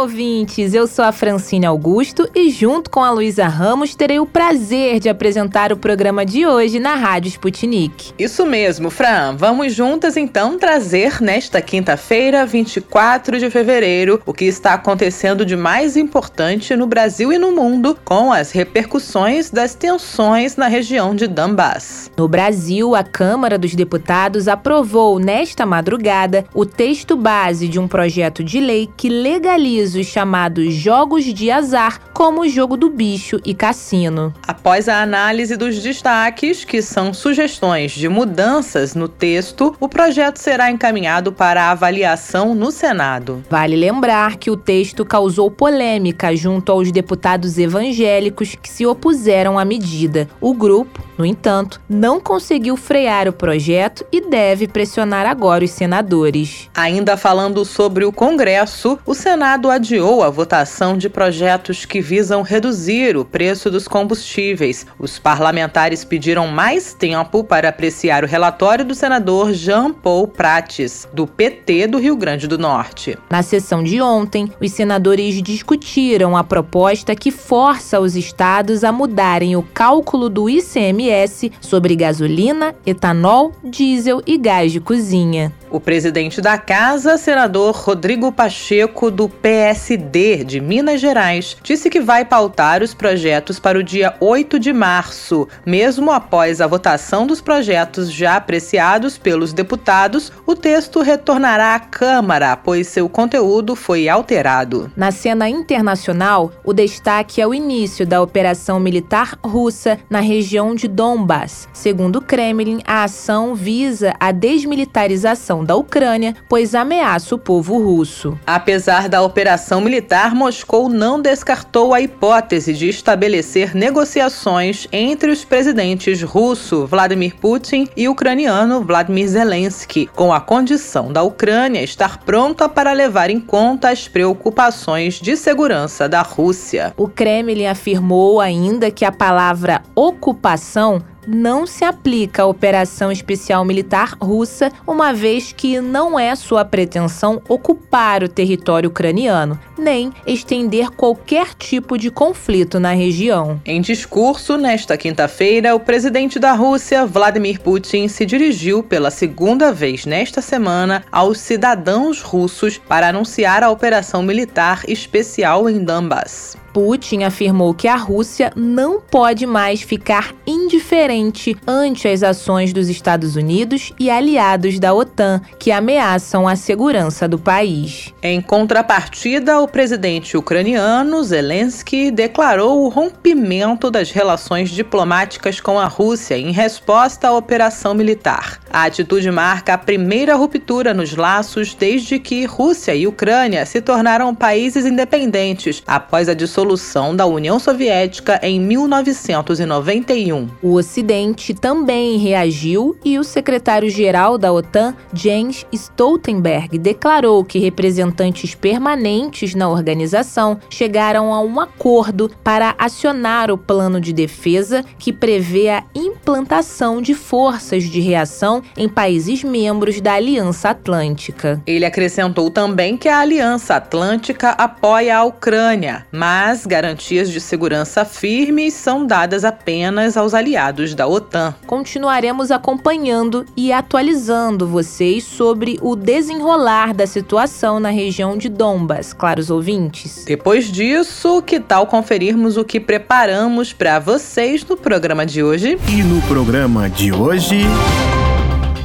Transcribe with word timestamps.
Olá, 0.00 0.06
ouvintes! 0.06 0.72
Eu 0.72 0.86
sou 0.86 1.04
a 1.04 1.12
Francine 1.12 1.66
Augusto 1.66 2.26
e, 2.34 2.48
junto 2.48 2.88
com 2.88 3.00
a 3.00 3.10
Luísa 3.10 3.46
Ramos, 3.46 3.94
terei 3.94 4.18
o 4.18 4.24
prazer 4.24 4.98
de 4.98 5.10
apresentar 5.10 5.74
o 5.74 5.76
programa 5.76 6.24
de 6.24 6.46
hoje 6.46 6.80
na 6.80 6.94
Rádio 6.94 7.28
Sputnik. 7.28 8.14
Isso 8.18 8.46
mesmo, 8.46 8.88
Fran. 8.88 9.36
Vamos 9.36 9.74
juntas 9.74 10.16
então 10.16 10.58
trazer 10.58 11.20
nesta 11.20 11.60
quinta-feira, 11.60 12.46
24 12.46 13.38
de 13.38 13.50
fevereiro, 13.50 14.22
o 14.24 14.32
que 14.32 14.46
está 14.46 14.72
acontecendo 14.72 15.44
de 15.44 15.54
mais 15.54 15.98
importante 15.98 16.74
no 16.74 16.86
Brasil 16.86 17.30
e 17.30 17.36
no 17.36 17.52
mundo 17.52 17.94
com 18.02 18.32
as 18.32 18.52
repercussões 18.52 19.50
das 19.50 19.74
tensões 19.74 20.56
na 20.56 20.66
região 20.66 21.14
de 21.14 21.26
Donbass. 21.26 22.10
No 22.16 22.26
Brasil, 22.26 22.94
a 22.94 23.04
Câmara 23.04 23.58
dos 23.58 23.74
Deputados 23.74 24.48
aprovou 24.48 25.18
nesta 25.18 25.66
madrugada 25.66 26.46
o 26.54 26.64
texto 26.64 27.16
base 27.16 27.68
de 27.68 27.78
um 27.78 27.86
projeto 27.86 28.42
de 28.42 28.60
lei 28.60 28.88
que 28.96 29.10
legaliza 29.10 29.89
os 29.94 30.06
chamados 30.06 30.74
jogos 30.74 31.24
de 31.24 31.50
azar, 31.50 32.00
como 32.12 32.42
o 32.42 32.48
jogo 32.48 32.76
do 32.76 32.90
bicho 32.90 33.40
e 33.44 33.54
cassino. 33.54 34.34
Após 34.46 34.88
a 34.88 35.02
análise 35.02 35.56
dos 35.56 35.82
destaques, 35.82 36.64
que 36.64 36.82
são 36.82 37.14
sugestões 37.14 37.92
de 37.92 38.08
mudanças 38.08 38.94
no 38.94 39.08
texto, 39.08 39.74
o 39.80 39.88
projeto 39.88 40.38
será 40.38 40.70
encaminhado 40.70 41.32
para 41.32 41.70
avaliação 41.70 42.54
no 42.54 42.70
Senado. 42.70 43.42
Vale 43.48 43.76
lembrar 43.76 44.36
que 44.36 44.50
o 44.50 44.56
texto 44.56 45.04
causou 45.04 45.50
polêmica 45.50 46.34
junto 46.36 46.72
aos 46.72 46.92
deputados 46.92 47.58
evangélicos 47.58 48.54
que 48.54 48.68
se 48.68 48.86
opuseram 48.86 49.58
à 49.58 49.64
medida. 49.64 50.28
O 50.40 50.54
grupo, 50.54 51.02
no 51.16 51.24
entanto, 51.24 51.80
não 51.88 52.20
conseguiu 52.20 52.76
frear 52.76 53.28
o 53.28 53.32
projeto 53.32 54.04
e 54.12 54.20
deve 54.20 54.66
pressionar 54.66 55.26
agora 55.26 55.64
os 55.64 55.70
senadores. 55.70 56.68
Ainda 56.74 57.16
falando 57.16 57.64
sobre 57.64 58.04
o 58.04 58.12
Congresso, 58.12 58.98
o 59.06 59.14
Senado 59.14 59.70
adiou 59.80 60.22
a 60.22 60.28
votação 60.28 60.94
de 60.94 61.08
projetos 61.08 61.86
que 61.86 62.02
visam 62.02 62.42
reduzir 62.42 63.16
o 63.16 63.24
preço 63.24 63.70
dos 63.70 63.88
combustíveis. 63.88 64.86
Os 64.98 65.18
parlamentares 65.18 66.04
pediram 66.04 66.46
mais 66.48 66.92
tempo 66.92 67.42
para 67.42 67.70
apreciar 67.70 68.22
o 68.22 68.26
relatório 68.26 68.84
do 68.84 68.94
senador 68.94 69.54
Jean 69.54 69.90
Paul 69.90 70.28
Prates, 70.28 71.08
do 71.14 71.26
PT 71.26 71.86
do 71.86 71.98
Rio 71.98 72.14
Grande 72.14 72.46
do 72.46 72.58
Norte. 72.58 73.16
Na 73.30 73.42
sessão 73.42 73.82
de 73.82 74.02
ontem, 74.02 74.52
os 74.60 74.70
senadores 74.70 75.42
discutiram 75.42 76.36
a 76.36 76.44
proposta 76.44 77.16
que 77.16 77.30
força 77.30 77.98
os 77.98 78.14
estados 78.14 78.84
a 78.84 78.92
mudarem 78.92 79.56
o 79.56 79.62
cálculo 79.62 80.28
do 80.28 80.50
ICMS 80.50 81.52
sobre 81.58 81.96
gasolina, 81.96 82.74
etanol, 82.84 83.52
diesel 83.64 84.20
e 84.26 84.36
gás 84.36 84.72
de 84.72 84.80
cozinha. 84.80 85.50
O 85.70 85.78
presidente 85.78 86.40
da 86.40 86.58
casa, 86.58 87.16
senador 87.16 87.76
Rodrigo 87.76 88.32
Pacheco, 88.32 89.08
do 89.08 89.28
PSD 89.70 90.42
de 90.42 90.60
Minas 90.60 91.00
Gerais, 91.00 91.56
disse 91.62 91.88
que 91.88 92.00
vai 92.00 92.24
pautar 92.24 92.82
os 92.82 92.92
projetos 92.92 93.60
para 93.60 93.78
o 93.78 93.84
dia 93.84 94.12
8 94.18 94.58
de 94.58 94.72
março, 94.72 95.46
mesmo 95.64 96.10
após 96.10 96.60
a 96.60 96.66
votação 96.66 97.24
dos 97.24 97.40
projetos 97.40 98.12
já 98.12 98.34
apreciados 98.34 99.16
pelos 99.16 99.52
deputados, 99.52 100.32
o 100.44 100.56
texto 100.56 101.00
retornará 101.02 101.76
à 101.76 101.78
Câmara, 101.78 102.56
pois 102.56 102.88
seu 102.88 103.08
conteúdo 103.08 103.76
foi 103.76 104.08
alterado. 104.08 104.90
Na 104.96 105.12
cena 105.12 105.48
internacional, 105.48 106.50
o 106.64 106.72
destaque 106.72 107.40
é 107.40 107.46
o 107.46 107.54
início 107.54 108.04
da 108.04 108.20
operação 108.20 108.80
militar 108.80 109.38
russa 109.40 110.00
na 110.10 110.18
região 110.18 110.74
de 110.74 110.88
Donbass. 110.88 111.68
Segundo 111.72 112.16
o 112.16 112.22
Kremlin, 112.22 112.80
a 112.84 113.04
ação 113.04 113.54
visa 113.54 114.14
a 114.18 114.32
desmilitarização 114.32 115.64
da 115.64 115.76
Ucrânia, 115.76 116.34
pois 116.48 116.74
ameaça 116.74 117.36
o 117.36 117.38
povo 117.38 117.78
russo. 117.78 118.36
Apesar 118.44 119.08
da 119.08 119.22
operação 119.22 119.59
militar, 119.80 120.34
Moscou 120.34 120.88
não 120.88 121.20
descartou 121.20 121.92
a 121.92 122.00
hipótese 122.00 122.72
de 122.72 122.88
estabelecer 122.88 123.74
negociações 123.74 124.88
entre 124.90 125.30
os 125.30 125.44
presidentes 125.44 126.22
russo 126.22 126.86
Vladimir 126.86 127.36
Putin 127.36 127.86
e 127.96 128.08
ucraniano 128.08 128.82
Vladimir 128.82 129.28
Zelensky, 129.28 130.06
com 130.16 130.32
a 130.32 130.40
condição 130.40 131.12
da 131.12 131.22
Ucrânia 131.22 131.82
estar 131.82 132.18
pronta 132.24 132.68
para 132.68 132.92
levar 132.92 133.30
em 133.30 133.38
conta 133.38 133.90
as 133.90 134.08
preocupações 134.08 135.20
de 135.20 135.36
segurança 135.36 136.08
da 136.08 136.22
Rússia. 136.22 136.94
O 136.96 137.06
Kremlin 137.06 137.66
afirmou 137.66 138.40
ainda 138.40 138.90
que 138.90 139.04
a 139.04 139.12
palavra 139.12 139.82
ocupação 139.94 141.02
não 141.30 141.66
se 141.66 141.84
aplica 141.84 142.42
à 142.42 142.46
operação 142.46 143.12
especial 143.12 143.64
militar 143.64 144.16
russa, 144.20 144.72
uma 144.86 145.12
vez 145.12 145.52
que 145.52 145.80
não 145.80 146.18
é 146.18 146.34
sua 146.34 146.64
pretensão 146.64 147.40
ocupar 147.48 148.24
o 148.24 148.28
território 148.28 148.90
ucraniano, 148.90 149.58
nem 149.78 150.12
estender 150.26 150.90
qualquer 150.90 151.54
tipo 151.54 151.96
de 151.96 152.10
conflito 152.10 152.80
na 152.80 152.92
região. 152.92 153.60
Em 153.64 153.80
discurso 153.80 154.56
nesta 154.56 154.96
quinta-feira, 154.96 155.74
o 155.74 155.80
presidente 155.80 156.38
da 156.38 156.52
Rússia, 156.52 157.06
Vladimir 157.06 157.60
Putin, 157.60 158.08
se 158.08 158.26
dirigiu 158.26 158.82
pela 158.82 159.10
segunda 159.10 159.72
vez 159.72 160.04
nesta 160.04 160.42
semana 160.42 161.04
aos 161.12 161.38
cidadãos 161.38 162.22
russos 162.22 162.78
para 162.78 163.08
anunciar 163.08 163.62
a 163.62 163.70
operação 163.70 164.22
militar 164.22 164.82
especial 164.88 165.68
em 165.68 165.84
Donbass. 165.84 166.56
Putin 166.72 167.24
afirmou 167.24 167.74
que 167.74 167.88
a 167.88 167.96
Rússia 167.96 168.52
não 168.54 169.00
pode 169.00 169.44
mais 169.44 169.82
ficar 169.82 170.32
indiferente 170.46 171.19
ante 171.66 172.08
as 172.08 172.22
ações 172.22 172.72
dos 172.72 172.88
Estados 172.88 173.36
Unidos 173.36 173.92
e 173.98 174.10
aliados 174.10 174.78
da 174.78 174.94
OTAN 174.94 175.40
que 175.58 175.72
ameaçam 175.72 176.46
a 176.46 176.56
segurança 176.56 177.26
do 177.26 177.38
país. 177.38 178.14
Em 178.22 178.40
contrapartida, 178.40 179.60
o 179.60 179.68
presidente 179.68 180.36
ucraniano 180.36 181.22
Zelensky 181.22 182.10
declarou 182.10 182.84
o 182.84 182.88
rompimento 182.88 183.90
das 183.90 184.10
relações 184.10 184.70
diplomáticas 184.70 185.60
com 185.60 185.78
a 185.78 185.86
Rússia 185.86 186.38
em 186.38 186.52
resposta 186.52 187.28
à 187.28 187.32
operação 187.32 187.94
militar. 187.94 188.60
A 188.72 188.84
atitude 188.84 189.30
marca 189.30 189.74
a 189.74 189.78
primeira 189.78 190.36
ruptura 190.36 190.94
nos 190.94 191.16
laços 191.16 191.74
desde 191.74 192.18
que 192.18 192.44
Rússia 192.44 192.94
e 192.94 193.06
Ucrânia 193.06 193.66
se 193.66 193.80
tornaram 193.80 194.34
países 194.34 194.86
independentes 194.86 195.82
após 195.86 196.28
a 196.28 196.34
dissolução 196.34 196.60
dissolução 196.60 197.16
da 197.16 197.26
União 197.26 197.58
Soviética 197.58 198.38
em 198.42 198.60
1991. 198.60 200.48
O 200.62 200.82
Ocidente 201.00 201.54
também 201.54 202.18
reagiu 202.18 202.94
e 203.02 203.18
o 203.18 203.24
secretário-geral 203.24 204.36
da 204.36 204.52
OTAN, 204.52 204.94
Jens 205.14 205.64
Stoltenberg, 205.72 206.76
declarou 206.76 207.42
que 207.42 207.58
representantes 207.58 208.54
permanentes 208.54 209.54
na 209.54 209.70
organização 209.70 210.58
chegaram 210.68 211.32
a 211.32 211.40
um 211.40 211.58
acordo 211.58 212.30
para 212.44 212.74
acionar 212.78 213.50
o 213.50 213.56
plano 213.56 213.98
de 213.98 214.12
defesa 214.12 214.84
que 214.98 215.10
prevê 215.10 215.70
a 215.70 215.84
implantação 215.94 217.00
de 217.00 217.14
forças 217.14 217.84
de 217.84 218.00
reação 218.00 218.62
em 218.76 218.86
países 218.86 219.42
membros 219.42 220.02
da 220.02 220.12
Aliança 220.12 220.68
Atlântica. 220.68 221.62
Ele 221.66 221.86
acrescentou 221.86 222.50
também 222.50 222.98
que 222.98 223.08
a 223.08 223.20
Aliança 223.20 223.76
Atlântica 223.76 224.50
apoia 224.50 225.16
a 225.16 225.24
Ucrânia, 225.24 226.06
mas 226.12 226.50
mas 226.50 226.66
garantias 226.66 227.30
de 227.30 227.40
segurança 227.40 228.04
firmes 228.04 228.74
são 228.74 229.06
dadas 229.06 229.44
apenas 229.44 230.16
aos 230.16 230.34
aliados 230.34 230.89
da 230.94 231.06
OTAN. 231.06 231.54
Continuaremos 231.66 232.50
acompanhando 232.50 233.44
e 233.56 233.72
atualizando 233.72 234.66
vocês 234.66 235.24
sobre 235.24 235.78
o 235.82 235.96
desenrolar 235.96 236.92
da 236.94 237.06
situação 237.06 237.80
na 237.80 237.90
região 237.90 238.36
de 238.36 238.48
Donbas, 238.48 239.12
claros 239.12 239.50
ouvintes. 239.50 240.24
Depois 240.26 240.70
disso, 240.70 241.42
que 241.42 241.60
tal 241.60 241.86
conferirmos 241.86 242.56
o 242.56 242.64
que 242.64 242.80
preparamos 242.80 243.72
para 243.72 243.98
vocês 243.98 244.64
no 244.64 244.76
programa 244.76 245.24
de 245.24 245.42
hoje? 245.42 245.78
E 245.88 246.02
no 246.02 246.20
programa 246.22 246.88
de 246.88 247.12
hoje. 247.12 247.60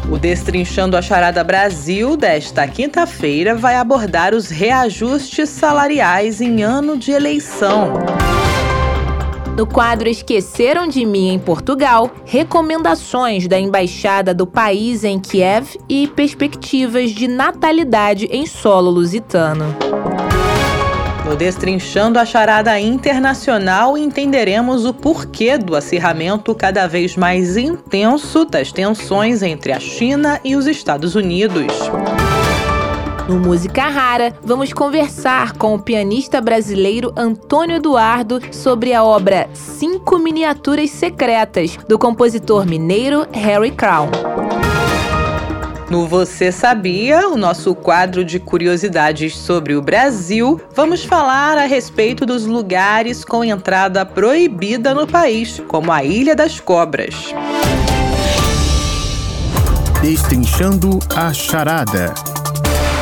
O 0.09 0.19
Destrinchando 0.19 0.95
a 0.95 1.01
Charada 1.01 1.43
Brasil 1.43 2.15
desta 2.15 2.67
quinta-feira 2.67 3.55
vai 3.55 3.75
abordar 3.75 4.35
os 4.35 4.49
reajustes 4.49 5.49
salariais 5.49 6.41
em 6.41 6.61
ano 6.61 6.95
de 6.95 7.11
eleição. 7.11 7.93
No 9.55 9.65
quadro 9.65 10.09
Esqueceram 10.09 10.85
de 10.85 11.05
Mim 11.05 11.29
em 11.29 11.39
Portugal, 11.39 12.11
recomendações 12.25 13.47
da 13.47 13.57
embaixada 13.57 14.33
do 14.33 14.45
país 14.45 15.05
em 15.05 15.17
Kiev 15.17 15.79
e 15.87 16.07
perspectivas 16.07 17.11
de 17.11 17.25
natalidade 17.25 18.25
em 18.25 18.45
solo 18.45 18.91
lusitano. 18.91 19.73
No 21.23 21.37
Destrinchando 21.37 22.19
a 22.19 22.25
Charada 22.25 22.77
Internacional, 22.77 23.97
entenderemos 23.97 24.83
o 24.83 24.93
porquê 24.93 25.57
do 25.57 25.73
acirramento 25.73 26.53
cada 26.53 26.85
vez 26.85 27.15
mais 27.15 27.55
intenso 27.55 28.43
das 28.43 28.73
tensões 28.73 29.41
entre 29.41 29.71
a 29.71 29.79
China 29.79 30.37
e 30.43 30.57
os 30.57 30.67
Estados 30.67 31.15
Unidos. 31.15 31.71
No 33.27 33.39
Música 33.39 33.87
Rara, 33.89 34.35
vamos 34.43 34.71
conversar 34.71 35.53
com 35.53 35.73
o 35.73 35.79
pianista 35.79 36.39
brasileiro 36.39 37.11
Antônio 37.17 37.77
Eduardo 37.77 38.39
sobre 38.51 38.93
a 38.93 39.03
obra 39.03 39.49
Cinco 39.51 40.19
Miniaturas 40.19 40.91
Secretas, 40.91 41.75
do 41.87 41.97
compositor 41.97 42.67
mineiro 42.67 43.25
Harry 43.33 43.71
Crown. 43.71 44.11
No 45.89 46.05
Você 46.05 46.51
Sabia, 46.51 47.27
o 47.27 47.35
nosso 47.35 47.73
quadro 47.73 48.23
de 48.23 48.39
curiosidades 48.39 49.35
sobre 49.35 49.73
o 49.73 49.81
Brasil, 49.81 50.61
vamos 50.75 51.03
falar 51.03 51.57
a 51.57 51.65
respeito 51.65 52.27
dos 52.27 52.45
lugares 52.45 53.25
com 53.25 53.43
entrada 53.43 54.05
proibida 54.05 54.93
no 54.93 55.07
país, 55.07 55.59
como 55.67 55.91
a 55.91 56.03
Ilha 56.03 56.35
das 56.35 56.59
Cobras. 56.59 57.33
Destrinchando 60.03 60.99
a 61.15 61.33
charada. 61.33 62.13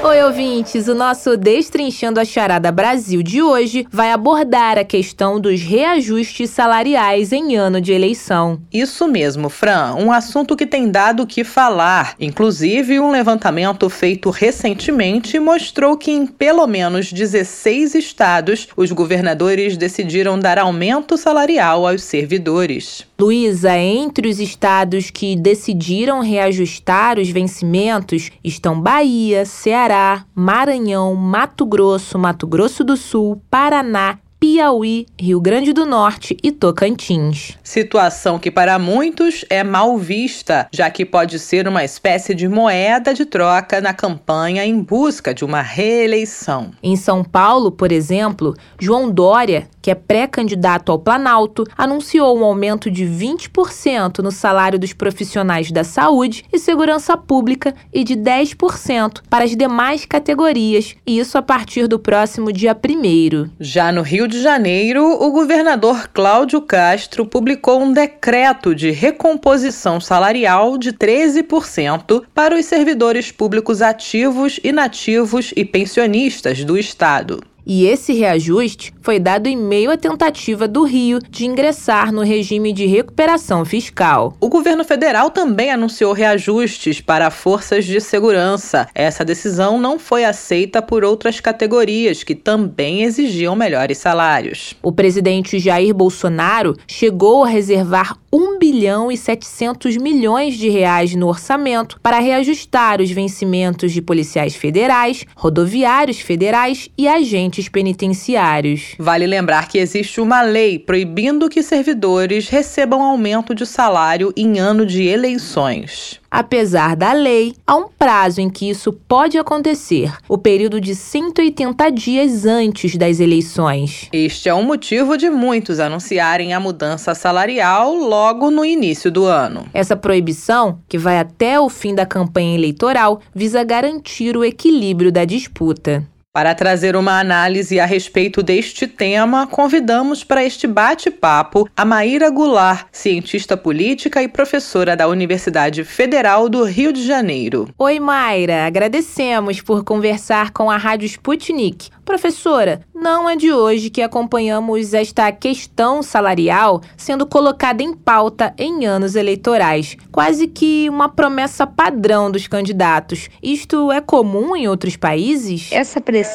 Oi, 0.00 0.22
ouvintes! 0.22 0.86
O 0.86 0.94
nosso 0.94 1.36
Destrinchando 1.36 2.20
a 2.20 2.24
Charada 2.24 2.70
Brasil 2.70 3.20
de 3.20 3.42
hoje 3.42 3.84
vai 3.90 4.12
abordar 4.12 4.78
a 4.78 4.84
questão 4.84 5.40
dos 5.40 5.60
reajustes 5.60 6.50
salariais 6.50 7.32
em 7.32 7.56
ano 7.56 7.80
de 7.80 7.92
eleição. 7.92 8.62
Isso 8.72 9.08
mesmo, 9.08 9.48
Fran. 9.48 9.96
Um 9.96 10.12
assunto 10.12 10.54
que 10.54 10.64
tem 10.64 10.88
dado 10.88 11.24
o 11.24 11.26
que 11.26 11.42
falar. 11.42 12.14
Inclusive, 12.20 13.00
um 13.00 13.10
levantamento 13.10 13.90
feito 13.90 14.30
recentemente 14.30 15.36
mostrou 15.40 15.96
que 15.96 16.12
em 16.12 16.26
pelo 16.26 16.64
menos 16.68 17.12
16 17.12 17.96
estados, 17.96 18.68
os 18.76 18.92
governadores 18.92 19.76
decidiram 19.76 20.38
dar 20.38 20.60
aumento 20.60 21.16
salarial 21.16 21.88
aos 21.88 22.02
servidores. 22.02 23.07
Luísa, 23.20 23.76
entre 23.76 24.28
os 24.28 24.38
estados 24.38 25.10
que 25.10 25.34
decidiram 25.34 26.20
reajustar 26.20 27.18
os 27.18 27.28
vencimentos 27.28 28.30
estão 28.44 28.80
Bahia, 28.80 29.44
Ceará, 29.44 30.24
Maranhão, 30.32 31.16
Mato 31.16 31.66
Grosso, 31.66 32.16
Mato 32.16 32.46
Grosso 32.46 32.84
do 32.84 32.96
Sul, 32.96 33.42
Paraná, 33.50 34.20
Piauí, 34.40 35.06
Rio 35.18 35.40
Grande 35.40 35.72
do 35.72 35.84
Norte 35.84 36.36
e 36.44 36.52
Tocantins. 36.52 37.58
Situação 37.60 38.38
que 38.38 38.52
para 38.52 38.78
muitos 38.78 39.44
é 39.50 39.64
mal 39.64 39.98
vista, 39.98 40.68
já 40.72 40.88
que 40.88 41.04
pode 41.04 41.40
ser 41.40 41.66
uma 41.66 41.82
espécie 41.82 42.36
de 42.36 42.46
moeda 42.46 43.12
de 43.12 43.24
troca 43.24 43.80
na 43.80 43.92
campanha 43.92 44.64
em 44.64 44.80
busca 44.80 45.34
de 45.34 45.44
uma 45.44 45.60
reeleição. 45.60 46.70
Em 46.80 46.94
São 46.94 47.24
Paulo, 47.24 47.72
por 47.72 47.90
exemplo, 47.90 48.54
João 48.78 49.10
Dória, 49.10 49.68
que 49.82 49.90
é 49.90 49.94
pré-candidato 49.96 50.92
ao 50.92 51.00
Planalto, 51.00 51.64
anunciou 51.76 52.38
um 52.38 52.44
aumento 52.44 52.88
de 52.92 53.04
20% 53.04 54.18
no 54.20 54.30
salário 54.30 54.78
dos 54.78 54.92
profissionais 54.92 55.72
da 55.72 55.82
saúde 55.82 56.44
e 56.52 56.60
segurança 56.60 57.16
pública 57.16 57.74
e 57.92 58.04
de 58.04 58.14
10% 58.14 59.22
para 59.28 59.44
as 59.44 59.56
demais 59.56 60.04
categorias, 60.04 60.94
e 61.04 61.18
isso 61.18 61.36
a 61.36 61.42
partir 61.42 61.88
do 61.88 61.98
próximo 61.98 62.52
dia 62.52 62.76
1. 62.76 63.50
Já 63.58 63.90
no 63.90 64.02
Rio 64.02 64.27
de 64.28 64.40
Janeiro, 64.40 65.04
o 65.04 65.32
governador 65.32 66.08
Cláudio 66.12 66.60
Castro 66.60 67.24
publicou 67.24 67.82
um 67.82 67.92
decreto 67.92 68.74
de 68.74 68.90
recomposição 68.90 70.00
salarial 70.00 70.76
de 70.76 70.92
13% 70.92 72.22
para 72.34 72.54
os 72.54 72.66
servidores 72.66 73.32
públicos 73.32 73.80
ativos, 73.80 74.60
inativos 74.62 75.52
e 75.56 75.64
pensionistas 75.64 76.62
do 76.62 76.78
estado. 76.78 77.42
E 77.70 77.84
esse 77.84 78.14
reajuste 78.14 78.94
foi 79.02 79.18
dado 79.18 79.46
em 79.46 79.54
meio 79.54 79.90
à 79.90 79.96
tentativa 79.98 80.66
do 80.66 80.84
Rio 80.84 81.18
de 81.28 81.44
ingressar 81.44 82.10
no 82.10 82.22
regime 82.22 82.72
de 82.72 82.86
recuperação 82.86 83.62
fiscal. 83.62 84.34
O 84.40 84.48
governo 84.48 84.82
federal 84.84 85.30
também 85.30 85.70
anunciou 85.70 86.14
reajustes 86.14 87.02
para 87.02 87.30
forças 87.30 87.84
de 87.84 88.00
segurança. 88.00 88.88
Essa 88.94 89.22
decisão 89.22 89.78
não 89.78 89.98
foi 89.98 90.24
aceita 90.24 90.80
por 90.80 91.04
outras 91.04 91.40
categorias 91.40 92.22
que 92.22 92.34
também 92.34 93.02
exigiam 93.02 93.54
melhores 93.54 93.98
salários. 93.98 94.72
O 94.82 94.90
presidente 94.90 95.58
Jair 95.58 95.94
Bolsonaro 95.94 96.74
chegou 96.86 97.44
a 97.44 97.48
reservar 97.48 98.16
1 98.32 98.58
bilhão 98.58 99.12
e 99.12 99.16
700 99.16 99.98
milhões 99.98 100.54
de 100.54 100.70
reais 100.70 101.14
no 101.14 101.28
orçamento 101.28 102.00
para 102.02 102.18
reajustar 102.18 103.02
os 103.02 103.10
vencimentos 103.10 103.92
de 103.92 104.00
policiais 104.00 104.54
federais, 104.54 105.26
rodoviários 105.36 106.20
federais 106.20 106.88
e 106.96 107.06
agentes 107.06 107.57
penitenciários. 107.66 108.94
Vale 108.98 109.26
lembrar 109.26 109.68
que 109.68 109.78
existe 109.78 110.20
uma 110.20 110.42
lei 110.42 110.78
proibindo 110.78 111.48
que 111.48 111.62
servidores 111.62 112.50
recebam 112.50 113.02
aumento 113.02 113.54
de 113.54 113.64
salário 113.64 114.30
em 114.36 114.58
ano 114.58 114.84
de 114.84 115.04
eleições. 115.04 116.20
Apesar 116.30 116.94
da 116.94 117.14
lei, 117.14 117.54
há 117.66 117.74
um 117.74 117.88
prazo 117.88 118.40
em 118.42 118.50
que 118.50 118.68
isso 118.68 118.92
pode 118.92 119.38
acontecer, 119.38 120.12
o 120.28 120.36
período 120.36 120.78
de 120.78 120.94
180 120.94 121.90
dias 121.90 122.44
antes 122.44 122.96
das 122.96 123.18
eleições. 123.18 124.08
Este 124.12 124.50
é 124.50 124.54
um 124.54 124.62
motivo 124.62 125.16
de 125.16 125.30
muitos 125.30 125.80
anunciarem 125.80 126.52
a 126.52 126.60
mudança 126.60 127.14
salarial 127.14 127.94
logo 127.94 128.50
no 128.50 128.62
início 128.62 129.10
do 129.10 129.24
ano. 129.24 129.66
Essa 129.72 129.96
proibição, 129.96 130.80
que 130.86 130.98
vai 130.98 131.18
até 131.18 131.58
o 131.58 131.70
fim 131.70 131.94
da 131.94 132.04
campanha 132.04 132.54
eleitoral, 132.54 133.22
visa 133.34 133.64
garantir 133.64 134.36
o 134.36 134.44
equilíbrio 134.44 135.10
da 135.10 135.24
disputa. 135.24 136.06
Para 136.38 136.54
trazer 136.54 136.94
uma 136.94 137.18
análise 137.18 137.80
a 137.80 137.84
respeito 137.84 138.44
deste 138.44 138.86
tema, 138.86 139.44
convidamos 139.44 140.22
para 140.22 140.44
este 140.44 140.68
bate-papo 140.68 141.68
a 141.76 141.84
Maíra 141.84 142.30
Goulart, 142.30 142.86
cientista 142.92 143.56
política 143.56 144.22
e 144.22 144.28
professora 144.28 144.94
da 144.94 145.08
Universidade 145.08 145.82
Federal 145.82 146.48
do 146.48 146.62
Rio 146.62 146.92
de 146.92 147.04
Janeiro. 147.04 147.68
Oi, 147.76 147.98
Mayra. 147.98 148.66
Agradecemos 148.66 149.60
por 149.60 149.82
conversar 149.82 150.52
com 150.52 150.70
a 150.70 150.76
Rádio 150.76 151.06
Sputnik. 151.06 151.90
Professora, 152.04 152.80
não 152.94 153.28
é 153.28 153.36
de 153.36 153.52
hoje 153.52 153.90
que 153.90 154.00
acompanhamos 154.00 154.94
esta 154.94 155.30
questão 155.30 156.02
salarial 156.02 156.80
sendo 156.96 157.26
colocada 157.26 157.82
em 157.82 157.92
pauta 157.92 158.54
em 158.56 158.86
anos 158.86 159.14
eleitorais, 159.14 159.94
quase 160.10 160.46
que 160.46 160.88
uma 160.88 161.10
promessa 161.10 161.66
padrão 161.66 162.30
dos 162.30 162.46
candidatos. 162.46 163.28
Isto 163.42 163.92
é 163.92 164.00
comum 164.00 164.56
em 164.56 164.68
outros 164.68 164.96
países? 164.96 165.68
Essa 165.70 166.00
pressão 166.00 166.27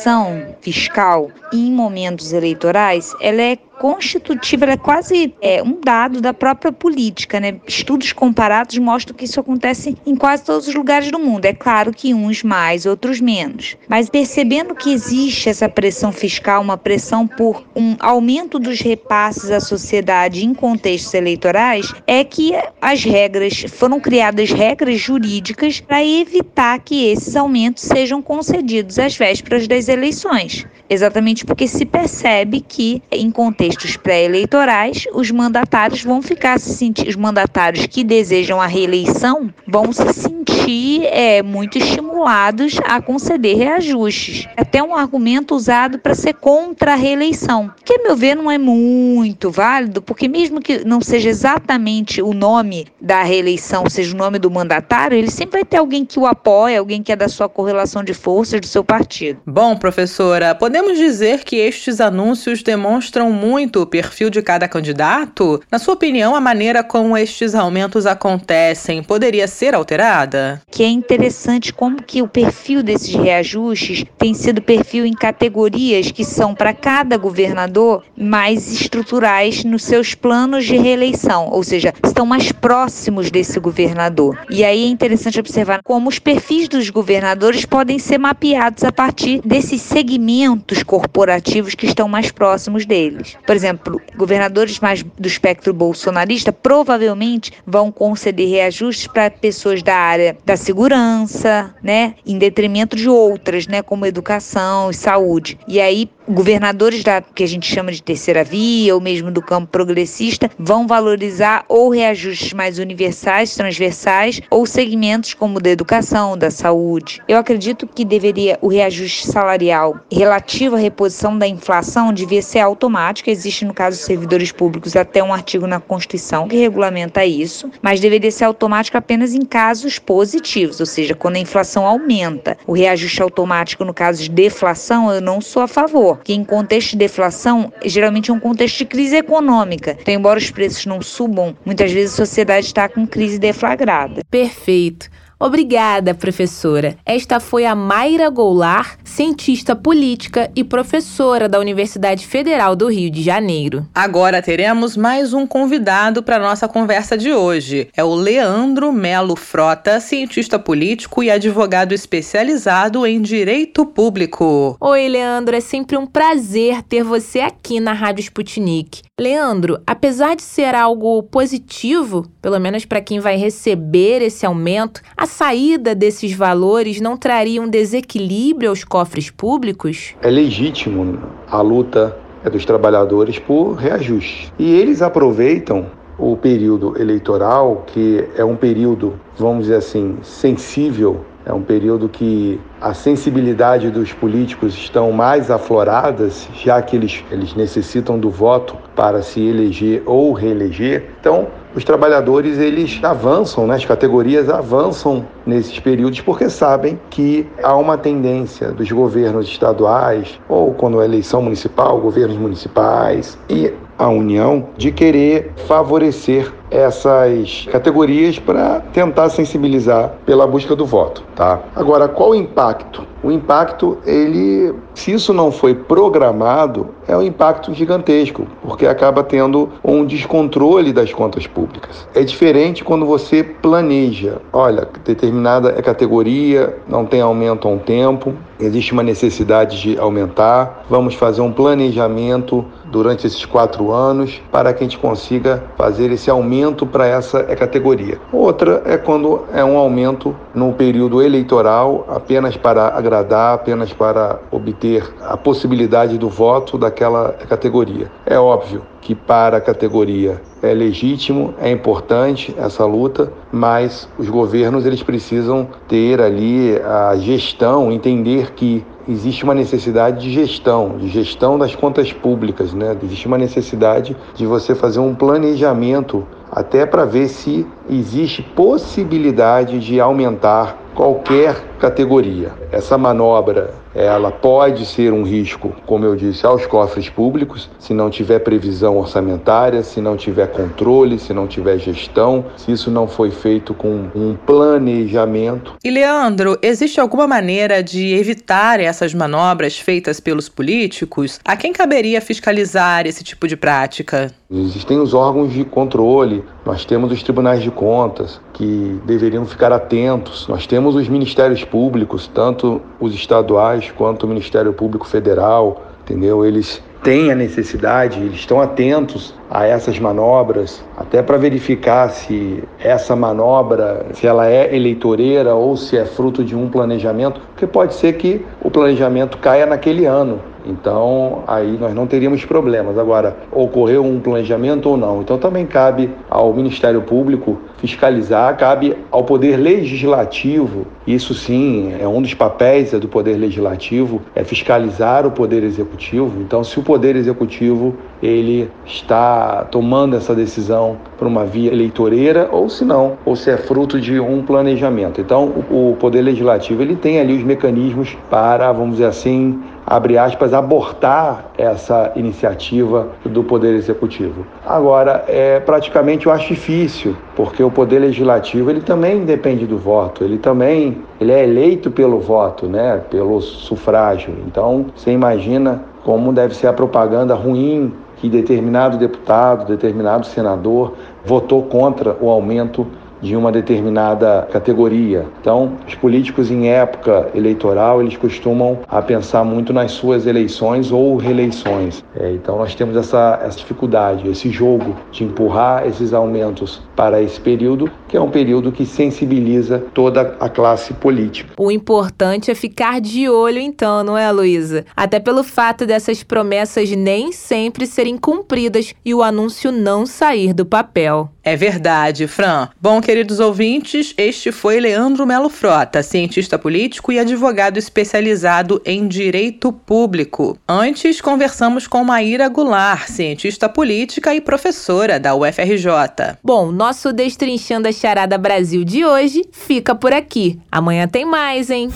fiscal 0.62 1.30
em 1.54 1.72
momentos 1.72 2.33
eleitorais, 2.33 3.14
ela 3.21 3.42
é 3.42 3.57
constitutiva, 3.83 4.63
ela 4.63 4.73
é 4.75 4.78
quase 4.78 5.35
é, 5.42 5.61
um 5.61 5.78
dado 5.78 6.21
da 6.21 6.33
própria 6.33 6.71
política, 6.71 7.37
né? 7.37 7.59
Estudos 7.68 8.13
comparados 8.13 8.78
mostram 8.78 9.13
que 9.13 9.25
isso 9.25 9.42
acontece 9.42 9.97
em 10.06 10.16
quase 10.16 10.45
todos 10.45 10.69
os 10.69 10.73
lugares 10.73 11.11
do 11.11 11.19
mundo. 11.19 11.44
É 11.44 11.54
claro 11.54 11.92
que 11.92 12.13
uns 12.13 12.44
mais, 12.44 12.85
outros 12.85 13.19
menos. 13.19 13.75
Mas 13.90 14.09
percebendo 14.09 14.73
que 14.73 14.94
existe 14.94 15.49
essa 15.49 15.68
pressão 15.68 16.13
fiscal, 16.13 16.61
uma 16.61 16.78
pressão 16.78 17.28
por 17.28 17.61
um 17.75 17.97
aumento 17.99 18.57
dos 18.57 18.80
repasses 18.80 19.52
à 19.52 19.59
sociedade 19.59 20.45
em 20.45 20.54
contextos 20.54 21.13
eleitorais, 21.13 21.94
é 22.07 22.23
que 22.23 22.54
as 22.81 23.04
regras 23.04 23.66
foram 23.68 23.99
criadas 23.99 24.49
regras 24.49 24.97
jurídicas 24.97 25.81
para 25.81 26.02
evitar 26.02 26.80
que 26.80 27.07
esses 27.09 27.35
aumentos 27.35 27.83
sejam 27.83 28.21
concedidos 28.21 28.97
às 28.97 29.18
vésperas 29.18 29.68
das 29.68 29.90
eleições. 29.90 30.66
Exatamente 30.90 31.45
porque 31.45 31.68
se 31.68 31.85
percebe 31.85 32.61
que 32.61 33.02
em 33.11 33.31
contextos 33.31 33.72
contextos 33.73 33.97
pré-eleitorais, 33.97 35.06
os 35.13 35.31
mandatários 35.31 36.03
vão 36.03 36.21
ficar 36.21 36.59
se 36.59 36.73
sentir, 36.73 37.07
os 37.07 37.15
mandatários 37.15 37.87
que 37.87 38.03
desejam 38.03 38.61
a 38.61 38.68
reeleição 38.68 39.51
vão 39.68 39.92
se 39.92 40.13
sentir 40.13 41.06
é, 41.06 41.42
muito 41.42 41.77
estimulados 41.77 42.80
a 42.85 43.01
conceder 43.01 43.57
reajustes. 43.57 44.47
Até 44.56 44.81
um 44.83 44.95
argumento 44.95 45.56
usado 45.56 45.97
para 45.97 46.13
ser 46.13 46.33
contra 46.35 46.94
a 46.94 46.95
reeleição, 46.95 47.71
que, 47.83 47.94
a 47.94 48.03
meu 48.03 48.15
ver, 48.15 48.35
não 48.35 48.49
é 48.49 48.57
muito 48.57 49.49
válido, 49.49 50.01
porque 50.01 50.27
mesmo 50.27 50.61
que 50.61 50.85
não 50.85 51.01
seja 51.01 51.30
exatamente 51.30 52.21
o 52.21 52.33
nome 52.33 52.87
da 53.01 53.23
reeleição, 53.23 53.89
seja 53.89 54.13
o 54.13 54.18
nome 54.18 54.37
do 54.37 54.51
mandatário, 54.51 55.18
ele 55.18 55.31
sempre 55.31 55.61
vai 55.61 55.65
ter 55.65 55.77
alguém 55.77 56.06
que 56.06 56.19
o 56.19 56.25
apoia, 56.25 56.80
alguém 56.80 57.01
que 57.01 57.11
é 57.11 57.15
da 57.15 57.27
sua 57.27 57.49
correlação 57.49 58.03
de 58.03 58.13
forças 58.13 58.61
do 58.61 58.68
seu 58.68 58.83
partido. 58.83 59.39
Bom, 59.45 59.75
professora, 59.75 60.53
podemos 60.53 60.97
dizer 60.97 61.44
que 61.44 61.56
estes 61.56 61.99
anúncios 61.99 62.61
demonstram 62.61 63.31
muito 63.31 63.53
muito 63.54 63.83
o 63.83 63.86
perfil 63.86 64.31
de 64.31 64.42
cada 64.42 64.68
candidato? 64.68 65.62
Na 65.72 65.78
sua 65.78 65.94
opinião, 65.94 66.36
a 66.36 66.42
maneira 66.42 66.83
como 66.83 67.16
estes 67.16 67.54
aumentos 67.54 68.07
acontecem 68.07 69.04
poderia 69.04 69.48
ser 69.48 69.76
alterada? 69.76 70.60
Que 70.72 70.81
é 70.81 70.88
interessante 70.88 71.72
como 71.72 72.02
que 72.02 72.19
o 72.24 72.28
perfil 72.28 72.81
desses 72.81 73.14
reajustes 73.14 74.06
tem 74.18 74.33
sido 74.33 74.60
perfil 74.60 75.06
em 75.06 75.14
categorias 75.14 76.10
que 76.10 76.26
são 76.26 76.56
para 76.56 76.74
cada 76.74 77.16
governador 77.16 78.04
mais 78.18 78.74
estruturais 78.74 79.64
nos 79.64 79.83
seus 79.83 80.16
planos 80.16 80.66
de 80.66 80.76
reeleição, 80.76 81.50
ou 81.52 81.64
seja, 81.64 81.94
estão 82.04 82.26
mais 82.26 82.52
próximos 82.52 83.30
desse 83.30 83.60
governador. 83.60 84.44
E 84.50 84.64
aí 84.64 84.83
é 84.83 84.88
interessante 84.88 85.40
observar 85.40 85.83
como 85.83 86.10
os 86.10 86.18
perfis 86.18 86.68
dos 86.68 86.90
governadores 86.90 87.66
podem 87.66 88.00
ser 88.00 88.18
mapeados 88.18 88.83
a 88.83 88.92
partir 88.92 89.42
desses 89.45 89.80
segmentos 89.80 90.81
corporativos 90.81 91.76
que 91.76 91.86
estão 91.86 92.10
mais 92.10 92.31
próximos 92.31 92.83
deles. 92.83 93.38
Por 93.45 93.56
exemplo, 93.56 94.02
governadores 94.16 94.80
mais 94.80 95.04
do 95.04 95.28
espectro 95.28 95.73
bolsonarista 95.73 96.52
provavelmente 96.52 97.52
vão 97.66 97.92
conceder 97.92 98.50
reajustes 98.50 99.07
para 99.07 99.30
pessoas 99.30 99.83
da 99.83 99.95
área 99.95 100.38
da 100.45 100.56
segurança, 100.56 101.73
né, 101.83 102.16
em 102.26 102.38
detrimento 102.38 102.95
de 102.95 103.09
outras, 103.09 103.68
né, 103.68 103.81
como 103.81 104.06
educação 104.06 104.90
e 104.90 104.94
saúde. 104.94 105.59
E 105.68 105.80
aí 105.80 106.09
governadores 106.28 107.04
da 107.04 107.21
que 107.21 107.44
a 107.44 107.47
gente 107.47 107.68
chama 107.68 107.92
de 107.92 108.02
terceira 108.02 108.44
via 108.44 108.95
ou 108.95 109.02
mesmo 109.02 109.31
do 109.31 109.42
campo 109.42 109.68
progressista 109.68 110.50
vão 110.57 110.88
valorizar 110.88 111.66
ou 111.68 111.90
reajustes 111.90 112.54
mais 112.54 112.80
universais, 112.80 113.54
transversais 113.56 114.42
ou 114.50 114.66
segmentos 114.66 115.33
como 115.33 115.59
da 115.59 115.69
educação, 115.69 116.38
da 116.38 116.50
saúde. 116.50 117.21
Eu 117.28 117.38
acredito 117.38 117.88
que 117.88 118.06
deveria 118.06 118.57
o 118.62 118.68
reajuste 118.68 119.28
salarial 119.28 120.00
relativo 120.12 120.76
à 120.76 120.80
reposição 120.80 121.38
da 121.38 121.47
inflação 121.47 122.14
devia 122.14 122.42
ser 122.42 122.59
automático. 122.59 123.30
Existe 123.33 123.66
no 123.66 123.73
caso 123.73 123.97
dos 123.97 124.06
servidores 124.06 124.52
públicos 124.52 124.95
até 124.95 125.23
um 125.23 125.33
artigo 125.33 125.66
na 125.66 125.80
Constituição 125.80 126.47
que 126.47 126.56
regulamenta 126.56 127.25
isso, 127.25 127.69
mas 127.81 127.99
deveria 127.99 128.31
ser 128.31 128.45
automático 128.45 128.95
apenas 128.95 129.33
em 129.33 129.44
casos 129.44 129.97
positivos, 129.97 130.80
ou 130.80 130.85
seja, 130.85 131.16
quando 131.16 131.37
a 131.37 131.40
inflação 131.40 131.85
aumenta. 131.85 132.57
O 132.68 132.73
reajuste 132.73 133.21
automático 133.21 133.83
no 133.83 133.94
caso 133.94 134.21
de 134.21 134.30
deflação 134.30 135.11
eu 135.11 135.19
não 135.19 135.42
sou 135.42 135.63
a 135.63 135.68
favor 135.68 136.19
que 136.23 136.33
em 136.33 136.44
contexto 136.44 136.92
de 136.92 136.97
deflação, 136.97 137.73
geralmente 137.83 138.30
é 138.30 138.33
um 138.33 138.40
contexto 138.40 138.78
de 138.78 138.85
crise 138.85 139.16
econômica. 139.16 139.97
Então, 139.99 140.13
embora 140.13 140.37
os 140.40 140.52
preços 140.52 140.85
não 140.85 141.02
subam, 141.02 141.56
muitas 141.66 141.92
vezes 141.92 142.13
a 142.13 142.25
sociedade 142.25 142.68
está 142.68 142.87
com 142.87 143.07
crise 143.07 143.40
deflagrada. 143.40 144.21
Perfeito. 144.30 145.09
Obrigada, 145.44 146.14
professora. 146.14 146.95
Esta 147.06 147.38
foi 147.38 147.66
a 147.66 147.76
Mayra 147.76 148.30
Goulart, 148.30 148.97
cientista 149.04 149.76
política 149.76 150.50
e 150.56 150.64
professora 150.64 151.50
da 151.50 151.59
Universidade 151.59 152.26
Federal 152.26 152.78
do 152.78 152.88
Rio 152.88 153.12
de 153.12 153.21
Janeiro. 153.21 153.85
Agora 153.94 154.42
teremos 154.42 154.95
mais 154.95 155.33
um 155.33 155.45
convidado 155.45 156.23
para 156.23 156.40
nossa 156.40 156.66
conversa 156.66 157.18
de 157.18 157.33
hoje. 157.33 157.90
É 157.94 158.02
o 158.02 158.16
Leandro 158.16 158.94
Melo 158.94 159.35
Frota, 159.35 160.00
cientista 160.00 160.57
político 160.57 161.21
e 161.21 161.30
advogado 161.30 161.92
especializado 161.92 163.06
em 163.06 163.21
direito 163.21 163.85
público. 163.85 164.78
Oi, 164.80 165.09
Leandro, 165.09 165.57
é 165.57 165.59
sempre 165.59 165.97
um 165.97 166.06
prazer 166.06 166.81
ter 166.83 167.04
você 167.04 167.42
aqui 167.42 167.81
na 167.81 167.92
Rádio 167.92 168.21
Sputnik. 168.21 169.02
Leandro, 169.19 169.80
apesar 169.85 170.35
de 170.35 170.42
ser 170.42 170.73
algo 170.73 171.21
positivo, 171.21 172.26
pelo 172.42 172.59
menos 172.59 172.83
para 172.85 173.02
quem 173.02 173.19
vai 173.19 173.35
receber 173.35 174.21
esse 174.21 174.45
aumento, 174.45 175.02
a 175.16 175.28
saída 175.33 175.95
desses 175.95 176.31
valores 176.31 177.02
não 177.02 177.18
traria 177.18 177.59
um 177.59 177.68
desequilíbrio 177.68 178.69
aos 178.69 178.83
cofres 178.83 179.31
públicos? 179.31 180.13
É 180.21 180.30
legítimo 180.30 181.18
a 181.49 181.59
luta 181.59 182.16
dos 182.52 182.63
trabalhadores 182.66 183.40
por 183.40 183.73
reajuste. 183.73 184.54
E 184.59 184.71
eles 184.71 185.02
aproveitam 185.02 185.87
o 186.19 186.37
período 186.37 186.95
eleitoral, 187.02 187.83
que 187.87 188.23
é 188.37 188.45
um 188.45 188.56
período, 188.56 189.19
vamos 189.35 189.63
dizer 189.63 189.78
assim, 189.78 190.18
sensível 190.21 191.25
é 191.45 191.52
um 191.52 191.61
período 191.61 192.07
que 192.07 192.57
a 192.80 192.94
sensibilidade 192.94 193.90
dos 193.90 194.13
políticos 194.13 194.75
estão 194.75 195.11
mais 195.11 195.52
afloradas, 195.52 196.47
já 196.54 196.81
que 196.81 196.95
eles, 196.95 197.23
eles 197.30 197.54
necessitam 197.54 198.18
do 198.18 198.30
voto 198.30 198.78
para 198.95 199.21
se 199.21 199.42
eleger 199.42 200.04
ou 200.06 200.31
reeleger. 200.31 201.09
Então, 201.19 201.47
os 201.75 201.83
trabalhadores 201.83 202.59
eles 202.59 202.99
avançam, 203.03 203.65
né? 203.68 203.75
as 203.75 203.85
categorias 203.85 204.49
avançam 204.49 205.25
nesses 205.45 205.80
períodos 205.80 206.21
porque 206.21 206.49
sabem 206.49 206.99
que 207.09 207.47
há 207.61 207.75
uma 207.75 207.97
tendência 207.97 208.71
dos 208.71 208.92
governos 208.92 209.47
estaduais 209.47 210.39
ou 210.47 210.73
quando 210.73 211.01
é 211.01 211.06
eleição 211.06 211.42
municipal, 211.42 211.99
governos 211.99 212.37
municipais 212.37 213.37
e 213.49 213.73
a 214.04 214.10
União 214.10 214.68
de 214.78 214.92
querer 214.92 215.54
favorecer 215.66 216.52
essas 216.69 217.68
categorias 217.72 218.40
para 218.40 218.81
tentar 218.92 219.30
sensibilizar 219.30 220.14
pela 220.26 220.45
busca 220.48 220.76
do 220.76 220.86
voto, 220.86 221.24
tá? 221.36 221.62
Agora, 221.76 222.07
qual 222.07 222.31
o 222.31 222.36
impacto? 222.36 223.06
O 223.22 223.31
impacto, 223.31 224.00
ele, 224.06 224.74
se 224.95 225.14
isso 225.14 225.33
não 225.33 225.52
foi 225.52 225.76
programado, 225.76 226.90
é 227.07 227.16
um 227.16 227.22
impacto 227.22 227.74
gigantesco, 227.74 228.48
porque 228.62 228.86
acaba 228.86 229.24
tendo 229.24 229.69
um 229.83 230.04
descontrole 230.04 230.92
das 230.92 231.14
contas 231.14 231.48
públicas. 231.48 232.07
É 232.14 232.24
diferente 232.24 232.83
quando 232.83 233.06
você 233.06 233.44
planeja, 233.44 234.42
olha, 234.52 234.88
determinada 235.06 235.72
categoria 235.81 236.76
não 236.88 237.06
tem 237.06 237.22
aumento 237.22 237.68
há 237.68 237.72
um 237.72 237.78
tempo, 237.78 238.33
existe 238.60 238.94
uma 238.94 239.04
necessidade 239.04 239.81
de 239.81 239.98
aumentar, 239.98 240.83
vamos 240.90 241.16
fazer 241.16 241.42
um 241.42 241.52
planejamento 241.52 242.66
durante 242.86 243.26
esses 243.26 243.45
quatro 243.45 243.92
anos 243.92 244.42
para 244.52 244.74
que 244.74 244.83
a 244.83 244.88
gente 244.88 244.98
consiga 244.98 245.64
fazer 245.78 246.12
esse 246.12 246.30
aumento 246.30 246.86
para 246.86 247.07
essa 247.07 247.44
categoria. 247.44 248.19
Outra 248.31 248.83
é 248.86 248.98
quando 248.98 249.44
é 249.54 249.64
um 249.64 249.78
aumento 249.78 250.36
no 250.54 250.74
período 250.74 251.22
eleitoral 251.22 252.06
apenas 252.07 252.56
para 252.56 252.88
agradar, 252.88 253.56
apenas 253.56 253.92
para 253.92 254.40
obter 254.52 255.04
a 255.22 255.36
possibilidade 255.36 256.18
do 256.18 256.30
voto 256.30 256.78
daquela 256.78 257.33
categoria. 257.48 258.12
É 258.26 258.38
óbvio 258.38 258.93
que 259.04 259.14
para 259.14 259.57
a 259.57 259.62
categoria 259.62 260.42
é 260.62 260.74
legítimo, 260.74 261.54
é 261.60 261.69
importante 261.69 262.56
essa 262.57 262.86
luta, 262.86 263.31
mas 263.52 264.07
os 264.18 264.30
governos 264.30 264.86
eles 264.86 265.04
precisam 265.04 265.68
ter 265.88 266.22
ali 266.22 266.78
a 266.78 267.16
gestão, 267.18 267.92
entender 267.92 268.54
que 268.54 268.83
existe 269.07 269.44
uma 269.44 269.54
necessidade 269.54 270.22
de 270.22 270.31
gestão, 270.31 270.98
de 270.98 271.10
gestão 271.10 271.60
das 271.60 271.76
contas 271.76 272.14
públicas, 272.14 272.74
né? 272.74 272.95
Existe 273.04 273.28
uma 273.28 273.38
necessidade 273.38 274.16
de 274.33 274.45
você 274.45 274.74
fazer 274.74 275.00
um 275.00 275.14
planejamento 275.14 276.26
até 276.50 276.86
para 276.86 277.04
ver 277.04 277.28
se 277.28 277.68
existe 277.90 278.42
possibilidade 278.42 279.80
de 279.80 280.00
aumentar 280.00 280.78
qualquer 280.95 281.56
categoria. 281.80 282.52
Essa 282.71 282.97
manobra 282.97 283.83
ela 283.95 284.31
pode 284.31 284.85
ser 284.85 285.14
um 285.14 285.23
risco, 285.23 285.73
como 285.85 286.06
eu 286.06 286.16
disse, 286.16 286.45
aos 286.45 286.66
cofres 286.66 287.09
públicos, 287.09 287.69
se 287.78 287.94
não 287.94 288.09
tiver 288.09 288.40
previsão 288.40 288.97
orçamentária, 288.97 289.83
se 289.83 290.02
não 290.02 290.18
tiver 290.18 290.47
controle, 290.47 291.19
se 291.19 291.33
não 291.33 291.45
tiver 291.47 291.78
gestão, 291.78 292.45
se 292.57 292.71
isso 292.71 292.90
não 292.90 293.07
foi 293.07 293.30
feito 293.30 293.73
com 293.73 294.09
um 294.16 294.35
planejamento. 294.35 295.76
E 295.83 295.92
Leandro, 295.92 296.57
existe 296.62 297.00
alguma 297.00 297.28
maneira 297.28 297.83
de 297.83 298.16
evitar 298.16 298.80
essas 298.80 299.14
manobras 299.14 299.78
feitas 299.78 300.19
pelos 300.19 300.50
políticos? 300.50 301.40
A 301.45 301.56
quem 301.56 301.71
caberia 301.71 302.19
fiscalizar 302.19 303.06
esse 303.06 303.23
tipo 303.23 303.47
de 303.47 303.56
prática? 303.56 304.31
Existem 304.50 305.00
os 305.00 305.14
órgãos 305.14 305.52
de 305.52 305.64
controle, 305.64 306.44
nós 306.66 306.85
temos 306.85 307.12
os 307.12 307.21
tribunais 307.23 307.62
de 307.62 307.71
contas 307.71 308.40
que 308.54 309.00
deveriam 309.06 309.45
ficar 309.45 309.71
atentos, 309.71 310.47
nós 310.47 310.68
temos 310.68 310.82
os 310.87 311.07
ministérios 311.07 311.63
públicos, 311.63 312.28
tanto 312.28 312.81
os 312.99 313.13
estaduais 313.13 313.92
quanto 313.92 314.23
o 314.23 314.28
Ministério 314.28 314.73
Público 314.73 315.07
Federal, 315.07 315.83
entendeu? 316.02 316.45
Eles 316.45 316.81
têm 317.04 317.31
a 317.31 317.36
necessidade, 317.36 318.19
eles 318.19 318.36
estão 318.36 318.62
atentos 318.62 319.36
a 319.50 319.68
essas 319.68 320.00
manobras, 320.00 320.83
até 320.98 321.22
para 321.22 321.38
verificar 321.38 322.10
se 322.10 322.64
essa 322.80 323.16
manobra, 323.16 324.07
se 324.14 324.26
ela 324.26 324.48
é 324.50 324.74
eleitoreira 324.76 325.54
ou 325.54 325.76
se 325.76 325.98
é 325.98 326.06
fruto 326.06 326.44
de 326.44 326.56
um 326.56 326.69
planejamento, 326.69 327.42
porque 327.52 327.68
pode 327.68 327.94
ser 327.94 328.14
que 328.14 328.44
o 328.62 328.72
planejamento 328.72 329.38
caia 329.38 329.66
naquele 329.66 330.06
ano. 330.06 330.40
Então, 330.66 331.44
aí 331.45 331.78
nós 331.78 331.94
não 331.94 332.07
teríamos 332.07 332.45
problemas. 332.45 332.98
Agora, 332.98 333.36
ocorreu 333.52 334.04
um 334.04 334.19
planejamento 334.19 334.90
ou 334.90 334.98
não. 334.98 335.22
Então, 335.22 335.38
também 335.38 335.66
cabe 335.66 336.10
ao 336.30 336.54
Ministério 336.54 337.02
Público 337.02 337.60
fiscalizar, 337.78 338.56
cabe 338.56 338.95
ao 339.12 339.26
Poder 339.26 339.57
Legislativo, 339.57 340.88
isso 341.06 341.33
sim 341.33 341.94
é 342.00 342.07
um 342.07 342.22
dos 342.22 342.33
papéis 342.33 342.92
do 342.92 343.10
Poder 343.10 343.36
Legislativo, 343.36 344.22
é 344.33 344.44
fiscalizar 344.45 345.28
o 345.28 345.31
Poder 345.31 345.64
Executivo. 345.64 346.42
Então, 346.42 346.64
se 346.64 346.80
o 346.80 346.83
Poder 346.94 347.16
Executivo 347.16 347.95
ele 348.21 348.69
está 348.85 349.66
tomando 349.71 350.16
essa 350.16 350.35
decisão 350.35 350.95
por 351.18 351.26
uma 351.26 351.44
via 351.44 351.71
eleitoreira 351.71 352.47
ou 352.52 352.69
se 352.69 352.85
não, 352.85 353.18
ou 353.26 353.35
se 353.35 353.50
é 353.50 353.57
fruto 353.57 354.00
de 354.00 354.19
um 354.19 354.44
planejamento. 354.44 355.19
Então, 355.19 355.66
o 355.71 355.97
Poder 356.00 356.21
Legislativo 356.21 356.83
ele 356.83 356.95
tem 356.95 357.19
ali 357.19 357.35
os 357.35 357.44
mecanismos 357.44 358.16
para, 358.30 358.71
vamos 358.71 358.97
dizer 358.97 359.07
assim, 359.07 359.59
abre 359.88 360.19
aspas, 360.19 360.54
abortar 360.54 361.45
essa 361.57 362.12
iniciativa 362.16 363.07
do 363.26 363.44
Poder 363.44 363.73
Executivo. 363.73 364.45
Agora, 364.64 365.26
é, 365.28 365.59
praticamente 365.59 366.28
eu 366.28 366.31
acho 366.31 366.50
difícil, 366.50 367.18
porque 367.35 367.64
o 367.64 367.71
Poder 367.71 367.97
Legislativo 367.97 368.69
ele 368.69 368.81
também 368.81 369.26
depende 369.26 369.66
do 369.66 369.80
voto, 369.80 370.23
ele 370.23 370.38
também 370.38 371.00
ele 371.19 371.31
é 371.31 371.44
eleito 371.44 371.90
pelo 371.90 372.19
voto, 372.19 372.68
né, 372.68 373.02
pelo 373.09 373.42
sufrágio. 373.42 374.35
Então, 374.45 374.85
você 374.95 375.12
imagina 375.12 375.92
como 376.04 376.33
deve 376.33 376.54
ser 376.54 376.68
a 376.68 376.74
propaganda 376.74 377.33
ruim 377.33 377.94
que 378.18 378.30
determinado 378.30 378.98
deputado, 378.98 379.68
determinado 379.68 380.26
senador 380.26 380.94
votou 381.26 381.64
contra 381.64 382.16
o 382.22 382.30
aumento 382.30 382.88
de 383.23 383.35
uma 383.35 383.51
determinada 383.51 384.47
categoria. 384.51 385.25
Então, 385.39 385.77
os 385.87 385.95
políticos 385.95 386.51
em 386.51 386.69
época 386.69 387.30
eleitoral, 387.33 388.01
eles 388.01 388.18
costumam 388.18 388.80
a 388.87 389.01
pensar 389.01 389.45
muito 389.45 389.71
nas 389.71 389.94
suas 389.94 390.27
eleições 390.27 390.92
ou 390.92 391.15
reeleições. 391.15 392.03
É, 392.15 392.31
então, 392.33 392.57
nós 392.57 392.75
temos 392.75 392.97
essa, 392.97 393.39
essa 393.44 393.57
dificuldade, 393.57 394.27
esse 394.27 394.49
jogo 394.49 394.95
de 395.11 395.23
empurrar 395.23 395.87
esses 395.87 396.13
aumentos 396.13 396.81
para 396.95 397.21
esse 397.21 397.39
período, 397.39 397.89
que 398.09 398.18
é 398.18 398.21
um 398.21 398.30
período 398.30 398.71
que 398.71 398.85
sensibiliza 398.85 399.83
toda 399.94 400.35
a 400.39 400.49
classe 400.49 400.94
política. 400.94 401.53
O 401.57 401.71
importante 401.71 402.51
é 402.51 402.56
ficar 402.56 402.99
de 402.99 403.30
olho, 403.30 403.59
então, 403.59 404.03
não 404.03 404.18
é, 404.18 404.30
Luísa? 404.31 404.85
Até 404.95 405.19
pelo 405.19 405.44
fato 405.44 405.85
dessas 405.85 406.23
promessas 406.23 406.92
nem 406.92 407.31
sempre 407.31 407.87
serem 407.87 408.18
cumpridas 408.18 408.94
e 409.06 409.13
o 409.13 409.23
anúncio 409.23 409.71
não 409.71 410.06
sair 410.06 410.53
do 410.53 410.65
papel. 410.65 411.30
É 411.44 411.56
verdade, 411.56 412.25
Fran. 412.25 412.69
Bom, 412.81 413.01
queridos 413.13 413.39
ouvintes, 413.39 414.11
este 414.17 414.51
foi 414.51 414.79
Leandro 414.79 415.23
Melo 415.23 415.47
Frota, 415.47 416.01
cientista 416.01 416.57
político 416.57 417.11
e 417.11 417.19
advogado 417.19 417.77
especializado 417.77 418.81
em 418.83 419.07
direito 419.07 419.71
público. 419.71 420.57
Antes, 420.67 421.21
conversamos 421.21 421.85
com 421.85 422.03
Maíra 422.03 422.49
Goulart, 422.49 423.07
cientista 423.07 423.69
política 423.69 424.33
e 424.33 424.41
professora 424.41 425.19
da 425.19 425.35
UFRJ. 425.35 426.39
Bom, 426.43 426.71
nosso 426.71 427.13
Destrinchando 427.13 427.87
a 427.87 427.91
Charada 427.91 428.35
Brasil 428.35 428.83
de 428.83 429.05
hoje 429.05 429.43
fica 429.51 429.93
por 429.93 430.11
aqui. 430.11 430.59
Amanhã 430.71 431.07
tem 431.07 431.23
mais, 431.23 431.69
hein? 431.69 431.89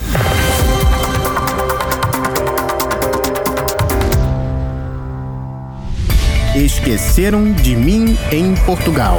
Esqueceram 6.54 7.52
de 7.54 7.74
mim 7.74 8.16
em 8.30 8.54
Portugal. 8.64 9.18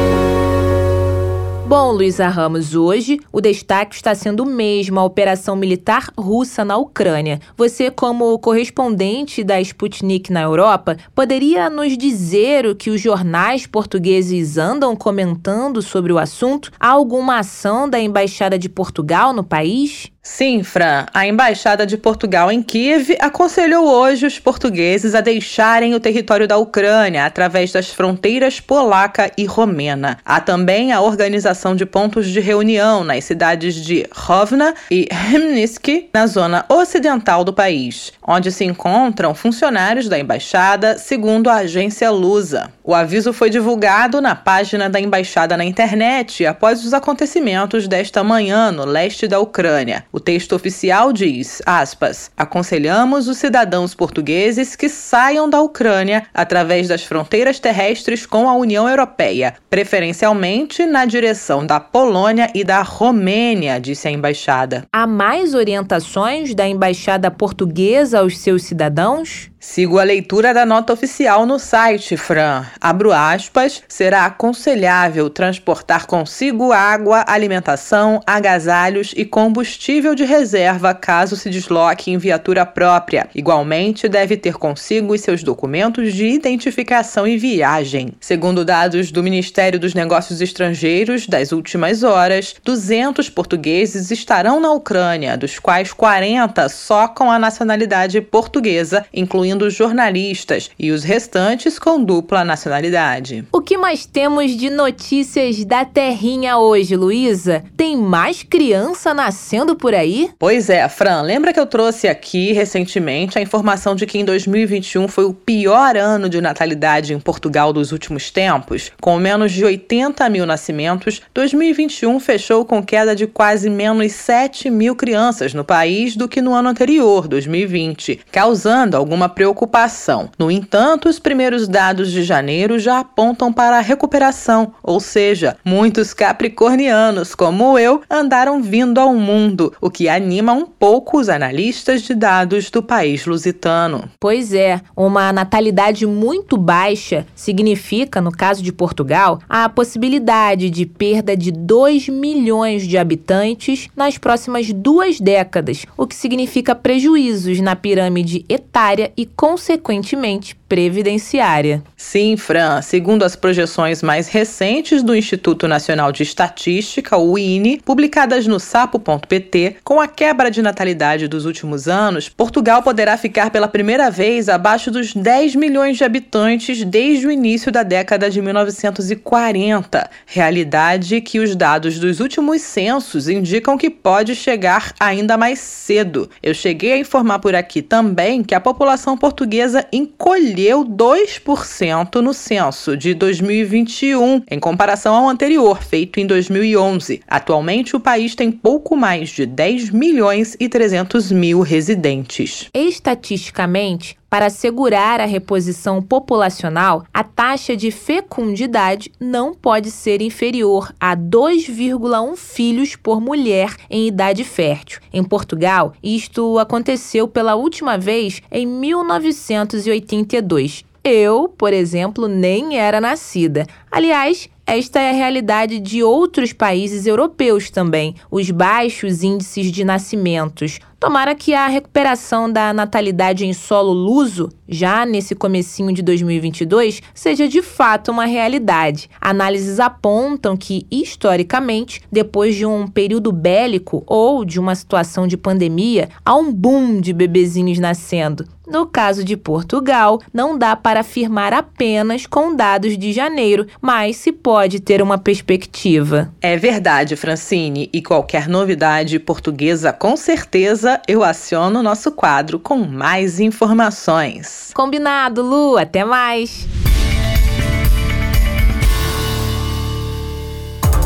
Bom, 1.71 1.93
Luísa 1.93 2.27
Ramos, 2.27 2.75
hoje 2.75 3.17
o 3.31 3.39
destaque 3.39 3.95
está 3.95 4.13
sendo 4.13 4.43
o 4.43 4.45
mesmo, 4.45 4.99
a 4.99 5.05
operação 5.05 5.55
militar 5.55 6.11
russa 6.17 6.65
na 6.65 6.75
Ucrânia. 6.75 7.39
Você, 7.55 7.89
como 7.89 8.37
correspondente 8.39 9.41
da 9.41 9.61
Sputnik 9.61 10.33
na 10.33 10.41
Europa, 10.41 10.97
poderia 11.15 11.69
nos 11.69 11.97
dizer 11.97 12.65
o 12.65 12.75
que 12.75 12.89
os 12.89 12.99
jornais 12.99 13.65
portugueses 13.65 14.57
andam 14.57 14.97
comentando 14.97 15.81
sobre 15.81 16.11
o 16.11 16.19
assunto? 16.19 16.73
Há 16.77 16.89
alguma 16.89 17.39
ação 17.39 17.89
da 17.89 18.01
Embaixada 18.01 18.59
de 18.59 18.67
Portugal 18.67 19.31
no 19.31 19.41
país? 19.41 20.10
Sim, 20.23 20.61
Fran. 20.61 21.07
A 21.11 21.25
Embaixada 21.25 21.83
de 21.83 21.97
Portugal 21.97 22.51
em 22.51 22.61
Kiev 22.61 23.09
aconselhou 23.19 23.87
hoje 23.87 24.27
os 24.27 24.37
portugueses 24.37 25.15
a 25.15 25.21
deixarem 25.21 25.95
o 25.95 25.99
território 25.99 26.47
da 26.47 26.57
Ucrânia 26.57 27.25
através 27.25 27.71
das 27.71 27.89
fronteiras 27.89 28.59
polaca 28.59 29.31
e 29.35 29.45
romena. 29.45 30.19
Há 30.23 30.39
também 30.39 30.91
a 30.91 31.01
organização 31.01 31.75
de 31.75 31.87
pontos 31.87 32.27
de 32.27 32.39
reunião 32.39 33.03
nas 33.03 33.23
cidades 33.23 33.73
de 33.73 34.07
Rovna 34.13 34.75
e 34.91 35.07
Hemnisk, 35.11 36.09
na 36.13 36.27
zona 36.27 36.65
ocidental 36.69 37.43
do 37.43 37.51
país, 37.51 38.13
onde 38.21 38.51
se 38.51 38.63
encontram 38.63 39.33
funcionários 39.33 40.07
da 40.07 40.19
embaixada, 40.19 40.99
segundo 40.99 41.49
a 41.49 41.55
agência 41.55 42.11
Lusa. 42.11 42.71
O 42.83 42.93
aviso 42.93 43.33
foi 43.33 43.49
divulgado 43.49 44.21
na 44.21 44.35
página 44.35 44.87
da 44.87 44.99
embaixada 44.99 45.57
na 45.57 45.65
internet 45.65 46.45
após 46.45 46.85
os 46.85 46.93
acontecimentos 46.93 47.87
desta 47.87 48.23
manhã 48.23 48.71
no 48.71 48.85
leste 48.85 49.27
da 49.27 49.39
Ucrânia. 49.39 50.03
O 50.13 50.19
texto 50.19 50.53
oficial 50.53 51.13
diz, 51.13 51.61
aspas, 51.65 52.31
aconselhamos 52.35 53.29
os 53.29 53.37
cidadãos 53.37 53.93
portugueses 53.93 54.75
que 54.75 54.89
saiam 54.89 55.49
da 55.49 55.61
Ucrânia 55.61 56.23
através 56.33 56.89
das 56.89 57.03
fronteiras 57.03 57.59
terrestres 57.59 58.25
com 58.25 58.49
a 58.49 58.53
União 58.53 58.89
Europeia, 58.89 59.55
preferencialmente 59.69 60.85
na 60.85 61.05
direção 61.05 61.65
da 61.65 61.79
Polônia 61.79 62.49
e 62.53 62.63
da 62.63 62.81
Romênia, 62.81 63.79
disse 63.79 64.07
a 64.07 64.11
embaixada. 64.11 64.85
Há 64.91 65.07
mais 65.07 65.53
orientações 65.53 66.53
da 66.53 66.67
embaixada 66.67 67.31
portuguesa 67.31 68.19
aos 68.19 68.37
seus 68.37 68.63
cidadãos? 68.63 69.50
Sigo 69.63 69.99
a 69.99 70.03
leitura 70.03 70.55
da 70.55 70.65
nota 70.65 70.91
oficial 70.91 71.45
no 71.45 71.59
site, 71.59 72.17
Fran. 72.17 72.65
Abro 72.81 73.13
aspas. 73.13 73.83
Será 73.87 74.25
aconselhável 74.25 75.29
transportar 75.29 76.07
consigo 76.07 76.71
água, 76.73 77.23
alimentação, 77.27 78.19
agasalhos 78.25 79.13
e 79.15 79.23
combustível 79.23 80.15
de 80.15 80.25
reserva 80.25 80.95
caso 80.95 81.35
se 81.35 81.47
desloque 81.47 82.09
em 82.09 82.17
viatura 82.17 82.65
própria. 82.65 83.29
Igualmente, 83.35 84.09
deve 84.09 84.35
ter 84.35 84.55
consigo 84.55 85.13
os 85.13 85.21
seus 85.21 85.43
documentos 85.43 86.11
de 86.11 86.25
identificação 86.25 87.27
e 87.27 87.37
viagem. 87.37 88.13
Segundo 88.19 88.65
dados 88.65 89.11
do 89.11 89.21
Ministério 89.21 89.79
dos 89.79 89.93
Negócios 89.93 90.41
Estrangeiros, 90.41 91.27
das 91.27 91.51
últimas 91.51 92.01
horas, 92.01 92.55
200 92.63 93.29
portugueses 93.29 94.09
estarão 94.09 94.59
na 94.59 94.71
Ucrânia, 94.71 95.37
dos 95.37 95.59
quais 95.59 95.93
40 95.93 96.67
só 96.67 97.07
com 97.07 97.29
a 97.29 97.37
nacionalidade 97.37 98.19
portuguesa, 98.21 99.05
incluindo 99.13 99.50
incluindo 99.51 99.69
jornalistas, 99.69 100.71
e 100.79 100.91
os 100.91 101.03
restantes 101.03 101.77
com 101.77 102.03
dupla 102.03 102.43
nacionalidade. 102.43 103.45
O 103.51 103.61
que 103.61 103.77
mais 103.77 104.05
temos 104.05 104.51
de 104.51 104.69
notícias 104.69 105.63
da 105.65 105.83
Terrinha 105.83 106.57
hoje, 106.57 106.95
Luísa? 106.95 107.63
Tem 107.75 107.97
mais 107.97 108.43
criança 108.43 109.13
nascendo 109.13 109.75
por 109.75 109.93
aí? 109.93 110.29
Pois 110.39 110.69
é, 110.69 110.87
Fran. 110.87 111.21
Lembra 111.21 111.53
que 111.53 111.59
eu 111.59 111.65
trouxe 111.65 112.07
aqui 112.07 112.53
recentemente 112.53 113.37
a 113.37 113.41
informação 113.41 113.95
de 113.95 114.05
que 114.05 114.17
em 114.17 114.25
2021 114.25 115.07
foi 115.07 115.25
o 115.25 115.33
pior 115.33 115.97
ano 115.97 116.29
de 116.29 116.39
natalidade 116.39 117.13
em 117.13 117.19
Portugal 117.19 117.73
dos 117.73 117.91
últimos 117.91 118.31
tempos? 118.31 118.91
Com 119.01 119.17
menos 119.17 119.51
de 119.51 119.65
80 119.65 120.27
mil 120.29 120.45
nascimentos, 120.45 121.21
2021 121.33 122.19
fechou 122.19 122.65
com 122.65 122.83
queda 122.83 123.15
de 123.15 123.27
quase 123.27 123.69
menos 123.69 124.11
7 124.13 124.69
mil 124.69 124.95
crianças 124.95 125.53
no 125.53 125.63
país 125.63 126.15
do 126.15 126.27
que 126.27 126.41
no 126.41 126.53
ano 126.53 126.69
anterior, 126.69 127.27
2020, 127.27 128.21
causando 128.31 128.95
alguma 129.01 129.27
preocupação. 129.41 130.29
No 130.37 130.51
entanto, 130.51 131.09
os 131.09 131.17
primeiros 131.17 131.67
dados 131.67 132.11
de 132.11 132.21
janeiro 132.21 132.77
já 132.77 132.99
apontam 132.99 133.51
para 133.51 133.79
a 133.79 133.81
recuperação, 133.81 134.73
ou 134.83 134.99
seja, 134.99 135.57
muitos 135.65 136.13
capricornianos, 136.13 137.33
como 137.33 137.79
eu, 137.79 138.01
andaram 138.07 138.61
vindo 138.61 138.99
ao 138.99 139.15
mundo, 139.15 139.73
o 139.81 139.89
que 139.89 140.07
anima 140.07 140.53
um 140.53 140.67
pouco 140.67 141.19
os 141.19 141.27
analistas 141.27 142.03
de 142.03 142.13
dados 142.13 142.69
do 142.69 142.83
país 142.83 143.25
lusitano. 143.25 144.07
Pois 144.19 144.53
é, 144.53 144.79
uma 144.95 145.33
natalidade 145.33 146.05
muito 146.05 146.55
baixa 146.55 147.25
significa, 147.33 148.21
no 148.21 148.31
caso 148.31 148.61
de 148.61 148.71
Portugal, 148.71 149.39
a 149.49 149.67
possibilidade 149.67 150.69
de 150.69 150.85
perda 150.85 151.35
de 151.35 151.51
2 151.51 152.09
milhões 152.09 152.87
de 152.87 152.95
habitantes 152.95 153.87
nas 153.95 154.19
próximas 154.19 154.71
duas 154.71 155.19
décadas, 155.19 155.87
o 155.97 156.05
que 156.05 156.13
significa 156.15 156.75
prejuízos 156.75 157.59
na 157.59 157.75
pirâmide 157.75 158.45
etária 158.47 159.11
e 159.17 159.30
consequentemente, 159.35 160.55
previdenciária. 160.71 161.83
Sim, 161.97 162.37
Fran. 162.37 162.81
Segundo 162.81 163.23
as 163.23 163.35
projeções 163.35 164.01
mais 164.01 164.29
recentes 164.29 165.03
do 165.03 165.13
Instituto 165.13 165.67
Nacional 165.67 166.13
de 166.13 166.23
Estatística, 166.23 167.17
o 167.17 167.37
INE, 167.37 167.81
publicadas 167.83 168.47
no 168.47 168.57
sapo.pt, 168.57 169.75
com 169.83 169.99
a 169.99 170.07
quebra 170.07 170.49
de 170.49 170.61
natalidade 170.61 171.27
dos 171.27 171.43
últimos 171.45 171.89
anos, 171.89 172.29
Portugal 172.29 172.81
poderá 172.81 173.17
ficar 173.17 173.51
pela 173.51 173.67
primeira 173.67 174.09
vez 174.09 174.47
abaixo 174.47 174.89
dos 174.89 175.13
10 175.13 175.55
milhões 175.55 175.97
de 175.97 176.05
habitantes 176.05 176.85
desde 176.85 177.27
o 177.27 177.31
início 177.31 177.69
da 177.69 177.83
década 177.83 178.29
de 178.29 178.41
1940, 178.41 180.09
realidade 180.25 181.19
que 181.19 181.41
os 181.41 181.53
dados 181.53 181.99
dos 181.99 182.21
últimos 182.21 182.61
censos 182.61 183.27
indicam 183.27 183.77
que 183.77 183.89
pode 183.89 184.35
chegar 184.35 184.93
ainda 184.97 185.35
mais 185.35 185.59
cedo. 185.59 186.29
Eu 186.41 186.53
cheguei 186.53 186.93
a 186.93 186.97
informar 186.97 187.39
por 187.39 187.55
aqui 187.55 187.81
também 187.81 188.41
que 188.41 188.55
a 188.55 188.61
população 188.61 189.17
portuguesa 189.17 189.85
encolheu 189.91 190.60
perdeu 190.61 190.85
2% 190.85 192.21
no 192.21 192.33
censo 192.33 192.95
de 192.95 193.15
2021, 193.15 194.43
em 194.49 194.59
comparação 194.59 195.15
ao 195.15 195.27
anterior, 195.27 195.81
feito 195.81 196.19
em 196.19 196.27
2011. 196.27 197.21
Atualmente, 197.27 197.95
o 197.95 197.99
país 197.99 198.35
tem 198.35 198.51
pouco 198.51 198.95
mais 198.95 199.29
de 199.29 199.47
10 199.47 199.89
milhões 199.89 200.55
e 200.59 200.69
300 200.69 201.31
mil 201.31 201.61
residentes. 201.61 202.69
Estatisticamente, 202.75 204.15
para 204.31 204.45
assegurar 204.45 205.19
a 205.19 205.25
reposição 205.25 206.01
populacional, 206.01 207.03
a 207.13 207.21
taxa 207.21 207.75
de 207.75 207.91
fecundidade 207.91 209.11
não 209.19 209.53
pode 209.53 209.91
ser 209.91 210.21
inferior 210.21 210.95
a 210.97 211.17
2,1 211.17 212.37
filhos 212.37 212.95
por 212.95 213.19
mulher 213.19 213.75
em 213.89 214.07
idade 214.07 214.45
fértil. 214.45 215.01
Em 215.11 215.21
Portugal, 215.21 215.91
isto 216.01 216.57
aconteceu 216.59 217.27
pela 217.27 217.55
última 217.55 217.97
vez 217.97 218.41
em 218.49 218.65
1982. 218.65 220.85
Eu, 221.03 221.49
por 221.49 221.73
exemplo, 221.73 222.29
nem 222.29 222.77
era 222.77 223.01
nascida. 223.01 223.67
Aliás, 223.91 224.47
esta 224.65 225.01
é 225.01 225.09
a 225.09 225.13
realidade 225.13 225.77
de 225.79 226.01
outros 226.01 226.53
países 226.53 227.05
europeus 227.05 227.69
também. 227.69 228.15
Os 228.31 228.49
baixos 228.49 229.23
índices 229.23 229.69
de 229.69 229.83
nascimentos 229.83 230.79
Tomara 231.01 231.33
que 231.33 231.55
a 231.55 231.67
recuperação 231.67 232.47
da 232.47 232.71
natalidade 232.71 233.43
em 233.43 233.53
solo 233.53 233.91
luso, 233.91 234.49
já 234.69 235.03
nesse 235.03 235.33
comecinho 235.33 235.91
de 235.91 236.03
2022, 236.03 237.01
seja 237.11 237.47
de 237.47 237.59
fato 237.63 238.11
uma 238.11 238.25
realidade. 238.25 239.09
Análises 239.19 239.79
apontam 239.79 240.55
que, 240.55 240.85
historicamente, 240.91 242.03
depois 242.11 242.53
de 242.53 242.67
um 242.67 242.87
período 242.87 243.31
bélico 243.31 244.03
ou 244.05 244.45
de 244.45 244.59
uma 244.59 244.75
situação 244.75 245.25
de 245.25 245.37
pandemia, 245.37 246.07
há 246.23 246.35
um 246.35 246.53
boom 246.53 247.01
de 247.01 247.13
bebezinhos 247.13 247.79
nascendo. 247.79 248.45
No 248.71 248.85
caso 248.85 249.21
de 249.21 249.35
Portugal, 249.35 250.21
não 250.33 250.57
dá 250.57 250.77
para 250.77 251.01
afirmar 251.01 251.51
apenas 251.51 252.25
com 252.25 252.55
dados 252.55 252.97
de 252.97 253.11
janeiro, 253.11 253.67
mas 253.81 254.15
se 254.15 254.31
pode 254.31 254.79
ter 254.79 255.01
uma 255.01 255.17
perspectiva. 255.17 256.33
É 256.41 256.55
verdade, 256.55 257.17
Francine, 257.17 257.89
e 257.91 258.01
qualquer 258.01 258.47
novidade 258.47 259.19
portuguesa, 259.19 259.91
com 259.91 260.15
certeza 260.15 261.01
eu 261.05 261.21
aciono 261.21 261.81
o 261.81 261.83
nosso 261.83 262.13
quadro 262.13 262.57
com 262.59 262.77
mais 262.77 263.41
informações. 263.41 264.71
Combinado, 264.73 265.41
Lu, 265.41 265.77
até 265.77 266.05
mais. 266.05 266.65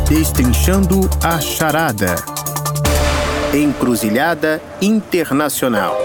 Destrinchando 0.08 1.10
a 1.24 1.40
charada. 1.40 2.16
Encruzilhada 3.52 4.62
Internacional 4.80 6.05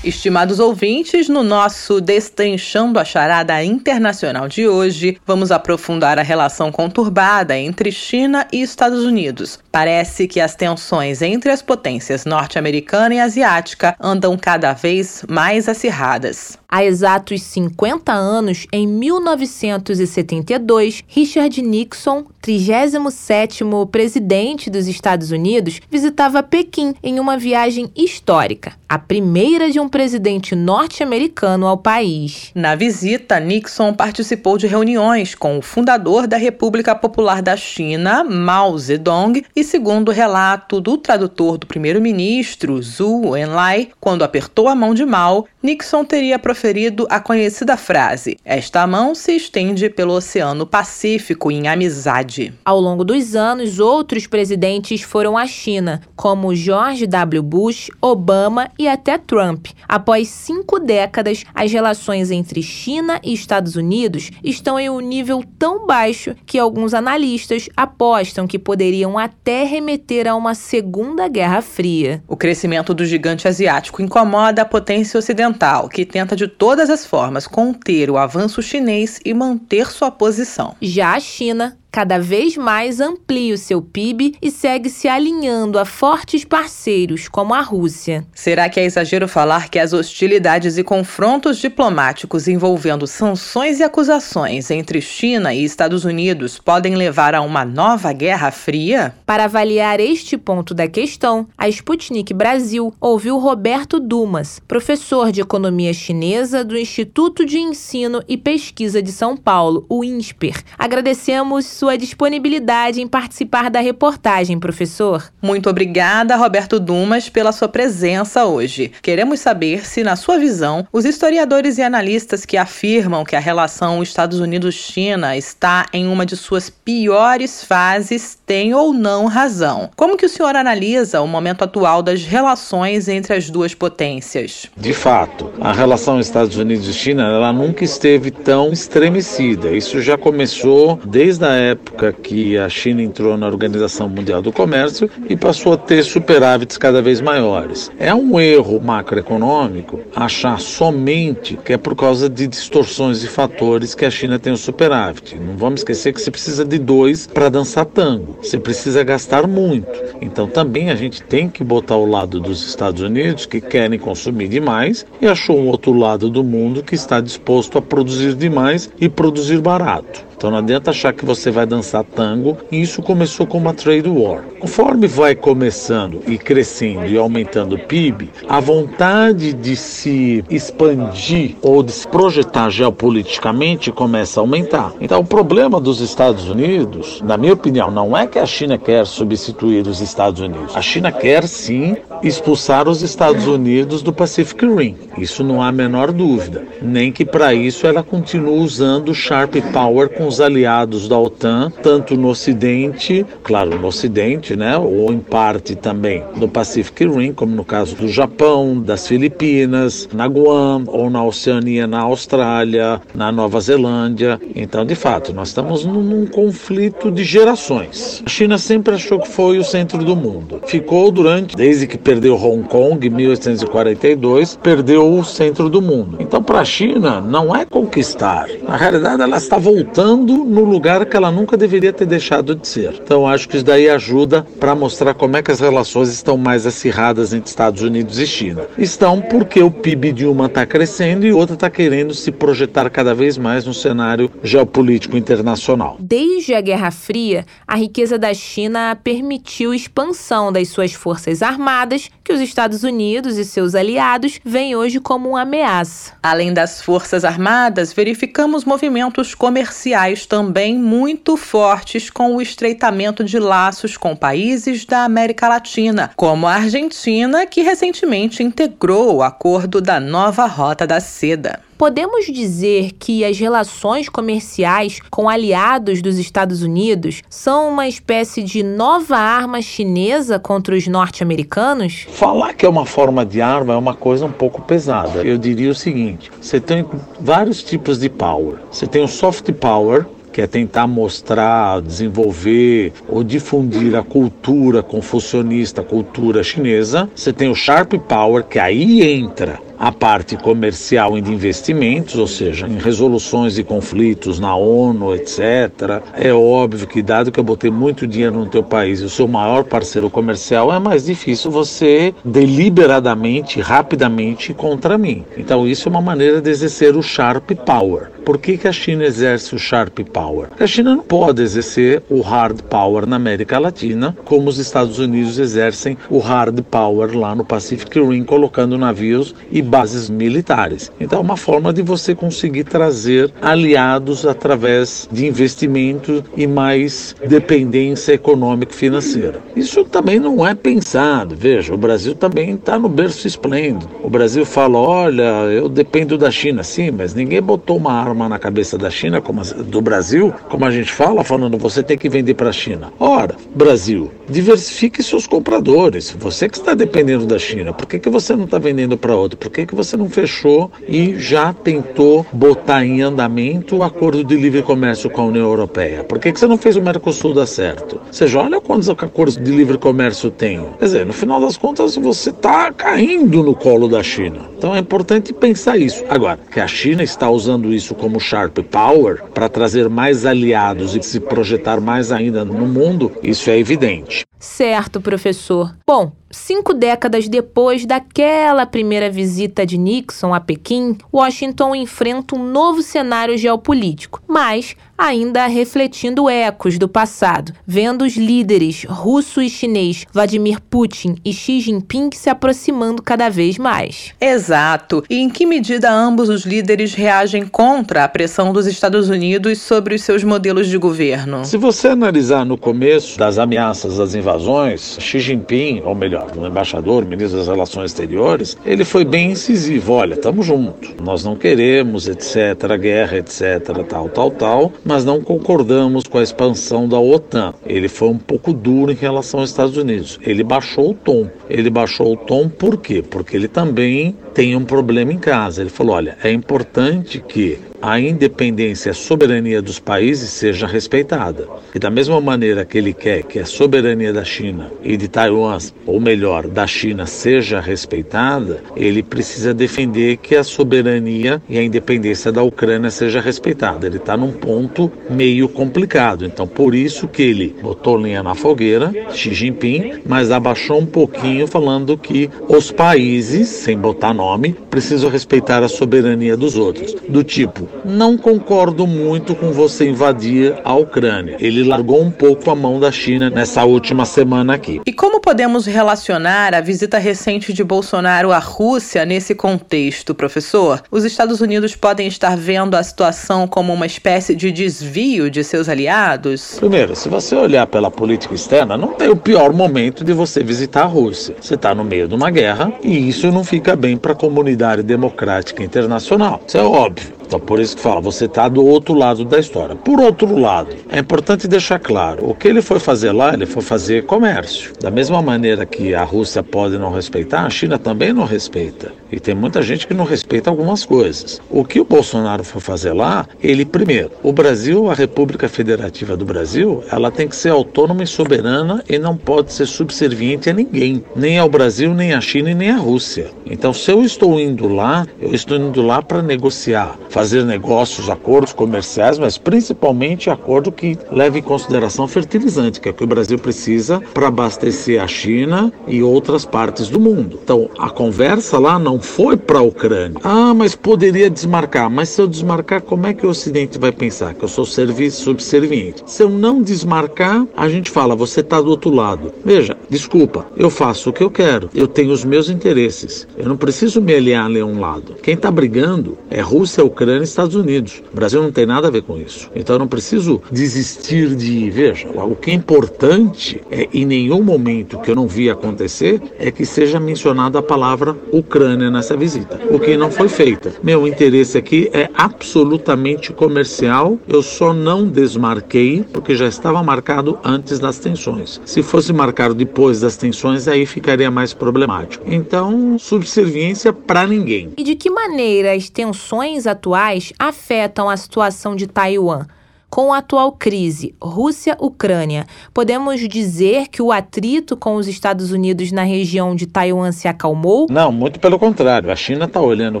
Estimados 0.04 0.60
ouvintes, 0.60 1.30
no 1.30 1.42
nosso 1.42 1.98
Destrinchando 1.98 3.00
a 3.00 3.06
Charada 3.06 3.64
Internacional 3.64 4.46
de 4.46 4.68
hoje, 4.68 5.18
vamos 5.26 5.50
aprofundar 5.50 6.18
a 6.18 6.22
relação 6.22 6.70
conturbada 6.70 7.56
entre 7.56 7.90
China 7.90 8.46
e 8.52 8.60
Estados 8.60 9.02
Unidos. 9.02 9.58
Parece 9.72 10.28
que 10.28 10.42
as 10.42 10.54
tensões 10.54 11.22
entre 11.22 11.50
as 11.50 11.62
potências 11.62 12.26
norte-americana 12.26 13.14
e 13.14 13.20
asiática 13.20 13.96
andam 13.98 14.36
cada 14.36 14.74
vez 14.74 15.24
mais 15.26 15.70
acirradas. 15.70 16.58
Há 16.74 16.84
exatos 16.84 17.40
50 17.40 18.12
anos, 18.12 18.66
em 18.72 18.84
1972, 18.84 21.04
Richard 21.06 21.62
Nixon, 21.62 22.24
37º 22.44 23.88
presidente 23.88 24.68
dos 24.68 24.88
Estados 24.88 25.30
Unidos, 25.30 25.80
visitava 25.88 26.42
Pequim 26.42 26.92
em 27.00 27.20
uma 27.20 27.38
viagem 27.38 27.88
histórica, 27.94 28.72
a 28.88 28.98
primeira 28.98 29.70
de 29.70 29.78
um 29.78 29.88
presidente 29.88 30.56
norte-americano 30.56 31.68
ao 31.68 31.78
país. 31.78 32.50
Na 32.56 32.74
visita, 32.74 33.38
Nixon 33.38 33.94
participou 33.94 34.58
de 34.58 34.66
reuniões 34.66 35.36
com 35.36 35.56
o 35.56 35.62
fundador 35.62 36.26
da 36.26 36.36
República 36.36 36.92
Popular 36.92 37.40
da 37.40 37.56
China, 37.56 38.24
Mao 38.24 38.76
Zedong, 38.76 39.44
e 39.54 39.62
segundo 39.62 40.08
o 40.08 40.12
relato 40.12 40.80
do 40.80 40.98
tradutor 40.98 41.56
do 41.56 41.68
primeiro-ministro, 41.68 42.82
Zhu 42.82 43.36
Enlai, 43.36 43.90
quando 44.00 44.24
apertou 44.24 44.66
a 44.66 44.74
mão 44.74 44.92
de 44.92 45.06
Mao, 45.06 45.46
Nixon 45.62 46.04
teria 46.04 46.36
proferido 46.36 46.63
a 47.10 47.20
conhecida 47.20 47.76
frase: 47.76 48.38
Esta 48.44 48.86
mão 48.86 49.14
se 49.14 49.36
estende 49.36 49.90
pelo 49.90 50.14
Oceano 50.14 50.66
Pacífico 50.66 51.50
em 51.50 51.68
amizade. 51.68 52.54
Ao 52.64 52.80
longo 52.80 53.04
dos 53.04 53.36
anos, 53.36 53.78
outros 53.78 54.26
presidentes 54.26 55.02
foram 55.02 55.36
à 55.36 55.46
China, 55.46 56.00
como 56.16 56.54
George 56.54 57.06
W. 57.06 57.42
Bush, 57.42 57.90
Obama 58.00 58.70
e 58.78 58.88
até 58.88 59.18
Trump. 59.18 59.66
Após 59.86 60.28
cinco 60.28 60.78
décadas, 60.78 61.44
as 61.54 61.70
relações 61.70 62.30
entre 62.30 62.62
China 62.62 63.20
e 63.22 63.34
Estados 63.34 63.76
Unidos 63.76 64.30
estão 64.42 64.78
em 64.78 64.88
um 64.88 65.00
nível 65.00 65.44
tão 65.58 65.86
baixo 65.86 66.34
que 66.46 66.58
alguns 66.58 66.94
analistas 66.94 67.68
apostam 67.76 68.46
que 68.46 68.58
poderiam 68.58 69.18
até 69.18 69.64
remeter 69.64 70.26
a 70.26 70.34
uma 70.34 70.54
Segunda 70.54 71.28
Guerra 71.28 71.60
Fria. 71.60 72.22
O 72.26 72.36
crescimento 72.36 72.94
do 72.94 73.04
gigante 73.04 73.46
asiático 73.46 74.00
incomoda 74.00 74.62
a 74.62 74.64
potência 74.64 75.18
ocidental 75.18 75.34
ocidental, 75.34 75.88
que 75.88 76.04
tenta 76.04 76.36
de 76.36 76.46
todas 76.58 76.90
as 76.90 77.06
formas 77.06 77.46
conter 77.46 78.10
o 78.10 78.16
avanço 78.16 78.62
chinês 78.62 79.20
e 79.24 79.34
manter 79.34 79.90
sua 79.90 80.10
posição. 80.10 80.74
Já 80.80 81.14
a 81.14 81.20
China 81.20 81.78
cada 81.94 82.18
vez 82.18 82.56
mais 82.56 82.98
amplia 82.98 83.54
o 83.54 83.56
seu 83.56 83.80
PIB 83.80 84.34
e 84.42 84.50
segue 84.50 84.90
se 84.90 85.06
alinhando 85.06 85.78
a 85.78 85.84
fortes 85.84 86.44
parceiros 86.44 87.28
como 87.28 87.54
a 87.54 87.60
Rússia. 87.60 88.26
Será 88.34 88.68
que 88.68 88.80
é 88.80 88.84
exagero 88.84 89.28
falar 89.28 89.68
que 89.68 89.78
as 89.78 89.92
hostilidades 89.92 90.76
e 90.76 90.82
confrontos 90.82 91.56
diplomáticos 91.58 92.48
envolvendo 92.48 93.06
sanções 93.06 93.78
e 93.78 93.84
acusações 93.84 94.72
entre 94.72 95.00
China 95.00 95.54
e 95.54 95.62
Estados 95.62 96.04
Unidos 96.04 96.58
podem 96.58 96.96
levar 96.96 97.32
a 97.32 97.42
uma 97.42 97.64
nova 97.64 98.12
guerra 98.12 98.50
fria? 98.50 99.14
Para 99.24 99.44
avaliar 99.44 100.00
este 100.00 100.36
ponto 100.36 100.74
da 100.74 100.88
questão, 100.88 101.46
a 101.56 101.68
Sputnik 101.68 102.34
Brasil 102.34 102.92
ouviu 103.00 103.38
Roberto 103.38 104.00
Dumas, 104.00 104.58
professor 104.66 105.30
de 105.30 105.42
economia 105.42 105.92
chinesa 105.92 106.64
do 106.64 106.76
Instituto 106.76 107.46
de 107.46 107.60
Ensino 107.60 108.20
e 108.26 108.36
Pesquisa 108.36 109.00
de 109.00 109.12
São 109.12 109.36
Paulo, 109.36 109.86
o 109.88 110.02
INSPER. 110.02 110.60
Agradecemos 110.76 111.83
sua 111.84 111.98
disponibilidade 111.98 113.02
em 113.02 113.06
participar 113.06 113.68
da 113.68 113.78
reportagem, 113.78 114.58
professor. 114.58 115.30
Muito 115.42 115.68
obrigada, 115.68 116.34
Roberto 116.34 116.80
Dumas, 116.80 117.28
pela 117.28 117.52
sua 117.52 117.68
presença 117.68 118.46
hoje. 118.46 118.90
Queremos 119.02 119.40
saber 119.40 119.84
se, 119.84 120.02
na 120.02 120.16
sua 120.16 120.38
visão, 120.38 120.88
os 120.90 121.04
historiadores 121.04 121.76
e 121.76 121.82
analistas 121.82 122.46
que 122.46 122.56
afirmam 122.56 123.22
que 123.22 123.36
a 123.36 123.38
relação 123.38 124.02
Estados 124.02 124.40
Unidos-China 124.40 125.36
está 125.36 125.84
em 125.92 126.06
uma 126.06 126.24
de 126.24 126.38
suas 126.38 126.70
piores 126.70 127.62
fases 127.62 128.38
têm 128.46 128.72
ou 128.72 128.94
não 128.94 129.26
razão. 129.26 129.90
Como 129.94 130.16
que 130.16 130.24
o 130.24 130.28
senhor 130.28 130.56
analisa 130.56 131.20
o 131.20 131.28
momento 131.28 131.64
atual 131.64 132.02
das 132.02 132.24
relações 132.24 133.08
entre 133.08 133.34
as 133.34 133.50
duas 133.50 133.74
potências? 133.74 134.70
De 134.74 134.94
fato, 134.94 135.52
a 135.60 135.70
relação 135.70 136.18
Estados 136.18 136.56
Unidos 136.56 136.88
e 136.88 136.94
China 136.94 137.24
ela 137.24 137.52
nunca 137.52 137.84
esteve 137.84 138.30
tão 138.30 138.72
estremecida. 138.72 139.70
Isso 139.76 140.00
já 140.00 140.16
começou 140.16 140.98
desde 141.04 141.44
a 141.44 141.52
época 141.52 141.73
época 141.74 142.12
que 142.12 142.56
a 142.56 142.68
China 142.68 143.02
entrou 143.02 143.36
na 143.36 143.46
Organização 143.46 144.08
Mundial 144.08 144.40
do 144.40 144.52
Comércio 144.52 145.10
e 145.28 145.36
passou 145.36 145.74
a 145.74 145.76
ter 145.76 146.02
superávites 146.02 146.78
cada 146.78 147.02
vez 147.02 147.20
maiores. 147.20 147.90
É 147.98 148.14
um 148.14 148.40
erro 148.40 148.80
macroeconômico 148.80 150.00
achar 150.14 150.58
somente 150.58 151.56
que 151.56 151.72
é 151.72 151.76
por 151.76 151.94
causa 151.94 152.28
de 152.28 152.46
distorções 152.46 153.22
e 153.22 153.28
fatores 153.28 153.94
que 153.94 154.04
a 154.04 154.10
China 154.10 154.38
tem 154.38 154.52
o 154.52 154.56
superávit. 154.56 155.36
Não 155.36 155.56
vamos 155.56 155.80
esquecer 155.80 156.12
que 156.12 156.20
você 156.20 156.30
precisa 156.30 156.64
de 156.64 156.78
dois 156.78 157.26
para 157.26 157.48
dançar 157.48 157.84
tango. 157.84 158.38
Você 158.42 158.58
precisa 158.58 159.02
gastar 159.04 159.46
muito. 159.46 159.90
Então 160.20 160.46
também 160.46 160.90
a 160.90 160.94
gente 160.94 161.22
tem 161.22 161.48
que 161.48 161.64
botar 161.64 161.96
o 161.96 162.06
lado 162.06 162.40
dos 162.40 162.66
Estados 162.66 163.02
Unidos 163.02 163.46
que 163.46 163.60
querem 163.60 163.98
consumir 163.98 164.48
demais 164.48 165.04
e 165.20 165.26
achou 165.26 165.58
um 165.58 165.68
outro 165.68 165.92
lado 165.92 166.30
do 166.30 166.44
mundo 166.44 166.82
que 166.82 166.94
está 166.94 167.20
disposto 167.20 167.78
a 167.78 167.82
produzir 167.82 168.34
demais 168.34 168.90
e 169.00 169.08
produzir 169.08 169.60
barato. 169.60 170.33
Então 170.36 170.50
não 170.50 170.58
adianta 170.58 170.90
achar 170.90 171.12
que 171.12 171.24
você 171.24 171.50
vai 171.50 171.66
dançar 171.66 172.04
tango. 172.04 172.56
E 172.70 172.80
isso 172.80 173.02
começou 173.02 173.46
com 173.46 173.58
uma 173.58 173.74
trade 173.74 174.08
war. 174.08 174.42
Conforme 174.60 175.06
vai 175.06 175.34
começando 175.34 176.22
e 176.26 176.38
crescendo 176.38 177.06
e 177.06 177.18
aumentando 177.18 177.76
o 177.76 177.78
PIB, 177.78 178.30
a 178.48 178.60
vontade 178.60 179.52
de 179.52 179.76
se 179.76 180.44
expandir 180.50 181.56
ou 181.62 181.82
de 181.82 181.92
se 181.92 182.08
projetar 182.08 182.70
geopoliticamente 182.70 183.90
começa 183.92 184.40
a 184.40 184.42
aumentar. 184.42 184.92
Então 185.00 185.20
o 185.20 185.24
problema 185.24 185.80
dos 185.80 186.00
Estados 186.00 186.48
Unidos, 186.48 187.20
na 187.22 187.36
minha 187.36 187.52
opinião, 187.52 187.90
não 187.90 188.16
é 188.16 188.26
que 188.26 188.38
a 188.38 188.46
China 188.46 188.78
quer 188.78 189.06
substituir 189.06 189.86
os 189.86 190.00
Estados 190.00 190.40
Unidos. 190.40 190.76
A 190.76 190.82
China 190.82 191.12
quer 191.12 191.46
sim 191.46 191.96
expulsar 192.22 192.88
os 192.88 193.02
Estados 193.02 193.46
Unidos 193.46 194.02
do 194.02 194.12
Pacific 194.12 194.64
Rim. 194.66 194.96
Isso 195.18 195.44
não 195.44 195.62
há 195.62 195.68
a 195.68 195.72
menor 195.72 196.12
dúvida. 196.12 196.64
Nem 196.82 197.12
que 197.12 197.24
para 197.24 197.54
isso 197.54 197.86
ela 197.86 198.02
continue 198.02 198.58
usando 198.58 199.10
o 199.10 199.14
Sharp 199.14 199.54
Power 199.72 200.08
com 200.08 200.23
os 200.26 200.40
aliados 200.40 201.08
da 201.08 201.18
OTAN, 201.18 201.72
tanto 201.82 202.16
no 202.16 202.28
Ocidente, 202.28 203.24
claro, 203.42 203.78
no 203.78 203.86
Ocidente, 203.88 204.56
né, 204.56 204.76
ou 204.76 205.12
em 205.12 205.18
parte 205.18 205.74
também 205.74 206.22
no 206.36 206.48
Pacific 206.48 207.06
Rim, 207.06 207.32
como 207.32 207.54
no 207.54 207.64
caso 207.64 207.94
do 207.96 208.08
Japão, 208.08 208.80
das 208.80 209.06
Filipinas, 209.06 210.08
na 210.12 210.26
Guam, 210.26 210.84
ou 210.86 211.10
na 211.10 211.24
Oceania, 211.24 211.86
na 211.86 212.00
Austrália, 212.00 213.00
na 213.14 213.30
Nova 213.30 213.60
Zelândia. 213.60 214.40
Então, 214.54 214.84
de 214.84 214.94
fato, 214.94 215.32
nós 215.32 215.48
estamos 215.48 215.84
num, 215.84 216.02
num 216.02 216.26
conflito 216.26 217.10
de 217.10 217.24
gerações. 217.24 218.22
A 218.24 218.28
China 218.28 218.58
sempre 218.58 218.94
achou 218.94 219.18
que 219.18 219.28
foi 219.28 219.58
o 219.58 219.64
centro 219.64 219.98
do 219.98 220.16
mundo. 220.16 220.60
Ficou 220.66 221.10
durante, 221.10 221.56
desde 221.56 221.86
que 221.86 221.98
perdeu 221.98 222.36
Hong 222.36 222.68
Kong 222.68 223.06
em 223.06 223.10
1842, 223.10 224.58
perdeu 224.62 225.12
o 225.12 225.24
centro 225.24 225.68
do 225.68 225.80
mundo. 225.80 226.16
Então, 226.20 226.42
para 226.42 226.60
a 226.60 226.64
China 226.64 227.20
não 227.20 227.54
é 227.54 227.64
conquistar. 227.64 228.46
Na 228.62 228.76
realidade, 228.76 229.22
ela 229.22 229.36
está 229.36 229.58
voltando 229.58 230.13
no 230.16 230.64
lugar 230.64 231.04
que 231.06 231.16
ela 231.16 231.30
nunca 231.30 231.56
deveria 231.56 231.92
ter 231.92 232.06
deixado 232.06 232.54
de 232.54 232.66
ser. 232.66 233.00
Então, 233.02 233.26
acho 233.26 233.48
que 233.48 233.56
isso 233.56 233.64
daí 233.64 233.88
ajuda 233.88 234.46
para 234.58 234.74
mostrar 234.74 235.14
como 235.14 235.36
é 235.36 235.42
que 235.42 235.50
as 235.50 235.60
relações 235.60 236.08
estão 236.08 236.36
mais 236.36 236.66
acirradas 236.66 237.32
entre 237.32 237.48
Estados 237.48 237.82
Unidos 237.82 238.18
e 238.18 238.26
China. 238.26 238.66
Estão 238.78 239.20
porque 239.20 239.62
o 239.62 239.70
PIB 239.70 240.12
de 240.12 240.26
uma 240.26 240.46
está 240.46 240.66
crescendo 240.66 241.26
e 241.26 241.32
outra 241.32 241.54
está 241.54 241.70
querendo 241.70 242.14
se 242.14 242.30
projetar 242.30 242.88
cada 242.90 243.14
vez 243.14 243.36
mais 243.38 243.64
no 243.64 243.74
cenário 243.74 244.30
geopolítico 244.42 245.16
internacional. 245.16 245.96
Desde 246.00 246.54
a 246.54 246.60
Guerra 246.60 246.90
Fria, 246.90 247.44
a 247.66 247.76
riqueza 247.76 248.18
da 248.18 248.32
China 248.32 248.96
permitiu 249.02 249.74
expansão 249.74 250.52
das 250.52 250.68
suas 250.68 250.92
forças 250.92 251.42
armadas, 251.42 252.10
que 252.22 252.32
os 252.32 252.40
Estados 252.40 252.84
Unidos 252.84 253.36
e 253.38 253.44
seus 253.44 253.74
aliados 253.74 254.40
veem 254.44 254.76
hoje 254.76 255.00
como 255.00 255.30
uma 255.30 255.42
ameaça. 255.42 256.12
Além 256.22 256.52
das 256.52 256.80
forças 256.80 257.24
armadas, 257.24 257.92
verificamos 257.92 258.64
movimentos 258.64 259.34
comerciais 259.34 260.03
também 260.26 260.76
muito 260.76 261.36
fortes 261.36 262.10
com 262.10 262.36
o 262.36 262.42
estreitamento 262.42 263.24
de 263.24 263.38
laços 263.38 263.96
com 263.96 264.14
países 264.14 264.84
da 264.84 265.04
América 265.04 265.48
Latina, 265.48 266.10
como 266.14 266.46
a 266.46 266.54
Argentina, 266.54 267.46
que 267.46 267.62
recentemente 267.62 268.42
integrou 268.42 269.16
o 269.16 269.22
acordo 269.22 269.80
da 269.80 269.98
nova 269.98 270.46
Rota 270.46 270.86
da 270.86 271.00
Seda. 271.00 271.60
Podemos 271.76 272.26
dizer 272.26 272.92
que 272.98 273.24
as 273.24 273.38
relações 273.38 274.08
comerciais 274.08 275.00
com 275.10 275.28
aliados 275.28 276.00
dos 276.00 276.18
Estados 276.18 276.62
Unidos 276.62 277.20
são 277.28 277.68
uma 277.68 277.88
espécie 277.88 278.42
de 278.42 278.62
nova 278.62 279.16
arma 279.16 279.60
chinesa 279.60 280.38
contra 280.38 280.76
os 280.76 280.86
norte-americanos? 280.86 282.06
Falar 282.10 282.54
que 282.54 282.64
é 282.64 282.68
uma 282.68 282.86
forma 282.86 283.26
de 283.26 283.40
arma 283.40 283.74
é 283.74 283.76
uma 283.76 283.94
coisa 283.94 284.24
um 284.24 284.32
pouco 284.32 284.62
pesada. 284.62 285.22
Eu 285.22 285.36
diria 285.36 285.72
o 285.72 285.74
seguinte: 285.74 286.30
você 286.40 286.60
tem 286.60 286.86
vários 287.20 287.62
tipos 287.62 287.98
de 287.98 288.08
power. 288.08 288.58
Você 288.70 288.86
tem 288.86 289.02
o 289.02 289.08
soft 289.08 289.50
power, 289.52 290.06
que 290.32 290.40
é 290.40 290.46
tentar 290.46 290.88
mostrar, 290.88 291.80
desenvolver 291.80 292.92
ou 293.08 293.22
difundir 293.22 293.94
a 293.94 294.02
cultura 294.02 294.82
confucionista, 294.82 295.80
a 295.80 295.84
cultura 295.84 296.42
chinesa. 296.42 297.08
Você 297.14 297.32
tem 297.32 297.48
o 297.48 297.54
Sharp 297.54 297.94
Power, 298.08 298.42
que 298.42 298.58
aí 298.58 299.02
entra 299.02 299.60
a 299.78 299.92
parte 299.92 300.36
comercial 300.36 301.16
e 301.16 301.20
de 301.20 301.32
investimentos, 301.32 302.16
ou 302.16 302.26
seja, 302.26 302.66
em 302.66 302.78
resoluções 302.78 303.54
de 303.54 303.64
conflitos 303.64 304.38
na 304.38 304.54
ONU, 304.54 305.14
etc. 305.14 306.02
É 306.14 306.32
óbvio 306.32 306.86
que, 306.86 307.02
dado 307.02 307.32
que 307.32 307.40
eu 307.40 307.44
botei 307.44 307.70
muito 307.70 308.06
dinheiro 308.06 308.36
no 308.36 308.46
teu 308.46 308.62
país 308.62 309.00
e 309.00 309.04
o 309.04 309.10
seu 309.10 309.26
maior 309.26 309.64
parceiro 309.64 310.08
comercial, 310.10 310.72
é 310.72 310.78
mais 310.78 311.06
difícil 311.06 311.50
você 311.50 312.14
deliberadamente, 312.24 313.60
rapidamente 313.60 314.52
contra 314.54 314.96
mim. 314.96 315.24
Então, 315.36 315.66
isso 315.66 315.88
é 315.88 315.90
uma 315.90 316.00
maneira 316.00 316.40
de 316.40 316.50
exercer 316.50 316.96
o 316.96 317.02
sharp 317.02 317.50
power. 317.66 318.14
Por 318.24 318.38
que, 318.38 318.56
que 318.56 318.66
a 318.66 318.72
China 318.72 319.04
exerce 319.04 319.54
o 319.54 319.58
sharp 319.58 320.00
power? 320.00 320.48
A 320.58 320.66
China 320.66 320.96
não 320.96 321.02
pode 321.02 321.42
exercer 321.42 322.02
o 322.08 322.22
hard 322.22 322.62
power 322.62 323.06
na 323.06 323.16
América 323.16 323.58
Latina, 323.58 324.16
como 324.24 324.48
os 324.48 324.58
Estados 324.58 324.98
Unidos 324.98 325.38
exercem 325.38 325.98
o 326.08 326.18
hard 326.18 326.62
power 326.62 327.16
lá 327.16 327.34
no 327.34 327.44
Pacific 327.44 328.00
Rim, 328.00 328.24
colocando 328.24 328.78
navios 328.78 329.34
e 329.50 329.60
bases 329.64 330.08
militares. 330.08 330.92
Então, 331.00 331.18
é 331.18 331.22
uma 331.22 331.36
forma 331.36 331.72
de 331.72 331.82
você 331.82 332.14
conseguir 332.14 332.64
trazer 332.64 333.32
aliados 333.40 334.26
através 334.26 335.08
de 335.10 335.26
investimento 335.26 336.22
e 336.36 336.46
mais 336.46 337.16
dependência 337.26 338.12
econômica 338.12 338.72
e 338.72 338.76
financeira. 338.76 339.40
Isso 339.56 339.84
também 339.84 340.18
não 340.18 340.46
é 340.46 340.54
pensado. 340.54 341.34
Veja, 341.36 341.74
o 341.74 341.78
Brasil 341.78 342.14
também 342.14 342.54
está 342.54 342.78
no 342.78 342.88
berço 342.88 343.26
esplêndido. 343.26 343.88
O 344.02 344.10
Brasil 344.10 344.44
fala: 344.44 344.78
olha, 344.78 345.22
eu 345.50 345.68
dependo 345.68 346.16
da 346.16 346.30
China, 346.30 346.62
sim, 346.62 346.90
mas 346.90 347.14
ninguém 347.14 347.42
botou 347.42 347.76
uma 347.76 347.92
arma 347.92 348.28
na 348.28 348.38
cabeça 348.38 348.76
da 348.78 348.90
China, 348.90 349.20
como 349.20 349.42
do 349.44 349.80
Brasil, 349.80 350.32
como 350.48 350.64
a 350.64 350.70
gente 350.70 350.92
fala, 350.92 351.24
falando 351.24 351.58
você 351.58 351.82
tem 351.82 351.96
que 351.96 352.08
vender 352.08 352.34
para 352.34 352.50
a 352.50 352.52
China. 352.52 352.92
Ora, 352.98 353.36
Brasil, 353.54 354.10
diversifique 354.28 355.02
seus 355.02 355.26
compradores. 355.26 356.14
Você 356.18 356.48
que 356.48 356.58
está 356.58 356.74
dependendo 356.74 357.26
da 357.26 357.38
China, 357.38 357.72
por 357.72 357.86
que, 357.86 357.98
que 357.98 358.08
você 358.08 358.34
não 358.36 358.44
está 358.44 358.58
vendendo 358.58 358.96
para 358.96 359.14
outro? 359.14 359.38
Por 359.38 359.50
que, 359.54 359.64
que 359.64 359.74
você 359.74 359.96
não 359.96 360.10
fechou 360.10 360.70
e 360.86 361.14
já 361.16 361.52
tentou 361.52 362.26
botar 362.32 362.84
em 362.84 363.00
andamento 363.00 363.76
o 363.76 363.82
acordo 363.84 364.24
de 364.24 364.36
livre 364.36 364.62
comércio 364.62 365.08
com 365.08 365.22
a 365.22 365.26
União 365.26 365.46
Europeia? 365.46 366.02
Por 366.02 366.18
que, 366.18 366.32
que 366.32 366.40
você 366.40 366.46
não 366.46 366.58
fez 366.58 366.76
o 366.76 366.82
Mercosul 366.82 367.32
dar 367.32 367.46
certo? 367.46 368.00
Ou 368.04 368.12
seja, 368.12 368.40
olha 368.40 368.60
quantos 368.60 368.90
acordos 368.90 369.36
de 369.36 369.50
livre 369.50 369.78
comércio 369.78 370.30
tem. 370.30 370.60
Quer 370.78 370.84
dizer, 370.84 371.06
no 371.06 371.12
final 371.12 371.40
das 371.40 371.56
contas, 371.56 371.94
você 371.94 372.30
está 372.30 372.72
caindo 372.72 373.42
no 373.42 373.54
colo 373.54 373.86
da 373.88 374.02
China. 374.02 374.40
Então 374.58 374.74
é 374.74 374.80
importante 374.80 375.32
pensar 375.32 375.78
isso. 375.78 376.04
Agora, 376.08 376.38
que 376.50 376.58
a 376.58 376.66
China 376.66 377.02
está 377.02 377.30
usando 377.30 377.72
isso 377.72 377.94
como 377.94 378.18
Sharp 378.18 378.58
Power 378.70 379.22
para 379.32 379.48
trazer 379.48 379.88
mais 379.88 380.26
aliados 380.26 380.96
e 380.96 381.02
se 381.02 381.20
projetar 381.20 381.80
mais 381.80 382.10
ainda 382.10 382.44
no 382.44 382.66
mundo, 382.66 383.12
isso 383.22 383.48
é 383.50 383.58
evidente. 383.58 384.24
Certo, 384.44 385.00
professor. 385.00 385.74
Bom, 385.86 386.12
cinco 386.30 386.74
décadas 386.74 387.26
depois 387.28 387.86
daquela 387.86 388.66
primeira 388.66 389.08
visita 389.08 389.64
de 389.64 389.78
Nixon 389.78 390.34
a 390.34 390.38
Pequim, 390.38 390.98
Washington 391.10 391.74
enfrenta 391.74 392.36
um 392.36 392.44
novo 392.44 392.82
cenário 392.82 393.38
geopolítico, 393.38 394.22
mas 394.28 394.76
ainda 394.96 395.46
refletindo 395.46 396.28
ecos 396.28 396.78
do 396.78 396.88
passado, 396.88 397.52
vendo 397.66 398.04
os 398.04 398.16
líderes 398.16 398.84
russo 398.88 399.42
e 399.42 399.50
chinês 399.50 400.06
Vladimir 400.12 400.60
Putin 400.60 401.16
e 401.24 401.32
Xi 401.32 401.60
Jinping 401.60 402.10
se 402.12 402.30
aproximando 402.30 403.02
cada 403.02 403.28
vez 403.28 403.58
mais. 403.58 404.12
Exato. 404.20 405.04
E 405.10 405.18
em 405.18 405.28
que 405.28 405.44
medida 405.44 405.92
ambos 405.92 406.28
os 406.28 406.44
líderes 406.44 406.94
reagem 406.94 407.46
contra 407.46 408.04
a 408.04 408.08
pressão 408.08 408.52
dos 408.52 408.66
Estados 408.66 409.08
Unidos 409.08 409.60
sobre 409.60 409.94
os 409.94 410.02
seus 410.02 410.22
modelos 410.22 410.68
de 410.68 410.78
governo? 410.78 411.44
Se 411.44 411.56
você 411.56 411.88
analisar 411.88 412.44
no 412.44 412.56
começo 412.56 413.18
das 413.18 413.38
ameaças 413.38 413.98
às 413.98 414.14
invasões, 414.14 414.96
Xi 415.00 415.18
Jinping, 415.18 415.82
ou 415.84 415.94
melhor, 415.94 416.30
o 416.36 416.46
embaixador, 416.46 417.02
o 417.02 417.06
ministro 417.06 417.38
das 417.38 417.48
Relações 417.48 417.90
Exteriores, 417.90 418.56
ele 418.64 418.84
foi 418.84 419.04
bem 419.04 419.32
incisivo. 419.32 419.94
Olha, 419.94 420.14
estamos 420.14 420.46
juntos. 420.46 420.94
Nós 421.02 421.24
não 421.24 421.36
queremos, 421.36 422.06
etc., 422.06 422.76
guerra, 422.78 423.18
etc., 423.18 423.60
tal, 423.88 424.08
tal, 424.08 424.30
tal 424.30 424.72
mas 424.84 425.04
não 425.04 425.20
concordamos 425.20 426.04
com 426.04 426.18
a 426.18 426.22
expansão 426.22 426.88
da 426.88 426.98
OTAN. 426.98 427.54
Ele 427.64 427.88
foi 427.88 428.08
um 428.08 428.18
pouco 428.18 428.52
duro 428.52 428.92
em 428.92 428.96
relação 428.96 429.40
aos 429.40 429.50
Estados 429.50 429.76
Unidos. 429.76 430.18
Ele 430.22 430.44
baixou 430.44 430.90
o 430.90 430.94
tom. 430.94 431.28
Ele 431.48 431.70
baixou 431.70 432.12
o 432.12 432.16
tom 432.16 432.48
por 432.48 432.76
quê? 432.76 433.02
Porque 433.02 433.36
ele 433.36 433.48
também 433.48 434.14
tem 434.34 434.56
um 434.56 434.64
problema 434.64 435.12
em 435.12 435.18
casa. 435.18 435.62
Ele 435.62 435.70
falou: 435.70 435.96
olha, 435.96 436.16
é 436.22 436.30
importante 436.30 437.22
que 437.26 437.58
a 437.86 438.00
independência 438.00 438.88
e 438.88 438.92
a 438.92 438.94
soberania 438.94 439.60
dos 439.60 439.78
países 439.78 440.30
seja 440.30 440.66
respeitada. 440.66 441.46
E 441.74 441.78
da 441.78 441.90
mesma 441.90 442.18
maneira 442.18 442.64
que 442.64 442.78
ele 442.78 442.94
quer 442.94 443.24
que 443.24 443.38
a 443.38 443.44
soberania 443.44 444.10
da 444.10 444.24
China 444.24 444.72
e 444.82 444.96
de 444.96 445.06
Taiwan, 445.06 445.58
ou 445.84 446.00
melhor, 446.00 446.48
da 446.48 446.66
China, 446.66 447.04
seja 447.04 447.60
respeitada, 447.60 448.62
ele 448.74 449.02
precisa 449.02 449.52
defender 449.52 450.16
que 450.16 450.34
a 450.34 450.42
soberania 450.42 451.42
e 451.46 451.58
a 451.58 451.62
independência 451.62 452.32
da 452.32 452.42
Ucrânia 452.42 452.90
seja 452.90 453.20
respeitada. 453.20 453.86
Ele 453.86 453.98
está 453.98 454.16
num 454.16 454.32
ponto 454.32 454.90
meio 455.10 455.46
complicado. 455.46 456.24
Então, 456.24 456.46
por 456.46 456.74
isso 456.74 457.06
que 457.06 457.22
ele 457.22 457.54
botou 457.60 457.98
linha 457.98 458.22
na 458.22 458.34
fogueira, 458.34 458.94
Xi 459.10 459.34
Jinping, 459.34 460.00
mas 460.06 460.30
abaixou 460.30 460.78
um 460.78 460.86
pouquinho 460.86 461.46
falando 461.46 461.98
que 461.98 462.30
os 462.48 462.72
países, 462.72 463.46
sem 463.50 463.76
botar 463.76 464.14
nome, 464.14 464.56
precisam 464.70 465.10
respeitar 465.10 465.62
a 465.62 465.68
soberania 465.68 466.34
dos 466.34 466.56
outros. 466.56 466.94
Do 467.06 467.22
tipo, 467.22 467.73
não 467.84 468.16
concordo 468.16 468.86
muito 468.86 469.34
com 469.34 469.52
você 469.52 469.88
invadir 469.88 470.54
a 470.64 470.74
Ucrânia. 470.74 471.36
Ele 471.40 471.64
largou 471.64 472.02
um 472.02 472.10
pouco 472.10 472.50
a 472.50 472.54
mão 472.54 472.78
da 472.78 472.90
China 472.90 473.30
nessa 473.30 473.64
última 473.64 474.04
semana 474.04 474.54
aqui. 474.54 474.80
E 474.86 474.92
como 474.92 475.20
podemos 475.20 475.66
relacionar 475.66 476.54
a 476.54 476.60
visita 476.60 476.98
recente 476.98 477.52
de 477.52 477.64
Bolsonaro 477.64 478.32
à 478.32 478.38
Rússia 478.38 479.04
nesse 479.04 479.34
contexto, 479.34 480.14
professor? 480.14 480.82
Os 480.90 481.04
Estados 481.04 481.40
Unidos 481.40 481.74
podem 481.74 482.06
estar 482.06 482.36
vendo 482.36 482.74
a 482.74 482.82
situação 482.82 483.46
como 483.46 483.72
uma 483.72 483.86
espécie 483.86 484.34
de 484.34 484.52
desvio 484.52 485.30
de 485.30 485.42
seus 485.42 485.68
aliados? 485.68 486.56
Primeiro, 486.58 486.94
se 486.94 487.08
você 487.08 487.34
olhar 487.34 487.66
pela 487.66 487.90
política 487.90 488.34
externa, 488.34 488.76
não 488.76 488.94
tem 488.94 489.08
o 489.08 489.16
pior 489.16 489.52
momento 489.52 490.04
de 490.04 490.12
você 490.12 490.42
visitar 490.42 490.82
a 490.82 490.86
Rússia. 490.86 491.36
Você 491.40 491.54
está 491.54 491.74
no 491.74 491.84
meio 491.84 492.08
de 492.08 492.14
uma 492.14 492.30
guerra 492.30 492.72
e 492.82 493.08
isso 493.08 493.30
não 493.30 493.44
fica 493.44 493.76
bem 493.76 493.96
para 493.96 494.12
a 494.12 494.16
comunidade 494.16 494.82
democrática 494.82 495.62
internacional. 495.62 496.40
Isso 496.46 496.58
é 496.58 496.62
óbvio. 496.62 497.12
Então, 497.26 497.40
por 497.54 497.60
isso 497.60 497.76
que 497.76 497.82
fala, 497.82 498.00
você 498.00 498.24
está 498.24 498.48
do 498.48 498.66
outro 498.66 498.94
lado 498.94 499.24
da 499.24 499.38
história. 499.38 499.76
Por 499.76 500.00
outro 500.00 500.36
lado, 500.36 500.74
é 500.90 500.98
importante 500.98 501.46
deixar 501.46 501.78
claro, 501.78 502.28
o 502.28 502.34
que 502.34 502.48
ele 502.48 502.60
foi 502.60 502.80
fazer 502.80 503.12
lá, 503.12 503.32
ele 503.32 503.46
foi 503.46 503.62
fazer 503.62 504.06
comércio. 504.06 504.72
Da 504.80 504.90
mesma 504.90 505.22
maneira 505.22 505.64
que 505.64 505.94
a 505.94 506.02
Rússia 506.02 506.42
pode 506.42 506.76
não 506.78 506.90
respeitar, 506.90 507.46
a 507.46 507.50
China 507.50 507.78
também 507.78 508.12
não 508.12 508.24
respeita. 508.24 508.90
E 509.12 509.20
tem 509.20 509.36
muita 509.36 509.62
gente 509.62 509.86
que 509.86 509.94
não 509.94 510.04
respeita 510.04 510.50
algumas 510.50 510.84
coisas. 510.84 511.40
O 511.48 511.64
que 511.64 511.78
o 511.78 511.84
Bolsonaro 511.84 512.42
foi 512.42 512.60
fazer 512.60 512.92
lá, 512.92 513.24
ele 513.40 513.64
primeiro, 513.64 514.10
o 514.24 514.32
Brasil, 514.32 514.90
a 514.90 514.94
República 514.94 515.48
Federativa 515.48 516.16
do 516.16 516.24
Brasil, 516.24 516.82
ela 516.90 517.12
tem 517.12 517.28
que 517.28 517.36
ser 517.36 517.50
autônoma 517.50 518.02
e 518.02 518.06
soberana 518.08 518.82
e 518.88 518.98
não 518.98 519.16
pode 519.16 519.52
ser 519.52 519.66
subserviente 519.66 520.50
a 520.50 520.52
ninguém, 520.52 521.04
nem 521.14 521.38
ao 521.38 521.48
Brasil, 521.48 521.94
nem 521.94 522.14
à 522.14 522.20
China 522.20 522.50
e 522.50 522.54
nem 522.54 522.70
à 522.70 522.76
Rússia. 522.76 523.30
Então, 523.46 523.72
se 523.72 523.92
eu 523.92 524.02
estou 524.02 524.40
indo 524.40 524.66
lá, 524.66 525.06
eu 525.20 525.32
estou 525.32 525.56
indo 525.56 525.80
lá 525.80 526.02
para 526.02 526.20
negociar, 526.20 526.98
fazer 527.08 527.43
negócios, 527.44 528.10
acordos 528.10 528.52
comerciais, 528.52 529.18
mas 529.18 529.38
principalmente 529.38 530.30
acordo 530.30 530.72
que 530.72 530.98
leve 531.10 531.38
em 531.38 531.42
consideração 531.42 532.06
fertilizante, 532.08 532.80
que 532.80 532.88
é 532.88 532.90
o 532.90 532.94
que 532.94 533.04
o 533.04 533.06
Brasil 533.06 533.38
precisa 533.38 534.00
para 534.12 534.28
abastecer 534.28 535.02
a 535.02 535.06
China 535.06 535.72
e 535.86 536.02
outras 536.02 536.44
partes 536.44 536.88
do 536.88 537.00
mundo. 537.00 537.38
Então, 537.42 537.68
a 537.78 537.90
conversa 537.90 538.58
lá 538.58 538.78
não 538.78 539.00
foi 539.00 539.36
para 539.36 539.58
a 539.58 539.62
Ucrânia. 539.62 540.18
Ah, 540.22 540.54
mas 540.54 540.74
poderia 540.74 541.30
desmarcar. 541.30 541.90
Mas 541.90 542.08
se 542.08 542.20
eu 542.20 542.26
desmarcar, 542.26 542.82
como 542.82 543.06
é 543.06 543.14
que 543.14 543.26
o 543.26 543.30
Ocidente 543.30 543.78
vai 543.78 543.92
pensar? 543.92 544.34
Que 544.34 544.44
eu 544.44 544.48
sou 544.48 544.64
serviço 544.64 545.22
subserviente. 545.22 546.02
Se 546.06 546.22
eu 546.22 546.28
não 546.28 546.62
desmarcar, 546.62 547.46
a 547.56 547.68
gente 547.68 547.90
fala, 547.90 548.14
você 548.14 548.40
está 548.40 548.60
do 548.60 548.70
outro 548.70 548.90
lado. 548.90 549.32
Veja, 549.44 549.76
desculpa, 549.88 550.46
eu 550.56 550.70
faço 550.70 551.10
o 551.10 551.12
que 551.12 551.22
eu 551.22 551.30
quero. 551.30 551.70
Eu 551.74 551.86
tenho 551.86 552.12
os 552.12 552.24
meus 552.24 552.48
interesses. 552.48 553.26
Eu 553.36 553.48
não 553.48 553.56
preciso 553.56 554.00
me 554.00 554.14
aliar 554.14 554.44
a 554.44 554.64
um 554.64 554.80
lado. 554.80 555.14
Quem 555.22 555.34
está 555.34 555.50
brigando 555.50 556.18
é 556.30 556.40
Rússia, 556.40 556.84
Ucrânia 556.84 557.26
Estados 557.34 557.56
Unidos. 557.56 558.00
O 558.12 558.16
Brasil 558.16 558.40
não 558.40 558.52
tem 558.52 558.64
nada 558.64 558.86
a 558.86 558.90
ver 558.90 559.02
com 559.02 559.18
isso. 559.18 559.50
Então 559.54 559.74
eu 559.74 559.80
não 559.80 559.88
preciso 559.88 560.40
desistir 560.50 561.34
de. 561.34 561.68
Veja, 561.68 562.08
o 562.08 562.36
que 562.36 562.50
é 562.50 562.54
importante 562.54 563.60
é, 563.70 563.88
em 563.92 564.04
nenhum 564.06 564.42
momento 564.42 565.00
que 565.00 565.10
eu 565.10 565.16
não 565.16 565.26
vi 565.26 565.50
acontecer, 565.50 566.22
é 566.38 566.50
que 566.50 566.64
seja 566.64 567.00
mencionada 567.00 567.58
a 567.58 567.62
palavra 567.62 568.16
Ucrânia 568.30 568.90
nessa 568.90 569.16
visita. 569.16 569.60
O 569.70 569.80
que 569.80 569.96
não 569.96 570.10
foi 570.10 570.28
feita. 570.28 570.72
Meu 570.82 571.08
interesse 571.08 571.58
aqui 571.58 571.90
é 571.92 572.08
absolutamente 572.14 573.32
comercial. 573.32 574.16
Eu 574.28 574.42
só 574.42 574.72
não 574.72 575.08
desmarquei 575.08 576.04
porque 576.12 576.36
já 576.36 576.46
estava 576.46 576.82
marcado 576.82 577.38
antes 577.42 577.80
das 577.80 577.98
tensões. 577.98 578.60
Se 578.64 578.82
fosse 578.82 579.12
marcado 579.12 579.54
depois 579.54 580.00
das 580.00 580.16
tensões, 580.16 580.68
aí 580.68 580.86
ficaria 580.86 581.30
mais 581.30 581.52
problemático. 581.52 582.24
Então, 582.28 582.96
subserviência 582.98 583.92
para 583.92 584.24
ninguém. 584.26 584.70
E 584.76 584.84
de 584.84 584.94
que 584.94 585.10
maneira 585.10 585.72
as 585.74 585.90
tensões 585.90 586.66
atuais 586.66 587.23
afetam 587.38 588.08
a 588.08 588.16
situação 588.16 588.74
de 588.74 588.86
Taiwan? 588.86 589.46
Com 589.94 590.12
a 590.12 590.18
atual 590.18 590.50
crise 590.50 591.14
Rússia-Ucrânia, 591.22 592.46
podemos 592.74 593.20
dizer 593.28 593.86
que 593.86 594.02
o 594.02 594.10
atrito 594.10 594.76
com 594.76 594.96
os 594.96 595.06
Estados 595.06 595.52
Unidos 595.52 595.92
na 595.92 596.02
região 596.02 596.56
de 596.56 596.66
Taiwan 596.66 597.12
se 597.12 597.28
acalmou? 597.28 597.86
Não, 597.88 598.10
muito 598.10 598.40
pelo 598.40 598.58
contrário. 598.58 599.12
A 599.12 599.14
China 599.14 599.44
está 599.44 599.60
olhando 599.60 600.00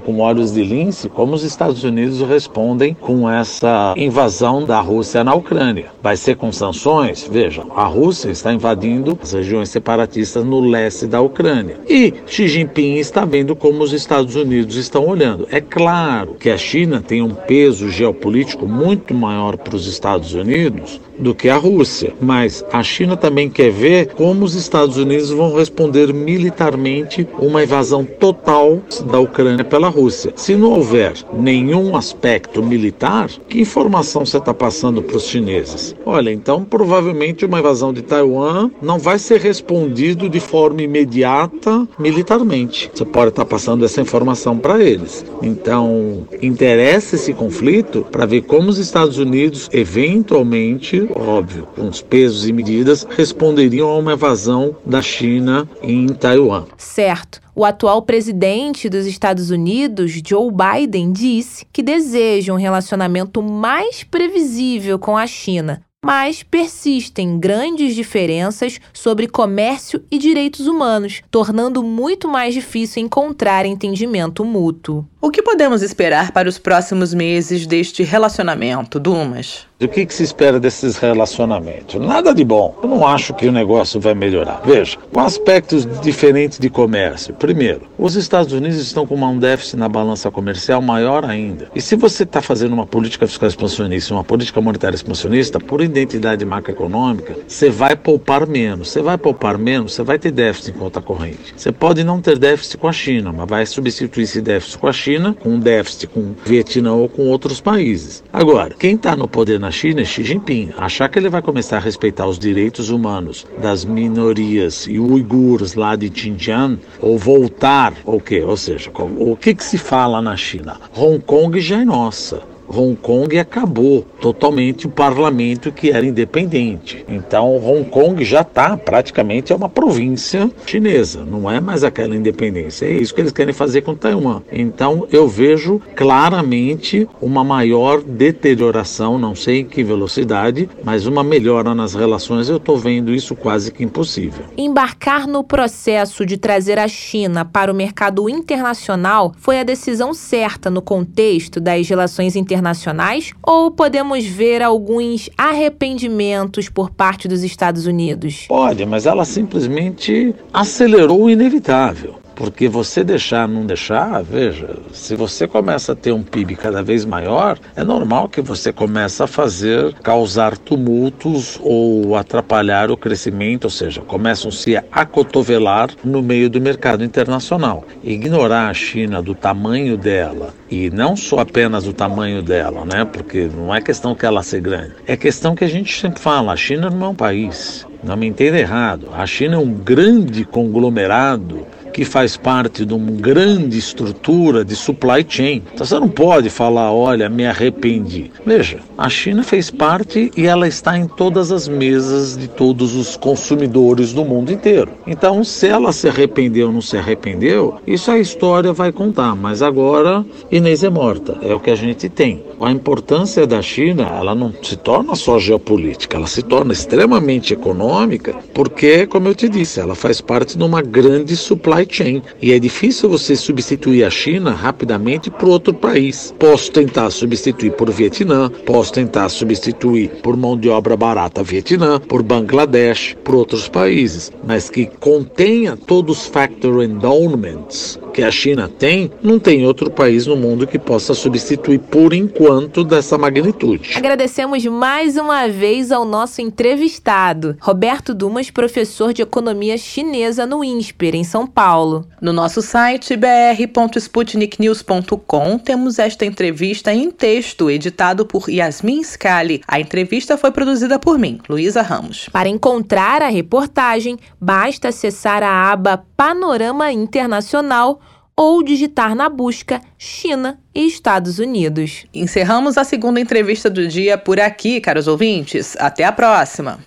com 0.00 0.18
olhos 0.18 0.52
de 0.52 0.64
lince 0.64 1.08
como 1.08 1.32
os 1.32 1.44
Estados 1.44 1.84
Unidos 1.84 2.20
respondem 2.22 2.92
com 2.92 3.30
essa 3.30 3.94
invasão 3.96 4.64
da 4.64 4.80
Rússia 4.80 5.22
na 5.22 5.32
Ucrânia. 5.32 5.92
Vai 6.02 6.16
ser 6.16 6.34
com 6.34 6.50
sanções? 6.50 7.28
Veja, 7.30 7.62
a 7.76 7.84
Rússia 7.84 8.30
está 8.30 8.52
invadindo 8.52 9.16
as 9.22 9.32
regiões 9.32 9.68
separatistas 9.68 10.44
no 10.44 10.58
leste 10.58 11.06
da 11.06 11.20
Ucrânia. 11.20 11.78
E 11.88 12.12
Xi 12.26 12.48
Jinping 12.48 12.96
está 12.96 13.24
vendo 13.24 13.54
como 13.54 13.84
os 13.84 13.92
Estados 13.92 14.34
Unidos 14.34 14.74
estão 14.74 15.06
olhando. 15.06 15.46
É 15.52 15.60
claro 15.60 16.34
que 16.34 16.50
a 16.50 16.58
China 16.58 17.00
tem 17.00 17.22
um 17.22 17.32
peso 17.32 17.88
geopolítico 17.88 18.66
muito 18.66 19.14
maior 19.14 19.56
para 19.56 19.76
os 19.76 19.83
os 19.86 19.92
Estados 19.92 20.34
Unidos 20.34 21.00
do 21.18 21.34
que 21.34 21.48
a 21.48 21.56
Rússia. 21.56 22.12
Mas 22.20 22.64
a 22.72 22.82
China 22.82 23.16
também 23.16 23.48
quer 23.48 23.70
ver 23.70 24.14
como 24.14 24.44
os 24.44 24.54
Estados 24.54 24.96
Unidos 24.96 25.30
vão 25.30 25.54
responder 25.54 26.12
militarmente 26.12 27.26
uma 27.38 27.62
invasão 27.62 28.04
total 28.04 28.80
da 29.10 29.18
Ucrânia 29.18 29.64
pela 29.64 29.88
Rússia. 29.88 30.32
Se 30.36 30.54
não 30.56 30.72
houver 30.72 31.14
nenhum 31.32 31.96
aspecto 31.96 32.62
militar, 32.62 33.30
que 33.48 33.60
informação 33.60 34.24
você 34.24 34.38
está 34.38 34.52
passando 34.52 35.02
para 35.02 35.16
os 35.16 35.24
chineses? 35.24 35.94
Olha, 36.04 36.30
então 36.30 36.64
provavelmente 36.64 37.44
uma 37.44 37.60
invasão 37.60 37.92
de 37.92 38.02
Taiwan 38.02 38.70
não 38.82 38.98
vai 38.98 39.18
ser 39.18 39.40
respondido 39.40 40.28
de 40.28 40.40
forma 40.40 40.82
imediata 40.82 41.86
militarmente. 41.98 42.90
Você 42.92 43.04
pode 43.04 43.28
estar 43.30 43.44
tá 43.44 43.50
passando 43.50 43.84
essa 43.84 44.00
informação 44.00 44.58
para 44.58 44.82
eles. 44.82 45.24
Então, 45.42 46.26
interessa 46.42 47.16
esse 47.16 47.32
conflito 47.32 48.06
para 48.10 48.26
ver 48.26 48.42
como 48.42 48.68
os 48.68 48.78
Estados 48.78 49.18
Unidos 49.18 49.63
eventualmente, 49.72 51.08
óbvio, 51.14 51.66
com 51.74 51.88
os 51.88 52.02
pesos 52.02 52.48
e 52.48 52.52
medidas, 52.52 53.06
responderiam 53.10 53.88
a 53.88 53.98
uma 53.98 54.12
evasão 54.12 54.76
da 54.84 55.02
China 55.02 55.68
em 55.82 56.08
Taiwan. 56.08 56.64
Certo. 56.76 57.44
O 57.56 57.64
atual 57.64 58.02
presidente 58.02 58.88
dos 58.88 59.06
Estados 59.06 59.50
Unidos, 59.50 60.20
Joe 60.26 60.50
Biden, 60.50 61.12
disse 61.12 61.64
que 61.72 61.84
deseja 61.84 62.52
um 62.52 62.56
relacionamento 62.56 63.40
mais 63.40 64.02
previsível 64.02 64.98
com 64.98 65.16
a 65.16 65.24
China, 65.24 65.80
mas 66.04 66.42
persistem 66.42 67.38
grandes 67.38 67.94
diferenças 67.94 68.78
sobre 68.92 69.26
comércio 69.26 70.04
e 70.10 70.18
direitos 70.18 70.66
humanos, 70.66 71.22
tornando 71.30 71.82
muito 71.82 72.28
mais 72.28 72.52
difícil 72.52 73.02
encontrar 73.02 73.64
entendimento 73.64 74.44
mútuo. 74.44 75.06
O 75.20 75.30
que 75.30 75.42
podemos 75.42 75.82
esperar 75.82 76.32
para 76.32 76.48
os 76.48 76.58
próximos 76.58 77.14
meses 77.14 77.66
deste 77.66 78.02
relacionamento, 78.02 79.00
Dumas? 79.00 79.66
O 79.80 79.88
que, 79.88 80.06
que, 80.06 80.14
se 80.14 80.22
espera 80.22 80.60
desses 80.60 80.96
relacionamentos? 80.96 82.00
Nada 82.00 82.32
de 82.32 82.44
bom. 82.44 82.78
Eu 82.80 82.88
não 82.88 83.04
acho 83.04 83.34
que 83.34 83.48
o 83.48 83.52
negócio 83.52 83.98
vai 83.98 84.14
melhorar. 84.14 84.62
Veja, 84.64 84.96
com 85.12 85.18
aspectos 85.18 85.84
diferentes 86.00 86.60
de 86.60 86.70
comércio. 86.70 87.34
Primeiro, 87.34 87.82
os 87.98 88.14
Estados 88.14 88.52
Unidos 88.52 88.78
estão 88.78 89.04
com 89.04 89.16
um 89.16 89.36
déficit 89.36 89.76
na 89.76 89.88
balança 89.88 90.30
comercial 90.30 90.80
maior 90.80 91.24
ainda. 91.24 91.72
E 91.74 91.80
se 91.80 91.96
você 91.96 92.22
está 92.22 92.40
fazendo 92.40 92.72
uma 92.72 92.86
política 92.86 93.26
fiscal 93.26 93.48
expansionista, 93.48 94.14
uma 94.14 94.22
política 94.22 94.60
monetária 94.60 94.94
expansionista, 94.94 95.58
por 95.58 95.80
identidade 95.80 96.44
macroeconômica, 96.44 97.34
você 97.48 97.68
vai 97.68 97.96
poupar 97.96 98.46
menos. 98.46 98.90
Você 98.90 99.02
vai 99.02 99.18
poupar 99.18 99.58
menos, 99.58 99.94
você 99.94 100.04
vai 100.04 100.20
ter 100.20 100.30
déficit 100.30 100.70
em 100.70 100.78
conta 100.78 101.02
corrente. 101.02 101.52
Você 101.56 101.72
pode 101.72 102.04
não 102.04 102.20
ter 102.20 102.38
déficit 102.38 102.78
com 102.78 102.86
a 102.86 102.92
China, 102.92 103.32
mas 103.32 103.48
vai 103.48 103.66
substituir 103.66 104.22
esse 104.22 104.40
déficit 104.40 104.78
com 104.78 104.86
a 104.86 104.92
China, 104.92 105.34
com 105.34 105.48
um 105.48 105.58
déficit 105.58 106.06
com 106.06 106.20
o 106.20 106.36
Vietnã 106.46 106.92
ou 106.92 107.08
com 107.08 107.26
outros 107.26 107.60
países. 107.60 108.22
Agora, 108.32 108.72
quem 108.78 108.94
está 108.94 109.16
no 109.16 109.26
poder 109.26 109.63
na 109.64 109.70
China 109.70 110.02
é 110.02 110.04
Xi 110.04 110.22
Jinping. 110.22 110.74
Achar 110.76 111.08
que 111.08 111.18
ele 111.18 111.30
vai 111.30 111.40
começar 111.40 111.78
a 111.78 111.80
respeitar 111.80 112.26
os 112.26 112.38
direitos 112.38 112.90
humanos 112.90 113.46
das 113.56 113.82
minorias 113.82 114.86
e 114.86 114.98
uigures 114.98 115.72
lá 115.72 115.96
de 115.96 116.12
Xinjiang, 116.14 116.78
ou 117.00 117.16
voltar, 117.16 117.94
ou 118.04 118.20
quê? 118.20 118.42
Ou 118.42 118.58
seja, 118.58 118.90
o 118.94 119.34
que, 119.34 119.54
que 119.54 119.64
se 119.64 119.78
fala 119.78 120.20
na 120.20 120.36
China? 120.36 120.78
Hong 120.94 121.18
Kong 121.18 121.58
já 121.60 121.80
é 121.80 121.84
nossa. 121.86 122.53
Hong 122.76 122.96
Kong 122.96 123.38
acabou 123.38 124.02
totalmente 124.20 124.86
o 124.86 124.90
parlamento 124.90 125.70
que 125.70 125.90
era 125.90 126.04
independente. 126.04 127.04
Então, 127.08 127.56
Hong 127.56 127.84
Kong 127.88 128.24
já 128.24 128.40
está 128.40 128.76
praticamente 128.76 129.52
é 129.52 129.56
uma 129.56 129.68
província 129.68 130.50
chinesa, 130.66 131.24
não 131.24 131.48
é 131.50 131.60
mais 131.60 131.84
aquela 131.84 132.16
independência. 132.16 132.86
É 132.86 132.92
isso 132.92 133.14
que 133.14 133.20
eles 133.20 133.32
querem 133.32 133.54
fazer 133.54 133.82
com 133.82 133.94
Taiwan. 133.94 134.42
Então, 134.50 135.06
eu 135.12 135.28
vejo 135.28 135.80
claramente 135.94 137.08
uma 137.20 137.44
maior 137.44 138.02
deterioração, 138.02 139.18
não 139.18 139.34
sei 139.34 139.60
em 139.60 139.64
que 139.64 139.84
velocidade, 139.84 140.68
mas 140.82 141.06
uma 141.06 141.22
melhora 141.22 141.74
nas 141.74 141.94
relações. 141.94 142.48
Eu 142.48 142.56
estou 142.56 142.76
vendo 142.76 143.14
isso 143.14 143.36
quase 143.36 143.70
que 143.70 143.84
impossível. 143.84 144.46
Embarcar 144.56 145.28
no 145.28 145.44
processo 145.44 146.26
de 146.26 146.36
trazer 146.36 146.78
a 146.78 146.88
China 146.88 147.44
para 147.44 147.70
o 147.70 147.74
mercado 147.74 148.28
internacional 148.28 149.32
foi 149.38 149.60
a 149.60 149.64
decisão 149.64 150.12
certa 150.12 150.70
no 150.70 150.82
contexto 150.82 151.60
das 151.60 151.88
relações 151.88 152.34
internacionais 152.34 152.63
internacionais 152.64 153.32
ou 153.42 153.70
podemos 153.70 154.24
ver 154.24 154.62
alguns 154.62 155.28
arrependimentos 155.36 156.70
por 156.70 156.90
parte 156.90 157.28
dos 157.28 157.42
Estados 157.42 157.86
Unidos? 157.86 158.46
Pode, 158.48 158.86
mas 158.86 159.04
ela 159.04 159.24
simplesmente 159.26 160.34
acelerou 160.52 161.24
o 161.24 161.30
inevitável. 161.30 162.23
Porque 162.34 162.68
você 162.68 163.04
deixar, 163.04 163.46
não 163.46 163.64
deixar, 163.64 164.22
veja, 164.22 164.76
se 164.92 165.14
você 165.14 165.46
começa 165.46 165.92
a 165.92 165.94
ter 165.94 166.12
um 166.12 166.22
PIB 166.22 166.56
cada 166.56 166.82
vez 166.82 167.04
maior, 167.04 167.58
é 167.76 167.84
normal 167.84 168.28
que 168.28 168.40
você 168.40 168.72
comece 168.72 169.22
a 169.22 169.26
fazer, 169.26 169.94
causar 170.02 170.58
tumultos 170.58 171.58
ou 171.62 172.16
atrapalhar 172.16 172.90
o 172.90 172.96
crescimento, 172.96 173.64
ou 173.64 173.70
seja, 173.70 174.00
começam-se 174.00 174.76
a 174.76 174.84
acotovelar 174.90 175.90
no 176.04 176.22
meio 176.22 176.50
do 176.50 176.60
mercado 176.60 177.04
internacional. 177.04 177.84
Ignorar 178.02 178.68
a 178.68 178.74
China 178.74 179.22
do 179.22 179.34
tamanho 179.34 179.96
dela, 179.96 180.54
e 180.70 180.90
não 180.90 181.16
só 181.16 181.40
apenas 181.40 181.84
do 181.84 181.92
tamanho 181.92 182.42
dela, 182.42 182.84
né? 182.84 183.04
Porque 183.04 183.48
não 183.54 183.74
é 183.74 183.80
questão 183.80 184.14
que 184.14 184.26
ela 184.26 184.42
seja 184.42 184.62
grande, 184.62 184.92
é 185.06 185.16
questão 185.16 185.54
que 185.54 185.64
a 185.64 185.68
gente 185.68 186.00
sempre 186.00 186.20
fala, 186.20 186.52
a 186.52 186.56
China 186.56 186.90
não 186.90 187.06
é 187.06 187.08
um 187.10 187.14
país. 187.14 187.86
Não 188.04 188.18
me 188.18 188.26
entenda 188.26 188.58
errado. 188.58 189.08
A 189.16 189.24
China 189.26 189.54
é 189.54 189.58
um 189.58 189.72
grande 189.72 190.44
conglomerado 190.44 191.66
que 191.94 192.04
faz 192.04 192.36
parte 192.36 192.84
de 192.84 192.92
uma 192.92 193.12
grande 193.12 193.78
estrutura 193.78 194.64
de 194.64 194.74
supply 194.74 195.24
chain. 195.26 195.62
Então 195.72 195.86
você 195.86 195.94
não 196.00 196.08
pode 196.08 196.50
falar, 196.50 196.92
olha, 196.92 197.28
me 197.28 197.46
arrependi. 197.46 198.32
Veja, 198.44 198.80
a 198.98 199.08
China 199.08 199.44
fez 199.44 199.70
parte 199.70 200.32
e 200.36 200.44
ela 200.44 200.66
está 200.66 200.98
em 200.98 201.06
todas 201.06 201.52
as 201.52 201.68
mesas 201.68 202.36
de 202.36 202.48
todos 202.48 202.96
os 202.96 203.16
consumidores 203.16 204.12
do 204.12 204.24
mundo 204.24 204.52
inteiro. 204.52 204.90
Então, 205.06 205.44
se 205.44 205.68
ela 205.68 205.92
se 205.92 206.08
arrependeu 206.08 206.66
ou 206.66 206.72
não 206.72 206.80
se 206.80 206.96
arrependeu, 206.96 207.76
isso 207.86 208.10
a 208.10 208.18
história 208.18 208.72
vai 208.72 208.90
contar. 208.90 209.36
Mas 209.36 209.62
agora, 209.62 210.26
Inês 210.50 210.82
é 210.82 210.90
morta. 210.90 211.38
É 211.42 211.54
o 211.54 211.60
que 211.60 211.70
a 211.70 211.76
gente 211.76 212.08
tem. 212.08 212.42
A 212.60 212.70
importância 212.70 213.46
da 213.46 213.60
China, 213.60 214.08
ela 214.16 214.34
não 214.34 214.52
se 214.62 214.76
torna 214.76 215.14
só 215.16 215.38
geopolítica, 215.38 216.16
ela 216.16 216.26
se 216.26 216.42
torna 216.42 216.72
extremamente 216.72 217.52
econômica, 217.52 218.34
porque, 218.54 219.06
como 219.06 219.28
eu 219.28 219.34
te 219.34 219.48
disse, 219.48 219.80
ela 219.80 219.94
faz 219.94 220.20
parte 220.20 220.56
de 220.56 220.62
uma 220.62 220.80
grande 220.80 221.36
supply 221.36 221.86
chain. 221.88 222.22
E 222.40 222.52
é 222.52 222.58
difícil 222.58 223.08
você 223.08 223.34
substituir 223.34 224.04
a 224.04 224.10
China 224.10 224.52
rapidamente 224.52 225.30
por 225.30 225.48
outro 225.48 225.74
país. 225.74 226.32
Posso 226.38 226.70
tentar 226.70 227.10
substituir 227.10 227.72
por 227.72 227.90
Vietnã, 227.90 228.50
posso 228.64 228.92
tentar 228.92 229.28
substituir 229.28 230.10
por 230.22 230.36
mão 230.36 230.56
de 230.56 230.68
obra 230.68 230.96
barata 230.96 231.42
Vietnã, 231.42 231.98
por 231.98 232.22
Bangladesh, 232.22 233.16
por 233.24 233.34
outros 233.34 233.68
países, 233.68 234.32
mas 234.46 234.70
que 234.70 234.86
contenha 234.86 235.76
todos 235.76 236.18
os 236.18 236.26
factor 236.26 236.84
endowments 236.84 237.98
que 238.12 238.22
a 238.22 238.30
China 238.30 238.70
tem, 238.78 239.10
não 239.20 239.40
tem 239.40 239.66
outro 239.66 239.90
país 239.90 240.26
no 240.26 240.36
mundo 240.36 240.68
que 240.68 240.78
possa 240.78 241.14
substituir 241.14 241.80
por 241.80 242.14
enquanto 242.14 242.43
dessa 242.86 243.16
magnitude. 243.16 243.96
Agradecemos 243.96 244.62
mais 244.66 245.16
uma 245.16 245.48
vez 245.48 245.90
ao 245.90 246.04
nosso 246.04 246.42
entrevistado, 246.42 247.56
Roberto 247.60 248.12
Dumas, 248.12 248.50
professor 248.50 249.14
de 249.14 249.22
economia 249.22 249.78
chinesa 249.78 250.44
no 250.44 250.62
INSPER, 250.62 251.14
em 251.14 251.24
São 251.24 251.46
Paulo. 251.46 252.06
No 252.20 252.34
nosso 252.34 252.60
site 252.60 253.16
br.sputniknews.com 253.16 255.58
temos 255.58 255.98
esta 255.98 256.26
entrevista 256.26 256.92
em 256.92 257.10
texto, 257.10 257.70
editado 257.70 258.26
por 258.26 258.50
Yasmin 258.50 259.02
Scali. 259.02 259.62
A 259.66 259.80
entrevista 259.80 260.36
foi 260.36 260.50
produzida 260.50 260.98
por 260.98 261.18
mim, 261.18 261.40
Luísa 261.48 261.80
Ramos. 261.80 262.28
Para 262.30 262.50
encontrar 262.50 263.22
a 263.22 263.28
reportagem, 263.28 264.18
basta 264.40 264.88
acessar 264.88 265.42
a 265.42 265.72
aba 265.72 266.04
Panorama 266.16 266.92
Internacional 266.92 268.00
ou 268.36 268.62
digitar 268.62 269.14
na 269.14 269.28
busca 269.28 269.80
China 269.96 270.58
e 270.74 270.86
Estados 270.86 271.38
Unidos. 271.38 272.06
Encerramos 272.12 272.76
a 272.76 272.84
segunda 272.84 273.20
entrevista 273.20 273.70
do 273.70 273.86
dia 273.86 274.18
por 274.18 274.40
aqui, 274.40 274.80
caros 274.80 275.06
ouvintes. 275.06 275.76
Até 275.78 276.04
a 276.04 276.12
próxima. 276.12 276.80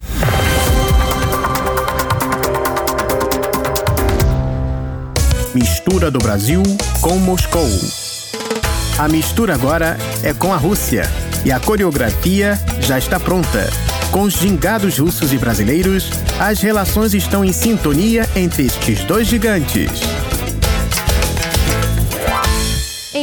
Mistura 5.54 6.12
do 6.12 6.20
Brasil 6.20 6.62
com 7.02 7.18
Moscou. 7.18 7.68
A 9.00 9.08
mistura 9.08 9.54
agora 9.54 9.98
é 10.24 10.34
com 10.34 10.54
a 10.54 10.58
Rússia 10.58 11.04
e 11.46 11.52
a 11.52 11.60
coreografia 11.60 12.60
já 12.82 12.98
está 12.98 13.20
pronta. 13.20 13.70
Com 14.12 14.22
os 14.22 14.34
gingados 14.34 14.98
russos 14.98 15.34
e 15.34 15.38
brasileiros, 15.38 16.10
as 16.40 16.62
relações 16.62 17.14
estão 17.14 17.44
em 17.44 17.54
sintonia 17.54 18.28
entre 18.36 18.66
estes 18.66 19.04
dois 19.04 19.28
gigantes. 19.28 19.92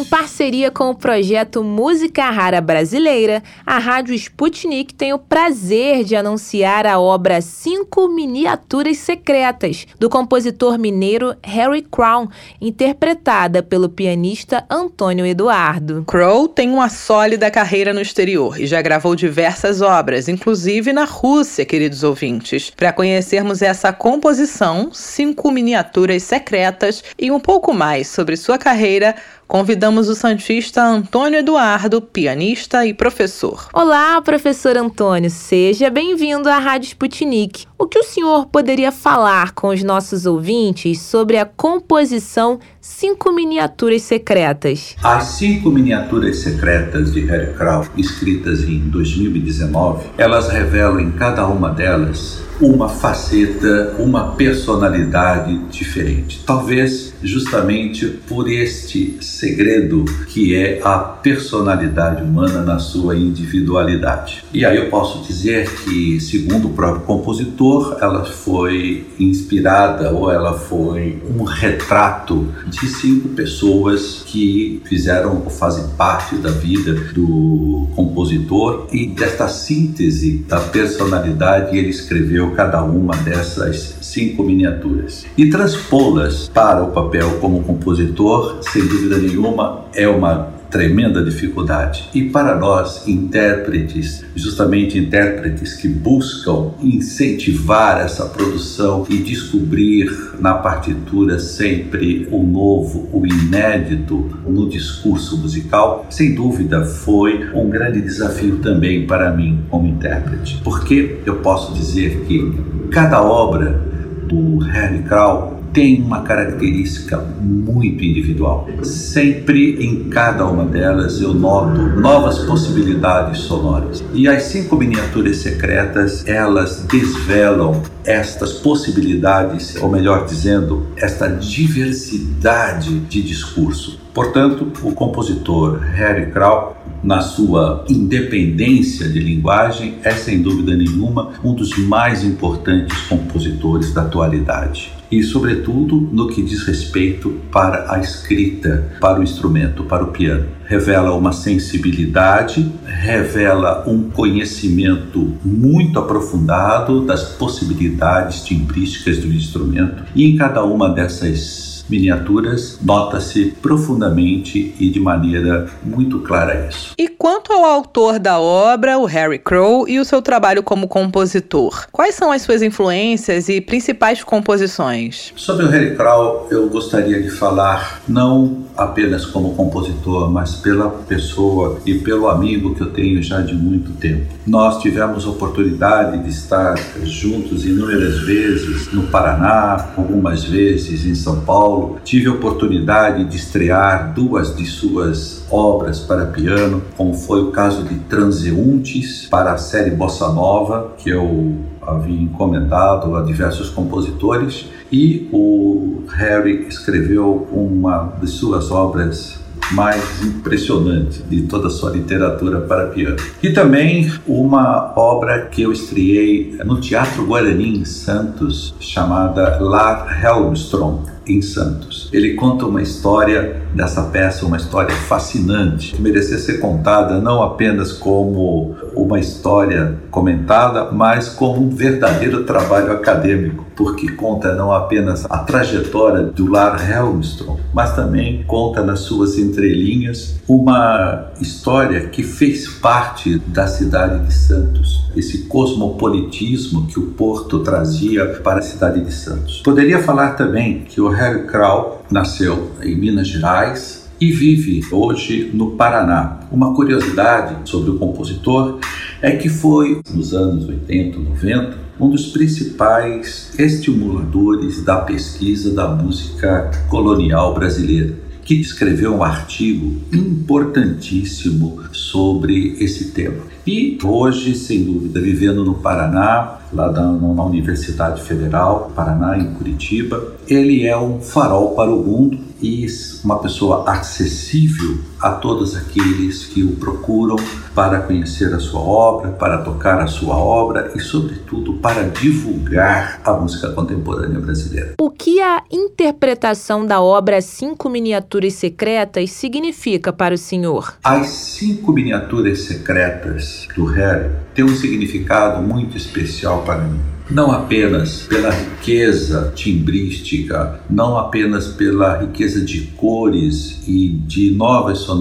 Em 0.05 0.07
parceria 0.07 0.71
com 0.71 0.91
o 0.91 0.95
projeto 0.95 1.65
Música 1.65 2.29
Rara 2.29 2.61
Brasileira, 2.61 3.43
a 3.65 3.79
Rádio 3.79 4.15
Sputnik 4.15 4.93
tem 4.93 5.15
o 5.15 5.19
prazer 5.19 6.05
de 6.05 6.15
anunciar 6.15 6.87
a 6.87 7.01
obra 7.01 7.41
Cinco 7.41 8.07
Miniaturas 8.09 8.99
Secretas, 8.99 9.87
do 9.99 10.11
compositor 10.11 10.79
mineiro 10.79 11.35
Harry 11.43 11.81
Crown, 11.81 12.29
interpretada 12.61 13.63
pelo 13.63 13.89
pianista 13.89 14.67
Antônio 14.69 15.25
Eduardo. 15.25 16.05
Crow 16.07 16.49
tem 16.49 16.71
uma 16.71 16.91
sólida 16.91 17.51
carreira 17.51 17.95
no 17.95 18.03
exterior 18.03 18.61
e 18.61 18.67
já 18.67 18.83
gravou 18.83 19.17
diversas 19.17 19.81
obras, 19.81 20.29
inclusive 20.29 20.93
na 20.93 21.05
Rússia, 21.05 21.65
queridos 21.65 22.03
ouvintes. 22.05 22.69
Para 22.77 22.93
conhecermos 22.93 23.63
essa 23.63 23.91
composição, 23.91 24.91
Cinco 24.93 25.51
Miniaturas 25.51 26.23
Secretas 26.25 27.03
e 27.19 27.31
um 27.31 27.41
pouco 27.41 27.73
mais 27.73 28.09
sobre 28.09 28.37
sua 28.37 28.59
carreira, 28.59 29.17
convidamos 29.47 30.09
o 30.09 30.15
Santista 30.15 30.83
Antônio 30.83 31.39
Eduardo, 31.39 32.01
pianista 32.01 32.87
e 32.87 32.95
professor. 32.95 33.69
Olá, 33.73 34.21
professor 34.23 34.77
Antônio, 34.77 35.31
seja 35.31 35.91
bem-vindo 35.91 36.49
à 36.49 36.59
Rádio 36.59 36.89
Sputnik. 36.89 37.67
O 37.85 37.87
que 37.87 37.99
o 37.99 38.03
senhor 38.03 38.47
poderia 38.47 38.91
falar 38.91 39.53
com 39.53 39.68
os 39.68 39.82
nossos 39.82 40.24
ouvintes 40.24 41.03
sobre 41.03 41.37
a 41.37 41.45
composição 41.45 42.59
Cinco 42.80 43.30
Miniaturas 43.30 44.01
Secretas? 44.01 44.97
As 45.03 45.24
cinco 45.24 45.70
miniaturas 45.70 46.39
secretas 46.39 47.12
de 47.12 47.20
Harry 47.26 47.53
Crow, 47.53 47.87
escritas 47.95 48.62
em 48.62 48.89
2019, 48.89 50.07
elas 50.16 50.49
revelam 50.49 50.99
em 50.99 51.11
cada 51.11 51.47
uma 51.47 51.68
delas 51.68 52.43
uma 52.61 52.89
faceta, 52.89 53.95
uma 53.99 54.32
personalidade 54.32 55.59
diferente. 55.70 56.43
Talvez 56.47 57.12
justamente 57.22 58.07
por 58.28 58.49
este 58.49 59.18
segredo 59.20 60.05
que 60.28 60.55
é 60.55 60.80
a 60.85 60.99
personalidade 60.99 62.22
humana 62.22 62.62
na 62.62 62.78
sua 62.78 63.16
individualidade. 63.16 64.45
E 64.53 64.64
aí 64.64 64.76
eu 64.76 64.89
posso 64.89 65.26
dizer 65.26 65.68
que, 65.82 66.20
segundo 66.20 66.68
o 66.68 66.72
próprio 66.72 67.03
compositor, 67.03 67.74
ela 68.01 68.25
foi 68.25 69.07
inspirada 69.18 70.12
ou 70.12 70.31
ela 70.31 70.59
foi 70.59 71.22
um 71.37 71.45
retrato 71.45 72.47
de 72.66 72.87
cinco 72.87 73.29
pessoas 73.31 74.22
que 74.27 74.83
fizeram 74.85 75.43
ou 75.45 75.51
fazem 75.51 75.85
parte 75.97 76.37
da 76.37 76.51
vida 76.51 76.93
do 77.12 77.89
compositor 77.95 78.87
e 78.93 79.07
desta 79.07 79.49
síntese 79.49 80.45
da 80.49 80.61
personalidade 80.61 81.77
ele 81.77 81.91
escreveu 81.91 82.53
cada 82.53 82.83
uma 82.83 83.16
dessas 83.18 83.97
cinco 84.01 84.43
miniaturas. 84.43 85.25
E 85.37 85.51
transpô-las 85.51 86.49
para 86.49 86.83
o 86.83 86.93
papel 86.93 87.39
como 87.41 87.62
compositor, 87.62 88.59
sem 88.62 88.87
dúvida 88.87 89.18
nenhuma, 89.18 89.85
é 89.95 90.09
uma 90.09 90.54
tremenda 90.75 91.22
dificuldade. 91.22 92.11
E 92.12 92.25
para 92.31 92.57
nós, 92.57 93.07
intérpretes, 93.07 94.25
justamente 94.35 94.99
intérpretes 94.99 95.75
que 95.75 95.87
buscam 95.87 96.72
incentivar 96.83 98.01
essa 98.01 98.25
produção 98.25 99.07
e 99.09 99.18
descobrir 99.18 100.11
na 100.41 100.55
partitura 100.55 101.39
sempre 101.39 102.27
o 102.29 102.43
novo, 102.43 103.09
o 103.12 103.25
inédito 103.25 104.37
no 104.45 104.68
discurso 104.68 105.39
musical, 105.39 106.09
sem 106.11 106.35
dúvida 106.35 106.85
foi 106.85 107.49
um 107.55 107.70
grande 107.70 108.01
desafio 108.01 108.57
também 108.59 109.07
para 109.07 109.31
mim 109.31 109.64
como 109.70 109.87
intérprete. 109.87 110.61
Porque 110.64 111.20
eu 111.25 111.37
posso 111.37 111.72
dizer 111.72 112.25
que 112.27 112.53
cada 112.91 113.22
obra 113.22 113.81
do 114.27 114.59
Harry 114.59 115.05
Crow 115.05 115.54
tem 115.75 116.01
uma 116.01 116.22
característica 116.22 117.18
muito 117.18 118.05
individual. 118.05 118.68
Sempre 118.85 119.85
em 119.85 120.05
cada 120.05 120.47
uma 120.47 120.64
delas 120.64 121.20
eu 121.20 121.35
noto 121.35 122.01
novas 122.01 122.39
possibilidades 122.39 123.41
sonoras. 123.41 124.03
E 124.14 124.29
as 124.29 124.45
cinco 124.45 124.77
miniaturas 124.77 125.39
secretas, 125.39 126.25
elas 126.29 126.87
desvelam 126.89 127.83
estas 128.05 128.53
possibilidades, 128.53 129.75
ou 129.83 129.89
melhor 129.89 130.27
dizendo, 130.27 130.87
esta 130.97 131.27
diversidade 131.27 133.01
de 133.01 133.20
discurso. 133.20 133.99
Portanto, 134.14 134.70
o 134.85 134.93
compositor 134.93 135.81
Harry 135.81 136.31
Crow, 136.31 136.77
na 137.03 137.20
sua 137.20 137.85
independência 137.89 139.09
de 139.09 139.18
linguagem, 139.18 139.97
é 140.05 140.12
sem 140.12 140.41
dúvida 140.41 140.77
nenhuma 140.77 141.33
um 141.43 141.53
dos 141.53 141.77
mais 141.77 142.22
importantes 142.22 142.97
compositores 143.09 143.93
da 143.93 144.03
atualidade 144.03 144.94
e, 145.11 145.23
sobretudo, 145.23 146.09
no 146.13 146.29
que 146.29 146.43
diz 146.43 146.63
respeito 146.63 147.31
para 147.51 147.93
a 147.93 147.99
escrita, 147.99 148.93
para 149.01 149.21
o 149.21 149.23
instrumento, 149.23 149.85
para 149.85 150.05
o 150.05 150.09
piano. 150.09 150.47
Revela 150.65 151.15
uma 151.15 151.33
sensibilidade, 151.33 152.71
revela 152.85 153.85
um 153.87 154.11
conhecimento 154.11 155.35
muito 155.45 155.99
aprofundado 155.99 157.05
das 157.05 157.25
possibilidades 157.25 158.43
timbrísticas 158.43 159.19
do 159.19 159.29
instrumento, 159.29 160.03
e 160.15 160.25
em 160.25 160.37
cada 160.37 160.65
uma 160.65 160.89
dessas 160.89 161.74
miniaturas, 161.89 162.78
nota-se 162.82 163.55
profundamente 163.61 164.74
e 164.78 164.89
de 164.89 165.01
maneira 165.01 165.68
muito 165.82 166.20
clara 166.20 166.68
isso. 166.68 166.93
E 166.99 167.09
quanto 167.09 167.53
ao 167.53 167.64
autor 167.64 168.18
da 168.18 168.39
obra, 168.39 168.99
o 168.99 169.05
Harry 169.05 169.39
Crow, 169.39 169.89
e 169.89 169.99
o 169.99 170.05
seu 170.05 170.22
trabalho 170.22 170.62
como 170.62 170.89
compositor, 170.89 171.87
quais 171.93 172.14
são 172.14 172.30
as 172.30 172.43
suas 172.43 172.62
influências 172.62 173.49
e 173.49 173.61
principais 173.61 174.22
composições? 174.22 175.32
Sobre 175.37 175.66
o 175.66 175.68
Harry 175.68 175.95
Crow, 175.97 176.49
eu 176.51 176.68
gostaria 176.68 177.22
de 177.22 177.30
falar 177.30 178.03
não 178.09 178.64
apenas 178.76 179.24
como 179.24 179.55
compositor, 179.55 180.30
mas 180.30 180.55
pela 180.55 180.91
pessoa 180.91 181.78
e 181.87 181.95
pelo 181.95 182.28
amigo 182.28 182.74
que 182.74 182.80
eu 182.80 182.91
tenho 182.91 183.22
já 183.22 183.41
de 183.41 183.55
muito 183.55 183.93
tempo. 183.93 184.26
Nós 184.47 184.80
tivemos 184.80 185.26
oportunidade 185.26 186.22
de 186.22 186.28
estar 186.28 186.74
juntos 187.03 187.64
inúmeras 187.64 188.20
vezes 188.20 188.93
no 188.93 189.05
Paraná, 189.05 189.91
algumas 189.97 190.45
vezes 190.45 191.05
em 191.07 191.14
São 191.14 191.41
Paulo 191.41 191.74
Paulo, 191.75 191.99
tive 192.05 192.29
a 192.29 192.33
oportunidade 192.33 193.25
de 193.25 193.37
estrear 193.37 194.14
duas 194.14 194.55
de 194.55 194.64
suas 194.64 195.45
obras 195.51 195.99
para 195.99 196.27
piano, 196.27 196.81
como 196.97 197.14
foi 197.14 197.43
o 197.43 197.51
caso 197.51 197.83
de 197.83 197.97
Transeuntes 197.97 199.27
para 199.29 199.53
a 199.53 199.59
série 199.59 199.91
Bossa 199.91 200.29
Nova, 200.33 200.95
que 200.97 201.11
eu 201.11 201.57
havia 201.83 202.20
encomendado 202.20 203.16
a 203.16 203.22
diversos 203.22 203.70
compositores, 203.70 204.66
e 204.93 205.29
o 205.33 206.05
Harry 206.16 206.68
escreveu 206.68 207.49
uma 207.51 208.12
de 208.20 208.29
suas 208.29 208.70
obras 208.70 209.43
mais 209.72 210.22
impressionante 210.22 211.22
de 211.22 211.43
toda 211.43 211.66
a 211.68 211.70
sua 211.70 211.91
literatura 211.91 212.61
para 212.61 212.87
piano. 212.89 213.16
E 213.43 213.51
também 213.51 214.12
uma 214.27 214.93
obra 214.95 215.47
que 215.47 215.62
eu 215.62 215.72
estreiei 215.72 216.57
no 216.64 216.81
Teatro 216.81 217.27
Guarani 217.27 217.79
em 217.79 217.85
Santos, 217.85 218.75
chamada 218.79 219.59
Lar 219.61 220.22
Helmstrom, 220.22 221.14
em 221.27 221.41
Santos. 221.43 222.09
Ele 222.12 222.35
conta 222.35 222.66
uma 222.66 222.83
história 222.83 223.62
dessa 223.75 224.03
peça, 224.05 224.47
uma 224.47 224.57
história 224.57 224.95
fascinante, 224.95 225.95
que 225.95 226.03
merecia 226.03 226.39
ser 226.39 226.59
contada 226.59 227.20
não 227.20 227.43
apenas 227.43 227.93
como 227.93 228.75
uma 228.95 229.18
história 229.18 229.99
comentada, 230.11 230.91
mas 230.93 231.29
como 231.29 231.62
um 231.62 231.70
verdadeiro 231.70 232.45
trabalho 232.45 232.93
acadêmico, 232.93 233.66
porque 233.75 234.12
conta 234.12 234.55
não 234.55 234.72
apenas 234.72 235.25
a 235.29 235.39
trajetória 235.39 236.22
do 236.22 236.51
Lar 236.51 236.79
Helmstrom, 236.89 237.59
mas 237.72 237.95
também 237.95 238.45
conta 238.47 238.83
nas 238.83 239.01
suas 239.01 239.37
entrelinhas 239.37 240.37
uma 240.47 241.33
história 241.41 242.09
que 242.09 242.22
fez 242.22 242.68
parte 242.68 243.39
da 243.39 243.66
cidade 243.66 244.25
de 244.27 244.33
Santos, 244.33 245.11
esse 245.16 245.47
cosmopolitismo 245.47 246.87
que 246.87 246.99
o 246.99 247.07
Porto 247.07 247.61
trazia 247.61 248.27
para 248.45 248.61
a 248.61 248.62
cidade 248.62 249.01
de 249.01 249.12
Santos. 249.12 249.62
Poderia 249.64 250.03
falar 250.03 250.31
também 250.33 250.85
que 250.85 251.01
o 251.01 251.09
Harry 251.15 251.45
Krau 251.45 252.05
nasceu 252.11 252.73
em 252.83 252.95
Minas 252.97 253.29
Gerais 253.29 254.09
e 254.21 254.31
vive 254.31 254.85
hoje 254.93 255.51
no 255.53 255.73
Paraná. 255.73 256.41
Uma 256.51 256.75
curiosidade 256.75 257.69
sobre 257.69 257.91
o 257.91 257.99
compositor 257.99 258.79
é 259.21 259.33
que 259.33 259.49
foi, 259.49 260.01
nos 260.15 260.35
anos 260.35 260.69
80, 260.69 261.19
90, 261.19 261.77
um 261.99 262.11
dos 262.11 262.27
principais 262.27 263.53
estimuladores 263.59 264.83
da 264.83 264.97
pesquisa 264.97 265.73
da 265.73 265.89
música 265.89 266.71
colonial 266.89 267.55
brasileira 267.55 268.24
que 268.45 268.55
escreveu 268.61 269.15
um 269.15 269.25
artigo 269.25 270.01
importantíssimo 270.13 271.81
sobre 271.93 272.77
esse 272.79 273.11
tema. 273.11 273.43
E 273.67 273.99
hoje, 274.05 274.55
sem 274.55 274.85
dúvida, 274.85 275.21
vivendo 275.21 275.65
no 275.65 275.75
Paraná, 275.75 276.59
lá 276.71 276.93
na, 276.93 277.13
na 277.13 277.45
Universidade 277.45 278.23
Federal, 278.23 278.93
Paraná, 278.95 279.39
em 279.39 279.55
Curitiba, 279.55 280.35
ele 280.47 280.87
é 280.87 280.97
um 280.97 281.21
farol 281.21 281.75
para 281.75 281.91
o 281.91 282.05
mundo 282.05 282.39
e 282.61 282.87
uma 283.25 283.39
pessoa 283.39 283.91
acessível 283.91 284.99
a 285.25 285.31
todos 285.31 285.75
aqueles 285.75 286.45
que 286.45 286.62
o 286.62 286.72
procuram 286.72 287.37
para 287.75 288.01
conhecer 288.01 288.53
a 288.53 288.59
sua 288.59 288.81
obra, 288.81 289.31
para 289.31 289.59
tocar 289.62 289.99
a 289.99 290.07
sua 290.07 290.37
obra 290.37 290.93
e, 290.95 291.01
sobretudo, 291.01 291.72
para 291.79 292.03
divulgar 292.03 293.22
a 293.25 293.33
música 293.33 293.70
contemporânea 293.70 294.39
brasileira. 294.39 294.93
O 295.01 295.09
que 295.09 295.41
a 295.41 295.62
interpretação 295.72 296.85
da 296.85 297.01
obra 297.01 297.41
Cinco 297.41 297.89
Miniaturas 297.89 298.53
Secretas 298.53 299.31
significa 299.31 300.12
para 300.12 300.35
o 300.35 300.39
senhor? 300.39 300.95
As 301.03 301.29
cinco 301.29 301.91
miniaturas 301.91 302.61
secretas 302.64 303.66
do 303.75 303.87
Harry 303.87 304.31
têm 304.55 304.66
um 304.66 304.77
significado 304.77 305.62
muito 305.62 305.97
especial 305.97 306.62
para 306.64 306.83
mim 306.83 307.14
não 307.31 307.51
apenas 307.51 308.22
pela 308.22 308.51
riqueza 308.51 309.53
timbrística, 309.55 310.81
não 310.91 311.16
apenas 311.16 311.68
pela 311.68 312.18
riqueza 312.18 312.61
de 312.61 312.83
cores 312.97 313.83
e 313.87 314.09
de 314.09 314.51
novas 314.51 314.99
sonoridades 314.99 315.14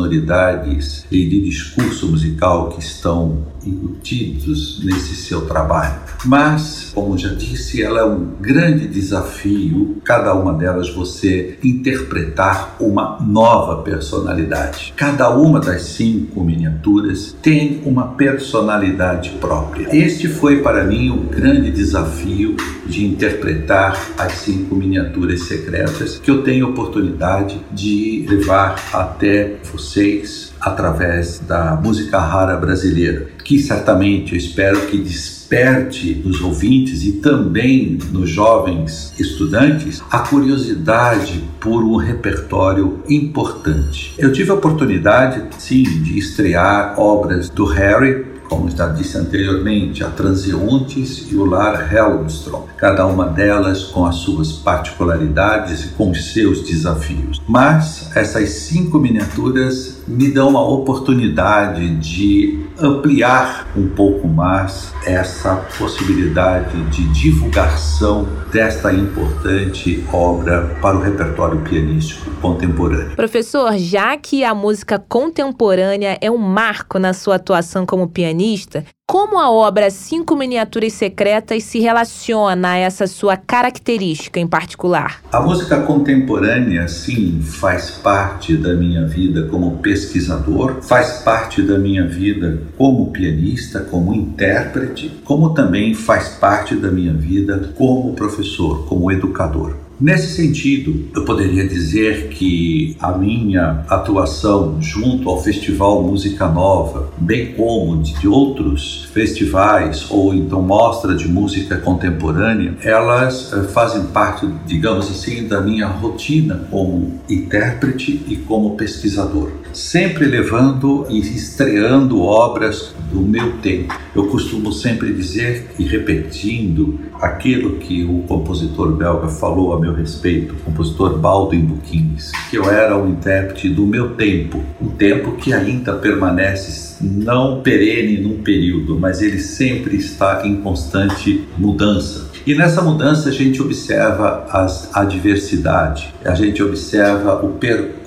e 1.11 1.27
de 1.27 1.41
discurso 1.41 2.07
musical 2.07 2.69
que 2.69 2.79
estão 2.79 3.53
incutidos 3.65 4.81
nesse 4.83 5.15
seu 5.15 5.41
trabalho. 5.41 6.01
Mas, 6.25 6.91
como 6.93 7.17
já 7.17 7.33
disse, 7.33 7.81
ela 7.81 7.99
é 7.99 8.05
um 8.05 8.27
grande 8.39 8.87
desafio, 8.87 9.97
cada 10.03 10.33
uma 10.33 10.53
delas 10.53 10.89
você 10.89 11.57
interpretar 11.63 12.77
uma 12.79 13.19
nova 13.19 13.81
personalidade. 13.81 14.93
Cada 14.95 15.29
uma 15.29 15.59
das 15.59 15.83
cinco 15.83 16.43
miniaturas 16.43 17.35
tem 17.41 17.81
uma 17.85 18.09
personalidade 18.09 19.31
própria. 19.41 19.95
Este 19.95 20.27
foi 20.27 20.61
para 20.61 20.83
mim 20.83 21.09
o 21.09 21.17
grande 21.17 21.71
desafio 21.71 22.55
de 22.85 23.05
interpretar 23.05 23.97
as 24.17 24.33
cinco 24.33 24.75
miniaturas 24.75 25.43
secretas 25.43 26.19
que 26.19 26.29
eu 26.29 26.43
tenho 26.43 26.69
oportunidade 26.69 27.59
de 27.71 28.25
levar 28.29 28.75
até 28.93 29.57
vocês 29.83 30.53
através 30.61 31.39
da 31.39 31.75
música 31.75 32.17
rara 32.17 32.55
brasileira, 32.55 33.27
que 33.43 33.59
certamente 33.59 34.31
eu 34.31 34.37
espero 34.37 34.79
que 34.87 34.97
desperte 34.97 36.15
nos 36.23 36.41
ouvintes 36.41 37.03
e 37.03 37.13
também 37.13 37.97
nos 38.11 38.29
jovens 38.29 39.13
estudantes 39.19 40.01
a 40.09 40.19
curiosidade 40.19 41.43
por 41.59 41.83
um 41.83 41.97
repertório 41.97 43.03
importante. 43.09 44.15
Eu 44.17 44.31
tive 44.31 44.51
a 44.51 44.53
oportunidade, 44.53 45.43
sim, 45.57 45.83
de 45.83 46.17
estrear 46.17 46.97
obras 46.97 47.49
do 47.49 47.65
Harry 47.65 48.32
como 48.49 48.69
já 48.69 48.87
disse 48.87 49.17
anteriormente, 49.17 50.03
a 50.03 50.09
Transeuntes 50.09 51.31
e 51.31 51.35
o 51.35 51.45
Lar 51.45 51.93
Helmstrom, 51.93 52.65
cada 52.77 53.05
uma 53.05 53.25
delas 53.25 53.83
com 53.83 54.05
as 54.05 54.15
suas 54.15 54.51
particularidades 54.51 55.85
e 55.85 55.87
com 55.89 56.13
seus 56.13 56.61
desafios. 56.63 57.41
Mas 57.47 58.09
essas 58.15 58.49
cinco 58.49 58.99
miniaturas 58.99 60.02
me 60.07 60.31
dão 60.31 60.49
uma 60.49 60.61
oportunidade 60.61 61.95
de 61.97 62.59
ampliar 62.79 63.67
um 63.75 63.87
pouco 63.87 64.27
mais 64.27 64.93
essa 65.05 65.55
possibilidade 65.77 66.81
de 66.85 67.07
divulgação 67.09 68.27
desta 68.51 68.93
importante 68.93 70.03
obra 70.11 70.77
para 70.81 70.97
o 70.97 71.01
repertório 71.01 71.61
pianístico 71.61 72.31
contemporâneo. 72.41 73.15
Professor, 73.15 73.77
já 73.77 74.17
que 74.17 74.43
a 74.43 74.53
música 74.53 74.99
contemporânea 74.99 76.17
é 76.21 76.29
um 76.29 76.37
marco 76.37 76.99
na 76.99 77.13
sua 77.13 77.35
atuação 77.35 77.85
como 77.85 78.07
pianista, 78.07 78.85
como 79.33 79.39
a 79.39 79.51
obra 79.51 79.91
Cinco 79.91 80.35
Miniaturas 80.35 80.93
Secretas 80.93 81.63
se 81.63 81.79
relaciona 81.79 82.71
a 82.71 82.77
essa 82.77 83.05
sua 83.05 83.35
característica 83.35 84.39
em 84.39 84.47
particular? 84.47 85.21
A 85.31 85.39
música 85.39 85.81
contemporânea, 85.81 86.87
sim, 86.87 87.39
faz 87.41 87.91
parte 87.91 88.55
da 88.55 88.73
minha 88.73 89.05
vida 89.05 89.47
como 89.49 89.77
pesquisador, 89.77 90.81
faz 90.81 91.21
parte 91.23 91.61
da 91.61 91.77
minha 91.77 92.07
vida 92.07 92.61
como 92.77 93.11
pianista, 93.11 93.81
como 93.81 94.13
intérprete, 94.13 95.11
como 95.23 95.53
também 95.53 95.93
faz 95.93 96.29
parte 96.29 96.75
da 96.75 96.91
minha 96.91 97.13
vida 97.13 97.73
como 97.77 98.13
professor, 98.13 98.85
como 98.87 99.11
educador. 99.11 99.82
Nesse 100.03 100.35
sentido, 100.35 101.07
eu 101.15 101.23
poderia 101.23 101.65
dizer 101.65 102.27
que 102.27 102.93
a 102.99 103.17
minha 103.17 103.85
atuação 103.87 104.81
junto 104.81 105.29
ao 105.29 105.41
Festival 105.41 106.03
Música 106.03 106.45
Nova, 106.45 107.09
bem 107.17 107.53
como 107.53 108.03
de 108.03 108.27
outros 108.27 109.05
festivais 109.13 110.05
ou 110.09 110.33
então 110.33 110.61
mostra 110.61 111.15
de 111.15 111.25
música 111.25 111.77
contemporânea, 111.77 112.75
elas 112.81 113.53
eh, 113.53 113.63
fazem 113.63 114.07
parte, 114.07 114.45
digamos 114.65 115.09
assim, 115.09 115.47
da 115.47 115.61
minha 115.61 115.87
rotina 115.87 116.67
como 116.69 117.21
intérprete 117.29 118.25
e 118.27 118.35
como 118.35 118.75
pesquisador, 118.75 119.51
sempre 119.71 120.25
levando 120.25 121.07
e 121.09 121.19
estreando 121.19 122.21
obras 122.21 122.93
do 123.09 123.21
meu 123.21 123.53
tempo. 123.59 123.97
Eu 124.13 124.27
costumo 124.27 124.73
sempre 124.73 125.13
dizer 125.13 125.71
e 125.79 125.83
repetindo 125.83 126.99
aquilo 127.21 127.77
que 127.77 128.03
o 128.03 128.23
compositor 128.23 128.91
belga 128.91 129.29
falou 129.29 129.73
a 129.73 129.79
meu 129.79 129.92
respeito, 129.93 130.53
o 130.53 130.57
compositor 130.57 131.17
Baldwin 131.17 131.61
Buquins, 131.61 132.31
que 132.49 132.57
eu 132.57 132.69
era 132.69 132.97
um 132.97 133.09
intérprete 133.09 133.69
do 133.69 133.85
meu 133.85 134.11
tempo, 134.15 134.63
um 134.81 134.89
tempo 134.89 135.33
que 135.33 135.53
ainda 135.53 135.93
permanece 135.93 136.83
não 137.01 137.61
perene 137.61 138.21
num 138.21 138.41
período, 138.41 138.97
mas 138.97 139.21
ele 139.21 139.39
sempre 139.39 139.97
está 139.97 140.45
em 140.45 140.57
constante 140.57 141.43
mudança. 141.57 142.31
E 142.45 142.53
nessa 142.53 142.81
mudança 142.81 143.29
a 143.29 143.31
gente 143.31 143.61
observa 143.61 144.45
as, 144.49 144.89
a 144.93 145.05
diversidade, 145.05 146.13
a 146.25 146.35
gente 146.35 146.61
observa 146.61 147.35
o 147.43 147.53
percurso 147.53 148.02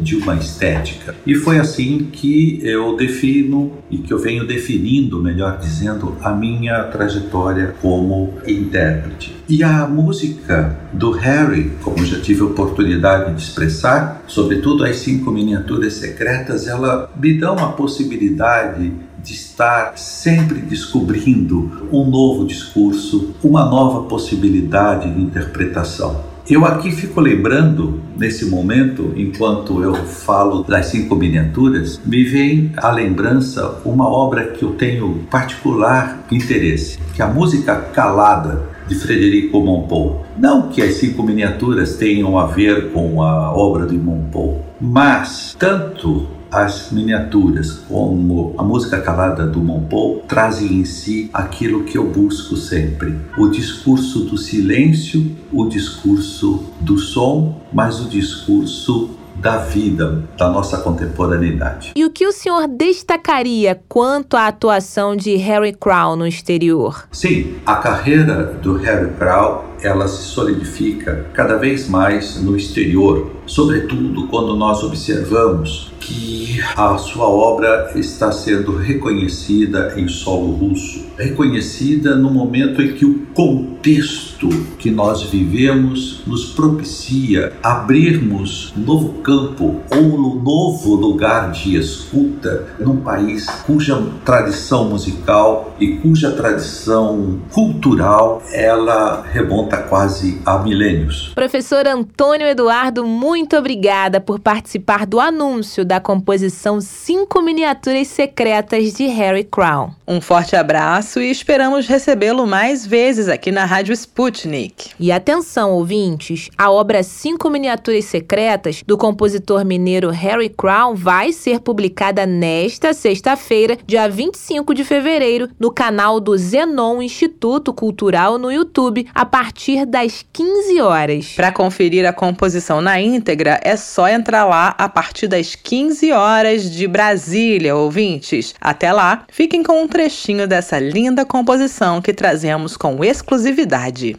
de 0.00 0.16
uma 0.16 0.34
estética. 0.34 1.14
E 1.26 1.34
foi 1.34 1.58
assim 1.58 2.08
que 2.12 2.60
eu 2.62 2.96
defino 2.96 3.72
e 3.90 3.98
que 3.98 4.12
eu 4.12 4.18
venho 4.18 4.46
definindo, 4.46 5.22
melhor 5.22 5.58
dizendo, 5.58 6.16
a 6.20 6.32
minha 6.32 6.84
trajetória 6.84 7.74
como 7.80 8.34
intérprete. 8.46 9.36
E 9.48 9.62
a 9.62 9.86
música 9.86 10.76
do 10.92 11.12
Harry, 11.12 11.72
como 11.82 12.04
já 12.04 12.20
tive 12.20 12.42
oportunidade 12.42 13.34
de 13.34 13.40
expressar, 13.40 14.22
sobretudo 14.26 14.84
as 14.84 14.96
cinco 14.96 15.30
miniaturas 15.30 15.94
secretas, 15.94 16.66
ela 16.66 17.10
me 17.16 17.38
dá 17.38 17.52
uma 17.52 17.72
possibilidade 17.72 18.92
de 19.22 19.32
estar 19.32 19.98
sempre 19.98 20.60
descobrindo 20.60 21.88
um 21.92 22.08
novo 22.08 22.46
discurso, 22.46 23.34
uma 23.42 23.64
nova 23.64 24.08
possibilidade 24.08 25.12
de 25.12 25.20
interpretação. 25.20 26.35
Eu 26.48 26.64
aqui 26.64 26.92
fico 26.92 27.20
lembrando, 27.20 28.00
nesse 28.16 28.46
momento, 28.46 29.12
enquanto 29.16 29.82
eu 29.82 29.96
falo 29.96 30.62
das 30.62 30.86
cinco 30.86 31.16
miniaturas, 31.16 32.00
me 32.06 32.22
vem 32.22 32.70
à 32.76 32.92
lembrança 32.92 33.80
uma 33.84 34.08
obra 34.08 34.44
que 34.44 34.62
eu 34.62 34.74
tenho 34.74 35.26
particular 35.28 36.24
interesse, 36.30 37.00
que 37.12 37.20
é 37.20 37.24
a 37.24 37.28
música 37.28 37.74
calada 37.74 38.62
de 38.86 38.94
Frederico 38.94 39.60
Montpou. 39.60 40.24
Não 40.38 40.68
que 40.68 40.80
as 40.80 40.94
cinco 40.94 41.24
miniaturas 41.24 41.96
tenham 41.96 42.38
a 42.38 42.46
ver 42.46 42.92
com 42.92 43.20
a 43.20 43.52
obra 43.52 43.84
de 43.84 43.96
Montpou, 43.96 44.64
mas 44.80 45.56
tanto 45.58 46.28
as 46.50 46.90
miniaturas, 46.90 47.80
como 47.88 48.54
a 48.56 48.62
música 48.62 49.00
calada 49.00 49.46
do 49.46 49.60
Monpou, 49.60 50.24
trazem 50.28 50.80
em 50.80 50.84
si 50.84 51.30
aquilo 51.32 51.84
que 51.84 51.98
eu 51.98 52.10
busco 52.10 52.56
sempre: 52.56 53.16
o 53.36 53.48
discurso 53.48 54.20
do 54.20 54.38
silêncio, 54.38 55.36
o 55.52 55.66
discurso 55.68 56.64
do 56.80 56.98
som, 56.98 57.60
mas 57.72 58.00
o 58.00 58.08
discurso 58.08 59.16
da 59.36 59.58
vida, 59.58 60.24
da 60.36 60.48
nossa 60.48 60.78
contemporaneidade. 60.78 61.92
E 61.94 62.04
o 62.04 62.10
que 62.10 62.26
o 62.26 62.32
senhor 62.32 62.66
destacaria 62.66 63.80
quanto 63.88 64.36
à 64.36 64.46
atuação 64.46 65.14
de 65.14 65.36
Harry 65.36 65.74
Crow 65.74 66.16
no 66.16 66.26
exterior? 66.26 67.06
Sim, 67.12 67.54
a 67.64 67.76
carreira 67.76 68.44
do 68.62 68.76
Harry 68.78 69.12
Crow 69.12 69.64
ela 69.82 70.08
se 70.08 70.22
solidifica 70.22 71.26
cada 71.32 71.56
vez 71.56 71.88
mais 71.88 72.40
no 72.40 72.56
exterior, 72.56 73.30
sobretudo 73.46 74.26
quando 74.28 74.56
nós 74.56 74.82
observamos 74.82 75.92
que 76.00 76.60
a 76.76 76.96
sua 76.98 77.26
obra 77.26 77.90
está 77.96 78.30
sendo 78.30 78.76
reconhecida 78.76 79.94
em 79.96 80.06
solo 80.06 80.52
russo, 80.52 81.04
reconhecida 81.18 82.14
no 82.14 82.30
momento 82.30 82.80
em 82.80 82.92
que 82.92 83.04
o 83.04 83.26
contexto 83.34 84.48
que 84.78 84.90
nós 84.90 85.24
vivemos 85.24 86.22
nos 86.26 86.46
propicia 86.52 87.52
abrirmos 87.62 88.72
um 88.76 88.82
novo 88.82 89.14
campo 89.14 89.80
ou 89.90 89.98
um 89.98 90.42
novo 90.42 90.94
lugar 90.94 91.50
de 91.50 91.76
escuta 91.76 92.68
num 92.78 92.98
país 92.98 93.46
cuja 93.66 94.00
tradição 94.24 94.88
musical 94.88 95.74
e 95.80 95.96
cuja 95.96 96.30
tradição 96.30 97.40
cultural 97.50 98.42
ela 98.52 99.24
remonta 99.32 99.65
quase 99.74 100.40
a 100.44 100.58
milênios. 100.58 101.32
Professor 101.34 101.86
Antônio 101.86 102.46
Eduardo, 102.46 103.06
muito 103.06 103.56
obrigada 103.56 104.20
por 104.20 104.38
participar 104.38 105.06
do 105.06 105.18
anúncio 105.18 105.84
da 105.84 106.00
composição 106.00 106.80
Cinco 106.80 107.42
Miniaturas 107.42 108.08
Secretas 108.08 108.92
de 108.94 109.06
Harry 109.06 109.44
Crown. 109.44 109.90
Um 110.06 110.20
forte 110.20 110.54
abraço 110.54 111.20
e 111.20 111.30
esperamos 111.30 111.86
recebê-lo 111.86 112.46
mais 112.46 112.86
vezes 112.86 113.28
aqui 113.28 113.50
na 113.50 113.64
Rádio 113.64 113.92
Sputnik. 113.92 114.90
E 115.00 115.10
atenção, 115.10 115.72
ouvintes, 115.72 116.48
a 116.56 116.70
obra 116.70 117.02
Cinco 117.02 117.50
Miniaturas 117.50 118.04
Secretas 118.04 118.82
do 118.86 118.96
compositor 118.96 119.64
mineiro 119.64 120.10
Harry 120.10 120.48
Crown 120.48 120.94
vai 120.94 121.32
ser 121.32 121.60
publicada 121.60 122.24
nesta 122.26 122.92
sexta-feira, 122.92 123.78
dia 123.86 124.08
25 124.08 124.74
de 124.74 124.84
fevereiro, 124.84 125.48
no 125.58 125.70
canal 125.70 126.20
do 126.20 126.36
Zenon 126.36 127.02
Instituto 127.02 127.72
Cultural 127.72 128.38
no 128.38 128.52
YouTube, 128.52 129.06
a 129.14 129.24
partir 129.24 129.55
das 129.86 130.24
15 130.32 130.80
horas. 130.80 131.32
Para 131.34 131.50
conferir 131.50 132.06
a 132.06 132.12
composição 132.12 132.80
na 132.80 133.00
íntegra, 133.00 133.58
é 133.62 133.76
só 133.76 134.08
entrar 134.08 134.44
lá 134.44 134.74
a 134.78 134.88
partir 134.88 135.26
das 135.26 135.54
15 135.54 136.12
horas 136.12 136.70
de 136.70 136.86
Brasília, 136.86 137.74
ouvintes. 137.74 138.54
Até 138.60 138.92
lá, 138.92 139.24
fiquem 139.28 139.62
com 139.62 139.82
um 139.82 139.88
trechinho 139.88 140.46
dessa 140.46 140.78
linda 140.78 141.24
composição 141.24 142.00
que 142.00 142.12
trazemos 142.12 142.76
com 142.76 143.04
exclusividade. 143.04 144.16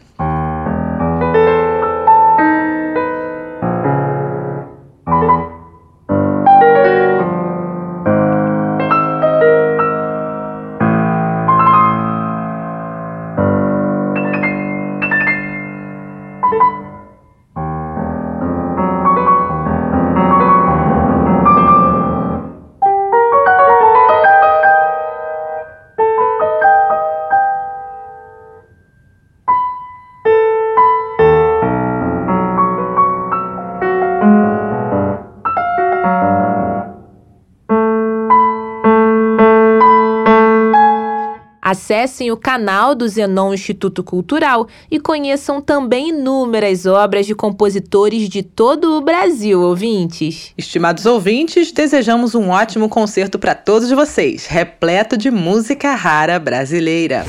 Acessem 41.88 42.30
o 42.30 42.36
canal 42.36 42.94
do 42.94 43.08
Zenon 43.08 43.54
Instituto 43.54 44.04
Cultural 44.04 44.68
e 44.90 45.00
conheçam 45.00 45.58
também 45.58 46.10
inúmeras 46.10 46.84
obras 46.84 47.24
de 47.24 47.34
compositores 47.34 48.28
de 48.28 48.42
todo 48.42 48.98
o 48.98 49.00
Brasil, 49.00 49.62
ouvintes. 49.62 50.52
Estimados 50.58 51.06
ouvintes, 51.06 51.72
desejamos 51.72 52.34
um 52.34 52.50
ótimo 52.50 52.90
concerto 52.90 53.38
para 53.38 53.54
todos 53.54 53.90
vocês, 53.90 54.44
repleto 54.44 55.16
de 55.16 55.30
música 55.30 55.94
rara 55.94 56.38
brasileira. 56.38 57.24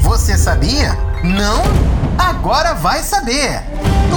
Você 0.00 0.38
sabia? 0.38 0.96
Não? 1.22 1.62
Agora 2.18 2.72
vai 2.72 3.00
saber! 3.00 3.95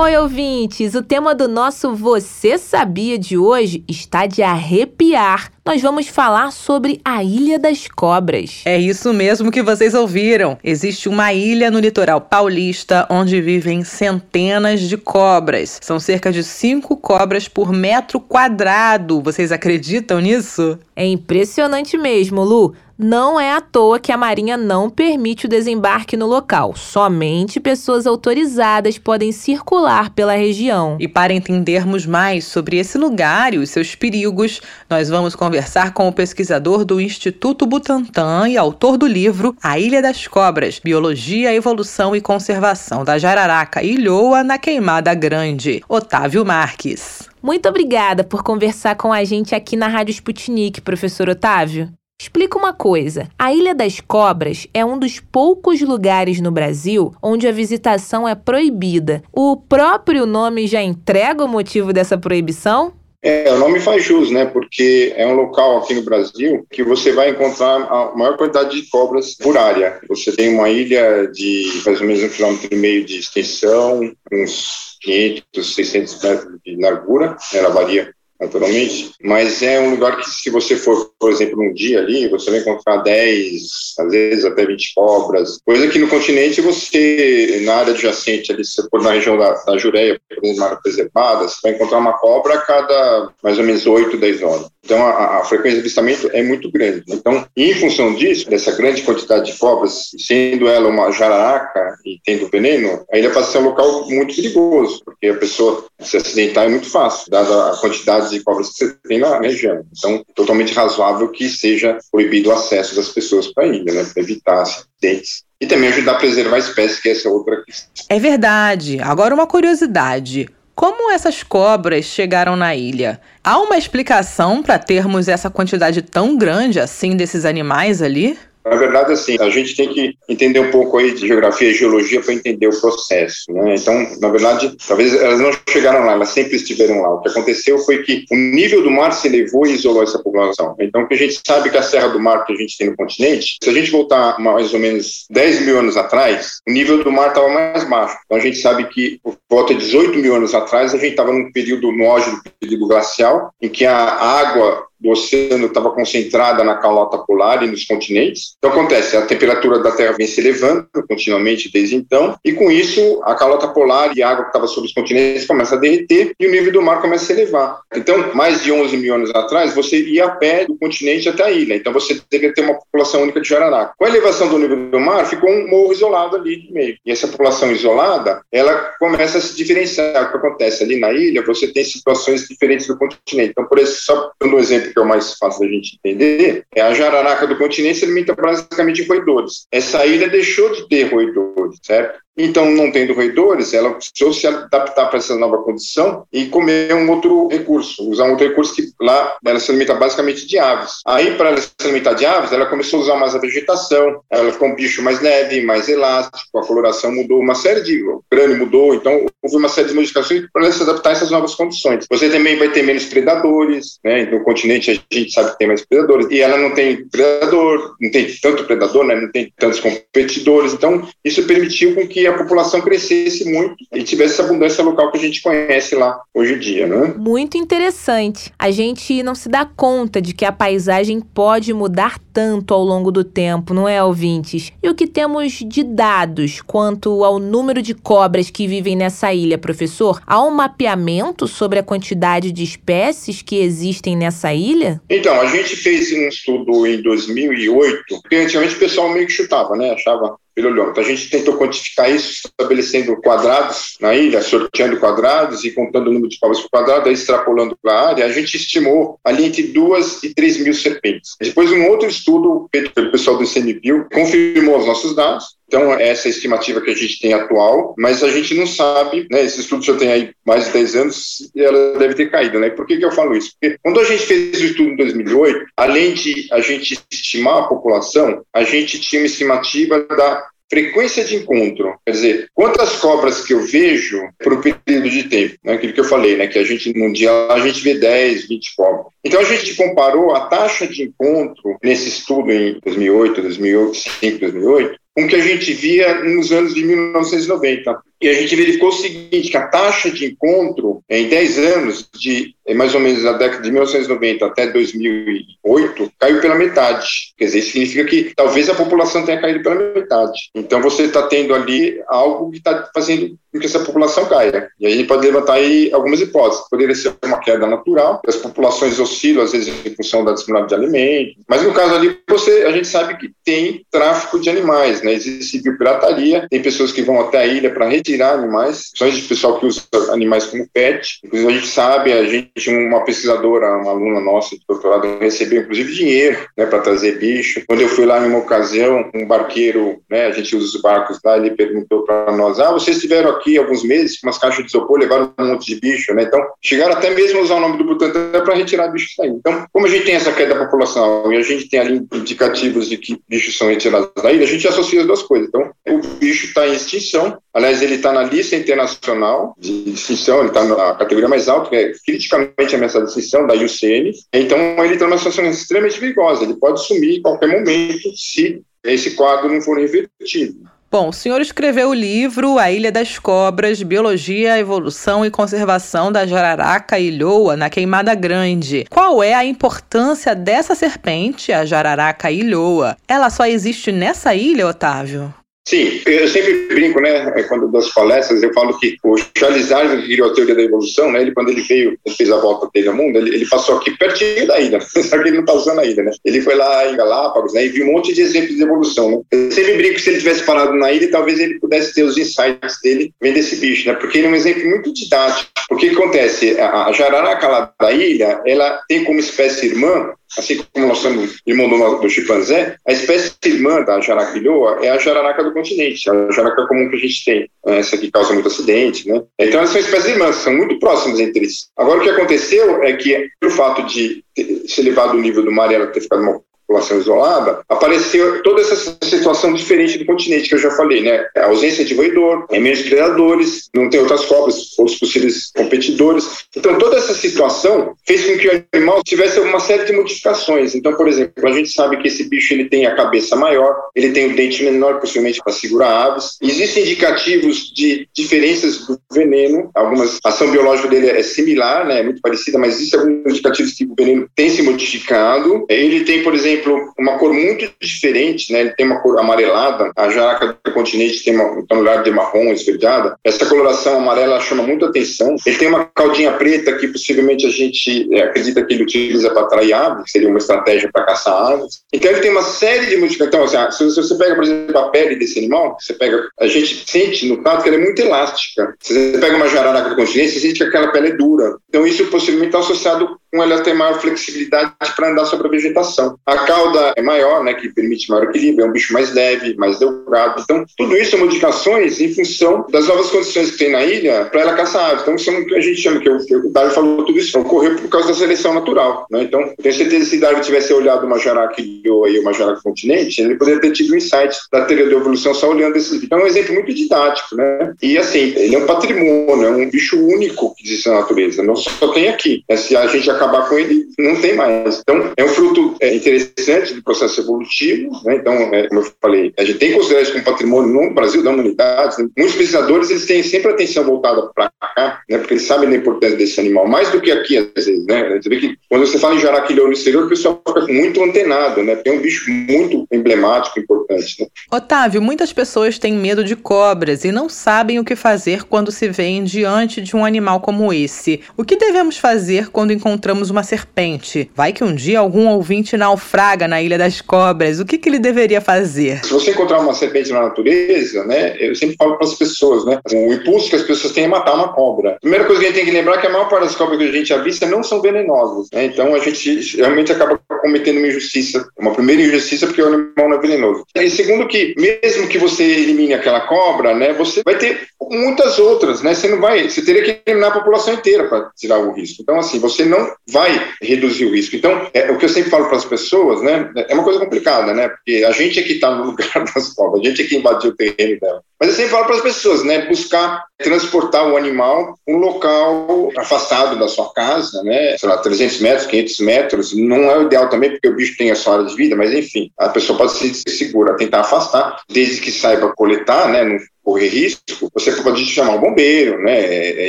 Oi, 0.00 0.16
ouvintes! 0.16 0.94
O 0.94 1.02
tema 1.02 1.34
do 1.34 1.48
nosso 1.48 1.92
Você 1.92 2.56
Sabia 2.56 3.18
de 3.18 3.36
hoje 3.36 3.82
está 3.88 4.26
de 4.26 4.44
arrepiar. 4.44 5.50
Nós 5.66 5.82
vamos 5.82 6.06
falar 6.06 6.52
sobre 6.52 7.00
a 7.04 7.24
Ilha 7.24 7.58
das 7.58 7.88
Cobras. 7.88 8.62
É 8.64 8.78
isso 8.78 9.12
mesmo 9.12 9.50
que 9.50 9.60
vocês 9.60 9.94
ouviram. 9.94 10.56
Existe 10.62 11.08
uma 11.08 11.32
ilha 11.32 11.68
no 11.68 11.80
litoral 11.80 12.20
paulista 12.20 13.08
onde 13.10 13.40
vivem 13.40 13.82
centenas 13.82 14.82
de 14.82 14.96
cobras. 14.96 15.80
São 15.82 15.98
cerca 15.98 16.30
de 16.30 16.44
cinco 16.44 16.96
cobras 16.96 17.48
por 17.48 17.72
metro 17.72 18.20
quadrado. 18.20 19.20
Vocês 19.20 19.50
acreditam 19.50 20.20
nisso? 20.20 20.78
É 20.94 21.04
impressionante 21.04 21.98
mesmo, 21.98 22.44
Lu. 22.44 22.72
Não 23.00 23.38
é 23.38 23.52
à 23.52 23.60
toa 23.60 24.00
que 24.00 24.10
a 24.10 24.16
Marinha 24.16 24.56
não 24.56 24.90
permite 24.90 25.46
o 25.46 25.48
desembarque 25.48 26.16
no 26.16 26.26
local. 26.26 26.74
Somente 26.74 27.60
pessoas 27.60 28.08
autorizadas 28.08 28.98
podem 28.98 29.30
circular 29.30 30.10
pela 30.10 30.32
região. 30.32 30.96
E 30.98 31.06
para 31.06 31.32
entendermos 31.32 32.04
mais 32.04 32.44
sobre 32.44 32.76
esse 32.76 32.98
lugar 32.98 33.54
e 33.54 33.58
os 33.58 33.70
seus 33.70 33.94
perigos, 33.94 34.60
nós 34.90 35.08
vamos 35.08 35.36
conversar 35.36 35.92
com 35.92 36.08
o 36.08 36.12
pesquisador 36.12 36.84
do 36.84 37.00
Instituto 37.00 37.66
Butantan 37.66 38.48
e 38.48 38.56
autor 38.56 38.98
do 38.98 39.06
livro 39.06 39.54
A 39.62 39.78
Ilha 39.78 40.02
das 40.02 40.26
Cobras: 40.26 40.80
Biologia, 40.80 41.54
Evolução 41.54 42.16
e 42.16 42.20
Conservação 42.20 43.04
da 43.04 43.16
Jararaca 43.16 43.80
Ilhoa 43.80 44.42
na 44.42 44.58
Queimada 44.58 45.14
Grande, 45.14 45.84
Otávio 45.88 46.44
Marques. 46.44 47.28
Muito 47.40 47.68
obrigada 47.68 48.24
por 48.24 48.42
conversar 48.42 48.96
com 48.96 49.12
a 49.12 49.22
gente 49.22 49.54
aqui 49.54 49.76
na 49.76 49.86
Rádio 49.86 50.10
Sputnik, 50.10 50.80
professor 50.80 51.28
Otávio. 51.28 51.92
Explica 52.20 52.58
uma 52.58 52.72
coisa: 52.72 53.28
a 53.38 53.54
Ilha 53.54 53.72
das 53.72 54.00
Cobras 54.00 54.66
é 54.74 54.84
um 54.84 54.98
dos 54.98 55.20
poucos 55.20 55.80
lugares 55.80 56.40
no 56.40 56.50
Brasil 56.50 57.14
onde 57.22 57.46
a 57.46 57.52
visitação 57.52 58.26
é 58.28 58.34
proibida. 58.34 59.22
O 59.32 59.56
próprio 59.56 60.26
nome 60.26 60.66
já 60.66 60.82
entrega 60.82 61.44
o 61.44 61.48
motivo 61.48 61.92
dessa 61.92 62.18
proibição? 62.18 62.92
É, 63.22 63.52
o 63.52 63.58
nome 63.58 63.78
faz 63.78 64.02
jus, 64.04 64.32
né? 64.32 64.46
Porque 64.46 65.12
é 65.16 65.26
um 65.28 65.34
local 65.34 65.78
aqui 65.78 65.94
no 65.94 66.02
Brasil 66.02 66.66
que 66.70 66.82
você 66.82 67.12
vai 67.12 67.30
encontrar 67.30 67.82
a 67.82 68.12
maior 68.16 68.36
quantidade 68.36 68.80
de 68.80 68.88
cobras 68.88 69.36
por 69.36 69.56
área. 69.56 70.00
Você 70.08 70.32
tem 70.32 70.48
uma 70.52 70.68
ilha 70.68 71.28
de 71.28 71.82
mais 71.86 72.00
ou 72.00 72.06
menos 72.06 72.22
um 72.24 72.28
quilômetro 72.28 72.68
e 72.72 72.76
meio 72.76 73.04
de 73.04 73.18
extensão, 73.18 74.12
uns 74.32 74.98
500, 75.02 75.74
600 75.74 76.22
metros 76.22 76.58
de 76.64 76.76
largura, 76.80 77.36
ela 77.54 77.70
varia 77.70 78.12
naturalmente, 78.40 79.12
mas 79.22 79.62
é 79.62 79.80
um 79.80 79.90
lugar 79.90 80.16
que, 80.16 80.30
se 80.30 80.50
você 80.50 80.76
for, 80.76 81.10
por 81.18 81.30
exemplo, 81.30 81.60
um 81.60 81.72
dia 81.72 81.98
ali, 81.98 82.28
você 82.28 82.50
vai 82.50 82.60
encontrar 82.60 82.98
10, 82.98 83.62
às 83.98 84.10
vezes 84.10 84.44
até 84.44 84.64
20 84.64 84.94
cobras, 84.94 85.58
coisa 85.64 85.88
que 85.88 85.98
no 85.98 86.08
continente 86.08 86.60
você, 86.60 87.62
na 87.64 87.76
área 87.76 87.92
adjacente 87.92 88.52
ali, 88.52 88.64
se 88.64 88.74
você 88.74 88.88
for 88.88 89.02
na 89.02 89.12
região 89.12 89.36
da, 89.36 89.52
da 89.64 89.76
Jureia, 89.76 90.20
por 90.28 90.44
exemplo, 90.44 90.64
área 90.64 90.76
preservada, 90.76 91.48
você 91.48 91.56
vai 91.62 91.72
encontrar 91.72 91.98
uma 91.98 92.18
cobra 92.18 92.54
a 92.54 92.60
cada 92.60 93.32
mais 93.42 93.58
ou 93.58 93.64
menos 93.64 93.86
8, 93.86 94.16
10 94.16 94.42
horas. 94.42 94.68
Então, 94.88 95.06
a, 95.06 95.40
a, 95.40 95.44
frequência 95.44 95.74
de 95.74 95.80
avistamento 95.80 96.30
é 96.32 96.42
muito 96.42 96.72
grande. 96.72 97.04
Então, 97.08 97.46
em 97.54 97.74
função 97.74 98.14
disso, 98.14 98.48
dessa 98.48 98.72
grande 98.72 99.02
quantidade 99.02 99.52
de 99.52 99.58
cobras, 99.58 100.12
sendo 100.18 100.66
ela 100.66 100.88
uma 100.88 101.12
jararaca 101.12 101.94
e 102.06 102.18
tendo 102.24 102.48
veneno, 102.48 103.04
a 103.12 103.18
ilha 103.18 103.30
passa 103.30 103.48
a 103.48 103.52
ser 103.52 103.58
um 103.58 103.64
local 103.64 104.08
muito 104.08 104.34
perigoso, 104.34 105.02
porque 105.04 105.26
a 105.26 105.34
pessoa 105.34 105.84
se 106.00 106.16
acidentar 106.16 106.64
é 106.64 106.70
muito 106.70 106.88
fácil, 106.88 107.30
dada 107.30 107.72
a 107.72 107.76
quantidade 107.76 108.27
de 108.30 108.42
cobras 108.42 108.68
que 108.70 108.84
você 108.84 108.94
tem 109.06 109.18
na 109.18 109.38
região. 109.38 109.84
Então, 109.96 110.24
totalmente 110.34 110.74
razoável 110.74 111.28
que 111.28 111.48
seja 111.48 111.98
proibido 112.10 112.50
o 112.50 112.52
acesso 112.52 112.94
das 112.96 113.08
pessoas 113.08 113.46
para 113.52 113.64
a 113.64 113.66
ilha, 113.68 113.92
né, 113.92 114.04
para 114.04 114.22
evitar 114.22 114.62
acidentes 114.62 115.44
e 115.60 115.66
também 115.66 115.88
ajudar 115.88 116.12
a 116.12 116.18
preservar 116.18 116.56
a 116.56 116.60
espécie, 116.60 117.00
que 117.02 117.08
é 117.08 117.12
essa 117.12 117.28
outra 117.28 117.62
questão. 117.64 117.88
É 118.08 118.18
verdade. 118.18 118.98
Agora, 119.00 119.34
uma 119.34 119.46
curiosidade. 119.46 120.48
Como 120.74 121.10
essas 121.10 121.42
cobras 121.42 122.04
chegaram 122.04 122.54
na 122.54 122.76
ilha? 122.76 123.20
Há 123.42 123.58
uma 123.58 123.76
explicação 123.76 124.62
para 124.62 124.78
termos 124.78 125.26
essa 125.26 125.50
quantidade 125.50 126.02
tão 126.02 126.36
grande 126.36 126.78
assim 126.78 127.16
desses 127.16 127.44
animais 127.44 128.00
ali? 128.00 128.38
Na 128.68 128.76
verdade, 128.76 129.12
assim, 129.12 129.36
a 129.40 129.48
gente 129.48 129.74
tem 129.74 129.88
que 129.88 130.14
entender 130.28 130.60
um 130.60 130.70
pouco 130.70 130.98
aí 130.98 131.12
de 131.12 131.26
geografia 131.26 131.70
e 131.70 131.74
geologia 131.74 132.20
para 132.20 132.34
entender 132.34 132.66
o 132.66 132.80
processo, 132.80 133.50
né? 133.52 133.74
Então, 133.76 133.94
na 134.20 134.28
verdade, 134.28 134.76
talvez 134.86 135.14
elas 135.14 135.40
não 135.40 135.50
chegaram 135.68 136.04
lá, 136.04 136.12
elas 136.12 136.28
sempre 136.30 136.56
estiveram 136.56 137.00
lá. 137.00 137.14
O 137.14 137.20
que 137.22 137.30
aconteceu 137.30 137.78
foi 137.78 138.02
que 138.02 138.24
o 138.30 138.36
nível 138.36 138.82
do 138.82 138.90
mar 138.90 139.12
se 139.12 139.28
elevou 139.28 139.66
e 139.66 139.72
isolou 139.72 140.02
essa 140.02 140.18
população. 140.18 140.74
Então, 140.78 141.06
que 141.06 141.14
a 141.14 141.16
gente 141.16 141.40
sabe 141.44 141.70
que 141.70 141.78
a 141.78 141.82
Serra 141.82 142.08
do 142.08 142.20
Mar 142.20 142.44
que 142.44 142.52
a 142.52 142.56
gente 142.56 142.76
tem 142.76 142.90
no 142.90 142.96
continente, 142.96 143.56
se 143.62 143.70
a 143.70 143.72
gente 143.72 143.90
voltar 143.90 144.38
mais 144.38 144.72
ou 144.74 144.80
menos 144.80 145.24
10 145.30 145.64
mil 145.64 145.78
anos 145.78 145.96
atrás, 145.96 146.60
o 146.68 146.72
nível 146.72 147.02
do 147.02 147.10
mar 147.10 147.28
estava 147.28 147.48
mais 147.48 147.88
baixo. 147.88 148.16
Então, 148.26 148.36
a 148.36 148.40
gente 148.40 148.58
sabe 148.58 148.84
que 148.88 149.18
por 149.22 149.36
volta 149.48 149.74
de 149.74 149.80
18 149.80 150.18
mil 150.18 150.34
anos 150.34 150.54
atrás, 150.54 150.94
a 150.94 150.98
gente 150.98 151.10
estava 151.10 151.32
num 151.32 151.50
período, 151.50 151.90
no 151.90 152.10
auge 152.10 152.30
do 152.30 152.42
período 152.60 152.88
glacial, 152.88 153.52
em 153.62 153.68
que 153.68 153.86
a 153.86 153.96
água 153.96 154.87
do 155.00 155.10
oceano 155.10 155.66
estava 155.66 155.90
concentrada 155.90 156.62
na 156.62 156.76
calota 156.76 157.18
polar 157.18 157.62
e 157.62 157.66
nos 157.66 157.84
continentes. 157.84 158.54
Então 158.58 158.70
acontece, 158.70 159.16
a 159.16 159.26
temperatura 159.26 159.78
da 159.80 159.90
Terra 159.92 160.14
vem 160.16 160.26
se 160.26 160.40
elevando 160.40 160.88
continuamente 161.08 161.70
desde 161.72 161.96
então, 161.96 162.36
e 162.44 162.52
com 162.52 162.70
isso 162.70 163.20
a 163.24 163.34
calota 163.34 163.68
polar 163.68 164.16
e 164.16 164.22
a 164.22 164.30
água 164.30 164.44
que 164.44 164.50
estava 164.50 164.66
sobre 164.66 164.88
os 164.88 164.94
continentes 164.94 165.46
começa 165.46 165.74
a 165.74 165.78
derreter 165.78 166.32
e 166.38 166.46
o 166.46 166.50
nível 166.50 166.72
do 166.72 166.82
mar 166.82 167.00
começa 167.00 167.24
a 167.24 167.26
se 167.26 167.32
elevar. 167.32 167.80
Então, 167.94 168.34
mais 168.34 168.62
de 168.62 168.72
11 168.72 168.96
mil 168.96 169.14
anos 169.14 169.30
atrás, 169.34 169.74
você 169.74 170.02
ia 170.02 170.26
a 170.26 170.30
pé 170.30 170.66
do 170.66 170.76
continente 170.76 171.28
até 171.28 171.44
a 171.44 171.50
ilha. 171.50 171.74
Então 171.74 171.92
você 171.92 172.20
deveria 172.30 172.54
ter 172.54 172.62
uma 172.62 172.74
população 172.74 173.22
única 173.22 173.40
de 173.40 173.48
jararaca. 173.48 173.92
Com 173.96 174.04
a 174.04 174.08
elevação 174.08 174.48
do 174.48 174.58
nível 174.58 174.90
do 174.90 175.00
mar, 175.00 175.26
ficou 175.26 175.50
um 175.50 175.68
morro 175.68 175.92
isolado 175.92 176.36
ali 176.36 176.66
no 176.68 176.74
meio. 176.74 176.96
E 177.04 177.10
essa 177.10 177.28
população 177.28 177.70
isolada, 177.72 178.42
ela 178.52 178.92
começa 178.98 179.38
a 179.38 179.40
se 179.40 179.56
diferenciar. 179.56 180.28
O 180.28 180.30
que 180.30 180.36
acontece 180.36 180.84
ali 180.84 180.98
na 180.98 181.12
ilha, 181.12 181.44
você 181.44 181.68
tem 181.68 181.84
situações 181.84 182.46
diferentes 182.46 182.86
do 182.86 182.98
continente. 182.98 183.50
Então, 183.50 183.66
por 183.66 183.78
isso, 183.78 184.04
só 184.04 184.30
dando 184.40 184.56
um 184.56 184.58
exemplo 184.58 184.87
que 184.92 184.98
é 184.98 185.02
o 185.02 185.08
mais 185.08 185.34
fácil 185.34 185.60
da 185.60 185.72
gente 185.72 185.98
entender, 186.02 186.64
é 186.74 186.80
a 186.80 186.94
jararaca 186.94 187.46
do 187.46 187.56
continente 187.56 187.98
se 187.98 188.04
alimenta 188.04 188.34
basicamente 188.34 189.02
de 189.02 189.08
roedores. 189.08 189.66
Essa 189.72 190.04
ilha 190.06 190.28
deixou 190.28 190.72
de 190.72 190.88
ter 190.88 191.04
roedores, 191.04 191.78
certo? 191.82 192.18
Então, 192.38 192.70
não 192.70 192.92
tendo 192.92 193.14
roedores, 193.14 193.74
ela 193.74 193.94
precisou 193.94 194.32
se 194.32 194.46
adaptar 194.46 195.06
para 195.06 195.18
essa 195.18 195.36
nova 195.36 195.58
condição 195.58 196.24
e 196.32 196.46
comer 196.46 196.94
um 196.94 197.10
outro 197.10 197.48
recurso, 197.48 198.08
usar 198.08 198.24
um 198.24 198.30
outro 198.30 198.46
recurso 198.46 198.74
que 198.74 198.90
lá 199.00 199.36
ela 199.44 199.58
se 199.58 199.70
alimenta 199.70 199.94
basicamente 199.94 200.46
de 200.46 200.56
aves. 200.58 201.00
Aí, 201.04 201.36
para 201.36 201.50
ela 201.50 201.60
se 201.60 201.70
alimentar 201.80 202.14
de 202.14 202.24
aves, 202.24 202.52
ela 202.52 202.66
começou 202.66 203.00
a 203.00 203.02
usar 203.02 203.16
mais 203.16 203.34
a 203.34 203.38
vegetação, 203.38 204.20
ela 204.30 204.52
ficou 204.52 204.68
um 204.68 204.74
bicho 204.76 205.02
mais 205.02 205.20
leve, 205.20 205.62
mais 205.62 205.88
elástico, 205.88 206.58
a 206.58 206.66
coloração 206.66 207.12
mudou, 207.12 207.40
uma 207.40 207.54
série 207.54 207.82
de. 207.82 207.98
O 208.08 208.22
crânio 208.30 208.56
mudou, 208.56 208.94
então 208.94 209.26
houve 209.42 209.56
uma 209.56 209.68
série 209.68 209.88
de 209.88 209.94
modificações 209.94 210.44
para 210.52 210.62
ela 210.62 210.72
se 210.72 210.82
adaptar 210.82 211.10
a 211.10 211.12
essas 211.12 211.30
novas 211.30 211.54
condições. 211.54 212.06
Você 212.08 212.30
também 212.30 212.56
vai 212.56 212.70
ter 212.70 212.82
menos 212.82 213.04
predadores, 213.06 213.98
né? 214.04 214.24
No 214.26 214.44
continente 214.44 214.90
a 214.90 214.94
gente 214.94 215.32
sabe 215.32 215.52
que 215.52 215.58
tem 215.58 215.68
mais 215.68 215.84
predadores, 215.84 216.28
e 216.30 216.40
ela 216.40 216.56
não 216.56 216.72
tem 216.72 217.08
predador, 217.08 217.96
não 218.00 218.10
tem 218.10 218.26
tanto 218.40 218.64
predador, 218.64 219.04
né? 219.04 219.20
Não 219.20 219.30
tem 219.30 219.52
tantos 219.58 219.80
competidores, 219.80 220.72
então 220.72 221.06
isso 221.24 221.42
permitiu 221.44 221.94
com 221.94 222.06
que 222.06 222.27
a 222.28 222.38
população 222.38 222.80
crescesse 222.80 223.50
muito 223.50 223.76
e 223.92 224.02
tivesse 224.02 224.34
essa 224.34 224.44
abundância 224.44 224.82
local 224.84 225.10
que 225.10 225.18
a 225.18 225.20
gente 225.20 225.42
conhece 225.42 225.94
lá 225.94 226.20
hoje 226.34 226.54
em 226.54 226.58
dia, 226.58 226.86
né? 226.86 227.14
Muito 227.16 227.56
interessante. 227.56 228.52
A 228.58 228.70
gente 228.70 229.22
não 229.22 229.34
se 229.34 229.48
dá 229.48 229.64
conta 229.64 230.20
de 230.20 230.32
que 230.32 230.44
a 230.44 230.52
paisagem 230.52 231.20
pode 231.20 231.72
mudar 231.72 232.18
tanto 232.32 232.72
ao 232.72 232.84
longo 232.84 233.10
do 233.10 233.24
tempo, 233.24 233.74
não 233.74 233.88
é, 233.88 234.02
ouvintes? 234.02 234.72
E 234.82 234.88
o 234.88 234.94
que 234.94 235.06
temos 235.06 235.52
de 235.52 235.82
dados 235.82 236.60
quanto 236.60 237.24
ao 237.24 237.38
número 237.38 237.82
de 237.82 237.94
cobras 237.94 238.50
que 238.50 238.66
vivem 238.66 238.94
nessa 238.94 239.32
ilha, 239.34 239.58
professor? 239.58 240.20
Há 240.26 240.42
um 240.44 240.50
mapeamento 240.50 241.48
sobre 241.48 241.78
a 241.78 241.82
quantidade 241.82 242.52
de 242.52 242.62
espécies 242.62 243.42
que 243.42 243.56
existem 243.56 244.16
nessa 244.16 244.54
ilha? 244.54 245.00
Então, 245.10 245.40
a 245.40 245.46
gente 245.46 245.76
fez 245.76 246.12
um 246.12 246.28
estudo 246.28 246.86
em 246.86 247.02
2008, 247.02 248.04
porque 248.22 248.36
antigamente 248.36 248.76
o 248.76 248.78
pessoal 248.78 249.10
meio 249.10 249.26
que 249.26 249.32
chutava, 249.32 249.76
né? 249.76 249.90
Achava 249.90 250.36
então 250.60 250.92
a 250.96 251.06
gente 251.06 251.30
tentou 251.30 251.56
quantificar 251.56 252.10
isso 252.10 252.48
estabelecendo 252.48 253.16
quadrados 253.20 253.96
na 254.00 254.14
ilha, 254.14 254.42
sorteando 254.42 254.98
quadrados 254.98 255.64
e 255.64 255.70
contando 255.70 256.08
o 256.08 256.12
número 256.12 256.28
de 256.28 256.38
cobras 256.38 256.60
por 256.60 256.70
quadrado, 256.70 257.08
aí 257.08 257.14
extrapolando 257.14 257.76
para 257.82 257.92
a 257.92 258.08
área, 258.08 258.24
a 258.24 258.32
gente 258.32 258.56
estimou 258.56 259.18
ali 259.24 259.44
entre 259.44 259.62
2 259.64 260.24
e 260.24 260.34
3 260.34 260.58
mil 260.62 260.74
serpentes. 260.74 261.36
Depois 261.40 261.70
um 261.70 261.88
outro 261.88 262.08
estudo 262.08 262.68
feito 262.74 262.92
pelo 262.92 263.10
pessoal 263.10 263.36
do 263.36 263.44
ICMBio 263.44 264.08
confirmou 264.12 264.78
os 264.78 264.86
nossos 264.86 265.14
dados, 265.14 265.57
então, 265.68 265.92
essa 265.92 266.26
é 266.26 266.30
a 266.30 266.34
estimativa 266.34 266.80
que 266.80 266.90
a 266.90 266.94
gente 266.94 267.20
tem 267.20 267.34
atual, 267.34 267.94
mas 267.98 268.24
a 268.24 268.30
gente 268.30 268.54
não 268.54 268.66
sabe, 268.66 269.26
né? 269.30 269.44
Esse 269.44 269.60
estudo 269.60 269.84
já 269.84 269.94
tem 269.94 270.10
aí 270.10 270.30
mais 270.44 270.64
de 270.66 270.72
10 270.72 270.96
anos 270.96 271.52
e 271.54 271.62
ela 271.62 271.98
deve 271.98 272.14
ter 272.14 272.30
caído, 272.30 272.58
né? 272.58 272.70
Por 272.70 272.86
que, 272.86 272.96
que 272.96 273.04
eu 273.04 273.12
falo 273.12 273.36
isso? 273.36 273.52
Porque 273.60 273.76
quando 273.82 274.00
a 274.00 274.04
gente 274.04 274.24
fez 274.24 274.58
o 274.58 274.64
estudo 274.64 274.90
em 274.90 274.96
2008, 274.96 275.66
além 275.76 276.14
de 276.14 276.48
a 276.50 276.60
gente 276.60 276.98
estimar 277.12 277.58
a 277.58 277.66
população, 277.66 278.42
a 278.52 278.64
gente 278.64 278.98
tinha 278.98 279.20
uma 279.20 279.26
estimativa 279.26 280.00
da 280.04 280.48
frequência 280.70 281.24
de 281.24 281.36
encontro, 281.36 281.98
quer 282.04 282.12
dizer, 282.12 282.50
quantas 282.52 282.96
cobras 282.96 283.44
que 283.44 283.54
eu 283.54 283.60
vejo 283.62 284.20
por 284.38 284.52
um 284.52 284.60
período 284.60 285.08
de 285.08 285.24
tempo, 285.24 285.56
né? 285.64 285.74
aquilo 285.74 285.94
que 285.94 286.00
eu 286.00 286.04
falei, 286.04 286.36
né? 286.36 286.46
que 286.46 286.58
a 286.58 286.64
gente, 286.64 286.92
num 286.96 287.10
dia 287.10 287.30
a 287.48 287.58
gente 287.60 287.82
vê 287.82 287.94
10, 287.94 288.48
20 288.48 288.76
cobras. 288.76 289.06
Então 289.24 289.40
a 289.40 289.44
gente 289.44 289.74
comparou 289.74 290.34
a 290.34 290.46
taxa 290.46 290.86
de 290.86 291.04
encontro 291.04 291.78
nesse 291.82 292.08
estudo 292.08 292.52
em 292.52 292.78
2008, 292.84 293.42
2005, 293.42 294.38
2008, 294.40 295.00
com 295.18 295.24
o 295.24 295.28
que 295.28 295.34
a 295.34 295.40
gente 295.40 295.74
via 295.74 296.22
nos 296.22 296.52
anos 296.52 296.74
de 296.74 296.84
1990. 296.84 298.07
E 298.20 298.28
a 298.28 298.34
gente 298.34 298.56
verificou 298.56 298.88
o 298.88 298.92
seguinte, 298.92 299.50
que 299.50 299.56
a 299.56 299.68
taxa 299.68 300.10
de 300.10 300.26
encontro 300.26 301.02
em 301.08 301.28
10 301.28 301.58
anos, 301.58 302.08
de 302.18 302.54
mais 302.74 302.94
ou 302.94 303.00
menos 303.00 303.22
da 303.22 303.32
década 303.32 303.62
de 303.62 303.70
1990 303.70 304.44
até 304.44 304.66
2008, 304.66 306.12
caiu 306.18 306.40
pela 306.40 306.54
metade. 306.54 307.06
Quer 307.36 307.46
dizer, 307.46 307.58
isso 307.60 307.72
significa 307.72 308.04
que 308.04 308.32
talvez 308.36 308.68
a 308.68 308.74
população 308.74 309.24
tenha 309.24 309.40
caído 309.40 309.62
pela 309.62 309.76
metade. 309.76 310.50
Então 310.54 310.82
você 310.82 311.04
está 311.04 311.22
tendo 311.28 311.54
ali 311.54 311.98
algo 312.08 312.50
que 312.50 312.58
está 312.58 312.90
fazendo 312.92 313.38
com 313.50 313.58
que 313.58 313.66
essa 313.66 313.80
população 313.80 314.26
caia. 314.26 314.68
E 314.78 314.86
aí 314.86 314.92
a 314.92 314.96
gente 314.96 315.06
pode 315.06 315.26
levantar 315.26 315.54
aí 315.54 315.90
algumas 315.92 316.20
hipóteses. 316.20 316.68
Poderia 316.68 316.94
ser 316.94 317.14
uma 317.24 317.38
queda 317.38 317.66
natural, 317.66 318.20
as 318.26 318.36
populações 318.36 318.98
oscilam 318.98 319.44
às 319.44 319.52
vezes 319.52 319.68
em 319.68 319.94
função 319.94 320.24
da 320.24 320.32
disponibilidade 320.32 320.68
de 320.68 320.74
alimentos, 320.74 321.34
mas 321.48 321.62
no 321.62 321.72
caso 321.72 321.94
ali 321.94 322.18
você, 322.28 322.64
a 322.64 322.72
gente 322.72 322.86
sabe 322.86 323.16
que 323.16 323.30
tem 323.44 323.86
tráfico 323.90 324.38
de 324.38 324.50
animais, 324.50 325.02
né? 325.02 325.14
Existe 325.14 325.62
biopirataria, 325.62 326.46
tem 326.50 326.60
pessoas 326.60 326.92
que 326.92 327.00
vão 327.00 327.20
até 327.20 327.38
a 327.38 327.46
ilha 327.46 327.70
para 327.70 327.88
retirar 327.88 328.07
animais, 328.20 328.90
são 328.94 329.08
de 329.08 329.22
pessoal 329.22 329.58
que 329.58 329.66
usa 329.66 329.82
animais 330.10 330.46
como 330.46 330.68
pet. 330.72 331.20
Inclusive 331.24 331.50
a 331.50 331.54
gente 331.54 331.68
sabe, 331.68 332.12
a 332.12 332.24
gente 332.24 332.70
uma 332.70 333.04
pesquisadora, 333.04 333.76
uma 333.76 333.90
aluna 333.90 334.20
nossa 334.20 334.56
de 334.56 334.62
doutorado 334.68 335.18
recebeu 335.18 335.62
inclusive 335.62 335.94
dinheiro, 335.94 336.38
né, 336.56 336.66
para 336.66 336.80
trazer 336.80 337.18
bicho. 337.18 337.62
Quando 337.66 337.80
eu 337.80 337.88
fui 337.88 338.06
lá 338.06 338.24
em 338.24 338.28
uma 338.28 338.38
ocasião, 338.38 339.10
um 339.14 339.26
barqueiro, 339.26 340.00
né, 340.10 340.26
a 340.26 340.32
gente 340.32 340.54
usa 340.56 340.76
os 340.76 340.82
barcos 340.82 341.18
lá, 341.24 341.36
ele 341.36 341.50
perguntou 341.50 342.04
para 342.04 342.32
nós: 342.36 342.58
"Ah, 342.60 342.72
vocês 342.72 342.96
estiveram 342.96 343.30
aqui 343.30 343.56
alguns 343.58 343.82
meses 343.82 344.18
com 344.20 344.26
umas 344.26 344.38
caixas 344.38 344.64
de 344.64 344.70
isopor, 344.70 344.98
levaram 344.98 345.32
um 345.38 345.46
monte 345.46 345.74
de 345.74 345.80
bicho, 345.80 346.14
né? 346.14 346.24
Então, 346.24 346.40
chegaram 346.62 346.92
até 346.92 347.10
mesmo 347.10 347.40
a 347.40 347.42
usar 347.42 347.54
o 347.56 347.60
nome 347.60 347.78
do 347.78 347.84
Butantan 347.84 348.42
para 348.44 348.54
retirar 348.54 348.88
bichos 348.88 349.14
daí. 349.18 349.30
Então, 349.30 349.66
como 349.72 349.86
a 349.86 349.88
gente 349.88 350.04
tem 350.04 350.14
essa 350.14 350.32
queda 350.32 350.54
da 350.54 350.64
população 350.64 351.32
e 351.32 351.36
a 351.36 351.42
gente 351.42 351.68
tem 351.68 351.80
ali 351.80 352.06
indicativos 352.12 352.88
de 352.88 352.96
que 352.96 353.20
bichos 353.28 353.56
são 353.56 353.68
retirados 353.68 354.10
da 354.22 354.32
ilha, 354.32 354.44
a 354.44 354.48
gente 354.48 354.66
associa 354.66 355.00
as 355.00 355.06
duas 355.06 355.22
coisas. 355.22 355.48
Então, 355.48 355.70
o 355.88 355.98
bicho 356.18 356.46
está 356.46 356.66
em 356.66 356.74
extinção, 356.74 357.38
aliás, 357.52 357.82
ele 357.82 357.97
está 357.98 358.12
na 358.12 358.22
lista 358.22 358.56
internacional 358.56 359.54
de 359.58 359.90
extinção, 359.90 360.40
ele 360.40 360.48
está 360.48 360.64
na 360.64 360.94
categoria 360.94 361.28
mais 361.28 361.48
alta, 361.48 361.70
que 361.70 361.76
é 361.76 361.92
criticamente 362.04 362.74
ameaçada 362.74 363.04
de 363.04 363.10
extinção, 363.10 363.46
da 363.46 363.54
IUCN. 363.54 364.12
Então, 364.32 364.58
ele 364.84 364.94
está 364.94 365.06
numa 365.06 365.18
situação 365.18 365.44
extremamente 365.46 366.00
perigosa, 366.00 366.44
ele 366.44 366.54
pode 366.54 366.84
sumir 366.86 367.18
em 367.18 367.22
qualquer 367.22 367.48
momento 367.48 368.16
se 368.16 368.62
esse 368.84 369.12
quadro 369.12 369.52
não 369.52 369.60
for 369.60 369.78
revertido. 369.78 370.68
Bom, 370.90 371.10
o 371.10 371.12
senhor 371.12 371.38
escreveu 371.42 371.90
o 371.90 371.94
livro 371.94 372.58
A 372.58 372.72
Ilha 372.72 372.90
das 372.90 373.18
Cobras, 373.18 373.82
Biologia, 373.82 374.58
Evolução 374.58 375.22
e 375.22 375.30
Conservação 375.30 376.10
da 376.10 376.26
Jararaca 376.26 376.98
ilhoa 376.98 377.58
na 377.58 377.68
Queimada 377.68 378.14
Grande. 378.14 378.86
Qual 378.88 379.22
é 379.22 379.34
a 379.34 379.44
importância 379.44 380.34
dessa 380.34 380.74
serpente, 380.74 381.52
a 381.52 381.66
Jararaca 381.66 382.30
ilhoa? 382.30 382.96
Ela 383.06 383.28
só 383.28 383.44
existe 383.44 383.92
nessa 383.92 384.34
ilha, 384.34 384.66
Otávio? 384.66 385.34
Sim, 385.68 386.00
eu 386.06 386.26
sempre 386.26 386.66
brinco, 386.66 386.98
né, 386.98 387.30
é, 387.36 387.42
quando 387.42 387.70
das 387.70 387.92
palestras, 387.92 388.42
eu 388.42 388.50
falo 388.54 388.78
que 388.78 388.96
o 389.04 389.16
Charles 389.36 389.68
Darwin, 389.68 390.00
criou 390.00 390.30
a 390.30 390.34
teoria 390.34 390.54
da 390.54 390.62
evolução, 390.62 391.12
né, 391.12 391.20
ele, 391.20 391.34
quando 391.34 391.50
ele 391.50 391.60
veio, 391.60 391.98
ele 392.06 392.16
fez 392.16 392.30
a 392.30 392.38
volta 392.38 392.70
dele 392.72 392.88
ao 392.88 392.94
mundo, 392.94 393.18
ele, 393.18 393.34
ele 393.34 393.46
passou 393.46 393.76
aqui 393.76 393.90
pertinho 393.98 394.46
da 394.46 394.58
ilha, 394.58 394.80
só 394.80 395.18
que 395.18 395.28
ele 395.28 395.32
não 395.32 395.40
está 395.40 395.52
usando 395.52 395.80
a 395.80 395.84
ilha, 395.84 396.04
né. 396.04 396.10
Ele 396.24 396.40
foi 396.40 396.54
lá 396.54 396.90
em 396.90 396.96
Galápagos, 396.96 397.52
né, 397.52 397.66
e 397.66 397.68
viu 397.68 397.86
um 397.86 397.92
monte 397.92 398.14
de 398.14 398.22
exemplos 398.22 398.56
de 398.56 398.62
evolução, 398.62 399.10
né. 399.10 399.20
Eu 399.30 399.52
sempre 399.52 399.76
brinco 399.76 399.96
que 399.96 400.00
se 400.00 400.08
ele 400.08 400.20
tivesse 400.20 400.42
parado 400.42 400.72
na 400.72 400.90
ilha, 400.90 401.10
talvez 401.10 401.38
ele 401.38 401.60
pudesse 401.60 401.92
ter 401.92 402.02
os 402.02 402.16
insights 402.16 402.80
dele 402.82 403.12
vendo 403.20 403.36
esse 403.36 403.56
bicho, 403.56 403.88
né, 403.88 403.94
porque 403.94 404.16
ele 404.16 404.28
é 404.28 404.30
um 404.30 404.36
exemplo 404.36 404.66
muito 404.70 404.90
didático. 404.94 405.50
O 405.70 405.76
que 405.76 405.90
acontece? 405.90 406.58
A 406.58 406.90
jararaca 406.92 407.46
lá 407.46 407.74
da 407.78 407.92
ilha, 407.92 408.40
ela 408.46 408.80
tem 408.88 409.04
como 409.04 409.20
espécie 409.20 409.66
irmã 409.66 410.14
assim 410.36 410.60
como 410.72 410.88
nós 410.88 410.98
somos 410.98 411.40
irmão 411.46 411.68
do, 411.68 412.00
do 412.00 412.10
chimpanzé, 412.10 412.76
a 412.86 412.92
espécie 412.92 413.32
irmã 413.44 413.82
da 413.82 414.00
jararaca 414.00 414.38
é 414.82 414.90
a 414.90 414.98
jararaca 414.98 415.44
do 415.44 415.52
continente, 415.52 416.08
a 416.10 416.30
jararaca 416.30 416.66
comum 416.66 416.88
que 416.90 416.96
a 416.96 417.00
gente 417.00 417.24
tem, 417.24 417.50
né? 417.64 417.78
essa 417.78 417.96
que 417.96 418.10
causa 418.10 418.32
muito 418.32 418.48
acidente, 418.48 419.08
né? 419.08 419.22
Então 419.38 419.60
elas 419.60 419.70
são 419.70 419.80
espécies 419.80 420.10
irmãs, 420.10 420.36
são 420.36 420.54
muito 420.54 420.78
próximas 420.78 421.20
entre 421.20 421.48
si. 421.48 421.66
Agora 421.76 421.98
o 421.98 422.02
que 422.02 422.10
aconteceu 422.10 422.82
é 422.82 422.94
que, 422.94 423.28
pelo 423.40 423.52
fato 423.52 423.84
de 423.86 424.22
ter, 424.34 424.62
se 424.66 424.80
elevado 424.80 425.16
o 425.16 425.20
nível 425.20 425.44
do 425.44 425.52
mar 425.52 425.70
e 425.70 425.74
ela 425.74 425.86
ter 425.86 426.00
ficado 426.00 426.22
uma 426.22 426.40
população 426.68 426.98
isolada, 426.98 427.62
apareceu 427.66 428.42
toda 428.42 428.60
essa 428.60 428.76
situação 429.02 429.54
diferente 429.54 429.98
do 429.98 430.04
continente 430.04 430.48
que 430.48 430.54
eu 430.54 430.58
já 430.58 430.70
falei, 430.70 431.00
né? 431.00 431.26
A 431.34 431.46
ausência 431.46 431.84
de 431.84 431.94
roedor, 431.94 432.46
é 432.50 432.60
menos 432.60 432.82
predadores, 432.82 433.70
não 433.74 433.88
tem 433.88 434.00
outras 434.00 434.26
cobras, 434.26 434.78
outros 434.78 434.98
possíveis 434.98 435.50
competidores. 435.56 436.26
Então, 436.54 436.76
toda 436.76 436.98
essa 436.98 437.14
situação 437.14 437.94
fez 438.06 438.24
com 438.24 438.36
que 438.36 438.48
o 438.48 438.64
animal 438.74 439.02
tivesse 439.02 439.40
uma 439.40 439.58
série 439.58 439.84
de 439.84 439.92
modificações. 439.92 440.74
Então, 440.74 440.94
por 440.94 441.08
exemplo, 441.08 441.48
a 441.48 441.52
gente 441.52 441.70
sabe 441.70 441.96
que 441.96 442.08
esse 442.08 442.28
bicho 442.28 442.52
ele 442.52 442.66
tem 442.66 442.84
a 442.84 442.94
cabeça 442.94 443.34
maior, 443.34 443.74
ele 443.94 444.12
tem 444.12 444.30
o 444.30 444.36
dente 444.36 444.62
menor, 444.62 445.00
possivelmente 445.00 445.40
para 445.42 445.52
segurar 445.52 445.88
aves. 445.88 446.36
Existem 446.42 446.82
indicativos 446.82 447.72
de 447.74 448.06
diferenças 448.14 448.86
do 448.86 449.00
veneno. 449.10 449.70
Algumas 449.74 450.18
a 450.24 450.28
ação 450.28 450.50
biológica 450.50 450.88
dele 450.88 451.08
é 451.08 451.22
similar, 451.22 451.86
né? 451.86 452.00
É 452.00 452.02
muito 452.02 452.20
parecida, 452.20 452.58
mas 452.58 452.74
existem 452.74 453.00
alguns 453.00 453.32
indicativos 453.32 453.72
que 453.72 453.84
o 453.84 453.94
veneno 453.96 454.28
tem 454.34 454.50
se 454.50 454.62
modificado. 454.62 455.64
Ele 455.68 456.04
tem, 456.04 456.22
por 456.22 456.34
exemplo 456.34 456.57
exemplo, 456.58 456.92
uma 456.98 457.18
cor 457.18 457.32
muito 457.32 457.70
diferente, 457.80 458.52
né? 458.52 458.60
Ele 458.60 458.70
tem 458.70 458.86
uma 458.86 459.00
cor 459.00 459.18
amarelada, 459.18 459.90
a 459.96 460.10
jaraca 460.10 460.58
do 460.64 460.72
continente 460.72 461.24
tem 461.24 461.34
uma 461.34 461.64
tonalidade 461.66 462.04
de 462.04 462.10
marrom 462.10 462.52
esverdeada. 462.52 463.16
Essa 463.24 463.46
coloração 463.46 463.98
amarela 463.98 464.40
chama 464.40 464.62
muito 464.62 464.84
atenção. 464.84 465.36
Ele 465.46 465.56
tem 465.56 465.68
uma 465.68 465.84
caldinha 465.86 466.32
preta 466.32 466.72
que 466.74 466.88
possivelmente 466.88 467.46
a 467.46 467.50
gente 467.50 468.08
é, 468.14 468.22
acredita 468.22 468.64
que 468.64 468.74
ele 468.74 468.82
utiliza 468.82 469.30
para 469.30 469.42
atrair 469.42 469.72
aves, 469.72 470.04
que 470.04 470.10
seria 470.10 470.28
uma 470.28 470.38
estratégia 470.38 470.90
para 470.92 471.04
caçar 471.04 471.52
aves. 471.52 471.82
Então 471.92 472.10
ele 472.10 472.20
tem 472.20 472.30
uma 472.30 472.42
série 472.42 472.86
de 472.86 472.96
modificações. 472.96 473.28
Então, 473.28 473.42
assim, 473.44 473.90
se 473.90 473.96
você 473.96 474.14
pega, 474.16 474.34
por 474.34 474.44
exemplo, 474.44 474.78
a 474.78 474.90
pele 474.90 475.16
desse 475.16 475.38
animal, 475.38 475.76
você 475.78 475.94
pega, 475.94 476.28
a 476.40 476.46
gente 476.46 476.84
sente 476.86 477.28
no 477.28 477.42
tato 477.42 477.62
que 477.62 477.68
ela 477.68 477.78
é 477.78 477.80
muito 477.80 478.00
elástica. 478.00 478.74
Se 478.80 479.12
você 479.12 479.18
pega 479.18 479.36
uma 479.36 479.48
jararaca 479.48 479.90
do 479.90 479.96
continente, 479.96 480.32
você 480.32 480.40
sente 480.40 480.58
que 480.58 480.64
aquela 480.64 480.88
pele 480.88 481.08
é 481.08 481.12
dura. 481.12 481.56
Então 481.68 481.86
isso 481.86 482.06
possivelmente 482.06 482.48
está 482.48 482.60
associado 482.60 483.18
com 483.32 483.42
ela 483.42 483.60
ter 483.60 483.74
maior 483.74 484.00
flexibilidade 484.00 484.72
para 484.96 485.10
andar 485.10 485.26
sobre 485.26 485.48
a 485.48 485.50
vegetação. 485.50 486.18
A 486.24 486.38
cauda 486.48 486.94
é 486.96 487.02
maior, 487.02 487.44
né, 487.44 487.52
que 487.52 487.68
permite 487.68 488.10
maior 488.10 488.24
equilíbrio, 488.24 488.64
é 488.64 488.68
um 488.68 488.72
bicho 488.72 488.94
mais 488.94 489.12
leve, 489.12 489.54
mais 489.56 489.78
delgado. 489.78 490.40
Então, 490.42 490.64
tudo 490.78 490.96
isso 490.96 491.10
são 491.10 491.20
modificações 491.20 492.00
em 492.00 492.14
função 492.14 492.66
das 492.70 492.88
novas 492.88 493.10
condições 493.10 493.50
que 493.50 493.58
tem 493.58 493.70
na 493.70 493.84
ilha 493.84 494.24
para 494.24 494.40
ela 494.40 494.54
caçar 494.54 494.92
aves. 494.92 495.02
Então, 495.02 495.14
é 495.14 495.38
o 495.40 495.46
que 495.46 495.54
a 495.54 495.60
gente 495.60 495.80
chama, 495.80 496.00
que 496.00 496.08
o 496.08 496.50
Darwin 496.50 496.70
falou 496.70 497.04
tudo 497.04 497.18
isso, 497.18 497.38
ocorreu 497.38 497.76
por 497.76 497.88
causa 497.90 498.08
da 498.08 498.14
seleção 498.14 498.54
natural. 498.54 499.06
Né? 499.10 499.24
Então, 499.24 499.52
tenho 499.62 499.74
certeza 499.74 500.04
que 500.04 500.10
se 500.10 500.18
Darwin 500.18 500.40
tivesse 500.40 500.72
olhado 500.72 501.06
uma 501.06 501.18
jaraca 501.18 501.62
ou 501.88 502.06
uma 502.20 502.32
jaraca 502.32 502.62
continente, 502.62 503.20
ele 503.20 503.36
poderia 503.36 503.60
ter 503.60 503.72
tido 503.72 503.92
um 503.92 503.96
insight 503.96 504.38
da 504.50 504.64
teoria 504.64 504.86
da 504.86 504.96
evolução 504.96 505.34
só 505.34 505.50
olhando 505.50 505.76
esse 505.76 505.92
vídeo. 505.92 506.06
Então, 506.06 506.18
é 506.20 506.24
um 506.24 506.26
exemplo 506.26 506.54
muito 506.54 506.72
didático, 506.72 507.36
né? 507.36 507.74
E, 507.82 507.98
assim, 507.98 508.32
ele 508.36 508.54
é 508.54 508.58
um 508.58 508.66
patrimônio, 508.66 509.44
é 509.44 509.50
um 509.50 509.68
bicho 509.68 509.98
único 510.02 510.54
que 510.54 510.66
existe 510.66 510.88
na 510.88 511.00
natureza, 511.00 511.42
não 511.42 511.56
só 511.56 511.88
tem 511.88 512.08
aqui. 512.08 512.42
É, 512.48 512.56
se 512.56 512.74
a 512.74 512.86
gente 512.86 513.10
acabar 513.10 513.48
com 513.48 513.58
ele, 513.58 513.86
não 513.98 514.16
tem 514.16 514.34
mais. 514.34 514.80
Então, 514.80 515.12
é 515.16 515.24
um 515.24 515.28
fruto 515.28 515.74
é, 515.80 515.94
interessante 515.94 516.37
do 516.74 516.82
processo 516.82 517.20
evolutivo. 517.20 517.90
Né? 518.04 518.16
Então, 518.16 518.32
é, 518.32 518.68
como 518.68 518.80
eu 518.80 518.92
falei, 519.00 519.32
a 519.38 519.44
gente 519.44 519.58
tem 519.58 519.70
que 519.70 519.76
considerar 519.76 520.02
isso 520.02 520.12
como 520.12 520.24
patrimônio 520.24 520.72
no 520.72 520.94
Brasil 520.94 521.22
da 521.22 521.30
humanidade. 521.30 522.02
Né? 522.02 522.08
Muitos 522.16 522.36
pesquisadores 522.36 522.90
eles 522.90 523.06
têm 523.06 523.22
sempre 523.22 523.50
a 523.50 523.54
atenção 523.54 523.84
voltada 523.84 524.30
para 524.34 524.50
cá, 524.74 525.02
né? 525.08 525.18
porque 525.18 525.34
eles 525.34 525.44
sabem 525.44 525.68
da 525.68 525.76
importância 525.76 526.16
desse 526.16 526.40
animal, 526.40 526.66
mais 526.66 526.90
do 526.90 527.00
que 527.00 527.10
aqui, 527.10 527.36
às 527.36 527.48
vezes. 527.54 527.84
Né? 527.86 528.20
Você 528.20 528.28
vê 528.28 528.36
que 528.38 528.56
quando 528.68 528.86
você 528.86 528.98
fala 528.98 529.14
em 529.14 529.20
jaraquilhão 529.20 529.66
no 529.66 529.72
exterior, 529.72 530.04
o 530.04 530.08
pessoal 530.08 530.40
fica 530.46 530.72
muito 530.72 531.02
antenado, 531.02 531.62
né? 531.62 531.74
porque 531.74 531.90
é 531.90 531.92
um 531.92 532.00
bicho 532.00 532.30
muito 532.30 532.86
emblemático, 532.92 533.58
importante. 533.58 534.22
Né? 534.22 534.26
Otávio, 534.50 535.02
muitas 535.02 535.32
pessoas 535.32 535.78
têm 535.78 535.94
medo 535.94 536.24
de 536.24 536.36
cobras 536.36 537.04
e 537.04 537.12
não 537.12 537.28
sabem 537.28 537.78
o 537.78 537.84
que 537.84 537.96
fazer 537.96 538.44
quando 538.44 538.70
se 538.70 538.88
veem 538.88 539.24
diante 539.24 539.80
de 539.80 539.96
um 539.96 540.04
animal 540.04 540.40
como 540.40 540.72
esse. 540.72 541.20
O 541.36 541.44
que 541.44 541.56
devemos 541.56 541.98
fazer 541.98 542.48
quando 542.48 542.72
encontramos 542.72 543.30
uma 543.30 543.42
serpente. 543.42 544.30
Vai 544.34 544.52
que 544.52 544.64
um 544.64 544.74
dia 544.74 544.98
algum 544.98 545.28
ouvinte 545.28 545.76
naufraga 545.76 546.27
na 546.36 546.60
Ilha 546.60 546.76
das 546.76 547.00
Cobras. 547.00 547.60
O 547.60 547.64
que, 547.64 547.78
que 547.78 547.88
ele 547.88 547.98
deveria 547.98 548.40
fazer? 548.40 549.04
Se 549.04 549.12
você 549.12 549.30
encontrar 549.30 549.60
uma 549.60 549.72
serpente 549.72 550.12
na 550.12 550.22
natureza, 550.22 551.04
né, 551.04 551.36
eu 551.38 551.54
sempre 551.54 551.76
falo 551.76 551.96
para 551.96 552.06
as 552.06 552.14
pessoas, 552.14 552.64
né, 552.64 552.80
o 552.92 553.12
impulso 553.12 553.48
que 553.48 553.56
as 553.56 553.62
pessoas 553.62 553.92
têm 553.92 554.04
é 554.04 554.08
matar 554.08 554.34
uma 554.34 554.52
cobra. 554.52 554.96
A 554.96 555.00
primeira 555.00 555.24
coisa 555.24 555.40
que 555.40 555.46
a 555.46 555.48
gente 555.50 555.58
tem 555.58 555.66
que 555.66 555.76
lembrar 555.76 555.94
é 555.94 556.00
que 556.00 556.06
a 556.06 556.10
maior 556.10 556.28
parte 556.28 556.44
das 556.44 556.56
cobras 556.56 556.78
que 556.78 556.84
a 556.84 556.92
gente 556.92 557.12
avista 557.12 557.46
não 557.46 557.62
são 557.62 557.80
venenosas. 557.80 558.48
Né, 558.52 558.66
então 558.66 558.94
a 558.94 558.98
gente 558.98 559.56
realmente 559.56 559.92
acaba 559.92 560.20
cometendo 560.40 560.78
uma 560.78 560.88
injustiça, 560.88 561.48
uma 561.58 561.72
primeira 561.72 562.02
injustiça 562.02 562.46
porque 562.46 562.62
o 562.62 562.66
animal 562.66 563.08
não 563.08 563.16
é 563.16 563.20
venenoso. 563.20 563.64
E 563.74 563.90
segundo 563.90 564.26
que, 564.26 564.54
mesmo 564.58 565.08
que 565.08 565.18
você 565.18 565.42
elimine 565.42 565.94
aquela 565.94 566.20
cobra, 566.22 566.74
né, 566.74 566.92
você 566.92 567.22
vai 567.24 567.36
ter 567.36 567.68
muitas 567.90 568.38
outras, 568.38 568.82
né? 568.82 568.94
Você 568.94 569.08
não 569.08 569.20
vai, 569.20 569.48
você 569.48 569.62
teria 569.62 569.82
que 569.82 570.00
eliminar 570.06 570.30
a 570.30 570.38
população 570.38 570.74
inteira 570.74 571.08
para 571.08 571.30
tirar 571.36 571.58
o 571.58 571.72
risco. 571.72 572.02
Então, 572.02 572.18
assim, 572.18 572.38
você 572.38 572.64
não 572.64 572.92
vai 573.08 573.40
reduzir 573.62 574.04
o 574.06 574.12
risco. 574.12 574.36
Então, 574.36 574.68
é, 574.74 574.90
o 574.90 574.98
que 574.98 575.04
eu 575.04 575.08
sempre 575.08 575.30
falo 575.30 575.46
para 575.46 575.56
as 575.56 575.64
pessoas, 575.64 576.17
né? 576.22 576.52
É 576.68 576.74
uma 576.74 576.84
coisa 576.84 577.00
complicada, 577.00 577.52
né? 577.54 577.68
Porque 577.68 578.04
a 578.04 578.12
gente 578.12 578.40
é 578.40 578.42
que 578.42 578.54
está 578.54 578.74
no 578.74 578.84
lugar 578.84 579.24
das 579.34 579.54
cobras, 579.54 579.80
a 579.80 579.88
gente 579.88 580.02
é 580.02 580.06
que 580.06 580.16
invadiu 580.16 580.50
o 580.50 580.56
terreno 580.56 581.00
dela. 581.00 581.22
Mas 581.40 581.50
eu 581.50 581.54
sempre 581.54 581.70
falo 581.70 581.86
para 581.86 581.96
as 581.96 582.02
pessoas, 582.02 582.44
né? 582.44 582.66
Buscar 582.66 583.24
transportar 583.38 584.08
o 584.08 584.16
animal 584.16 584.76
um 584.86 584.96
local 584.96 585.92
afastado 585.96 586.58
da 586.58 586.66
sua 586.66 586.92
casa, 586.92 587.42
né? 587.44 587.76
Sei 587.78 587.88
lá, 587.88 587.98
300 587.98 588.40
metros, 588.40 588.66
500 588.66 588.98
metros. 589.00 589.56
Não 589.56 589.90
é 589.90 589.98
o 589.98 590.02
ideal 590.02 590.28
também, 590.28 590.50
porque 590.50 590.68
o 590.68 590.74
bicho 590.74 590.96
tem 590.96 591.10
a 591.10 591.16
sua 591.16 591.34
área 591.34 591.46
de 591.46 591.54
vida, 591.54 591.76
mas 591.76 591.92
enfim, 591.92 592.30
a 592.38 592.48
pessoa 592.48 592.76
pode 592.76 592.92
se 592.92 593.14
segura, 593.14 593.76
tentar 593.76 594.00
afastar, 594.00 594.60
desde 594.68 595.00
que 595.00 595.12
saiba 595.12 595.52
coletar, 595.54 596.08
né? 596.08 596.24
Não 596.24 596.38
correr 596.68 596.88
risco, 596.88 597.50
você 597.54 597.72
pode 597.80 598.04
chamar 598.04 598.34
o 598.34 598.40
bombeiro, 598.40 599.02
né? 599.02 599.18
É, 599.18 599.68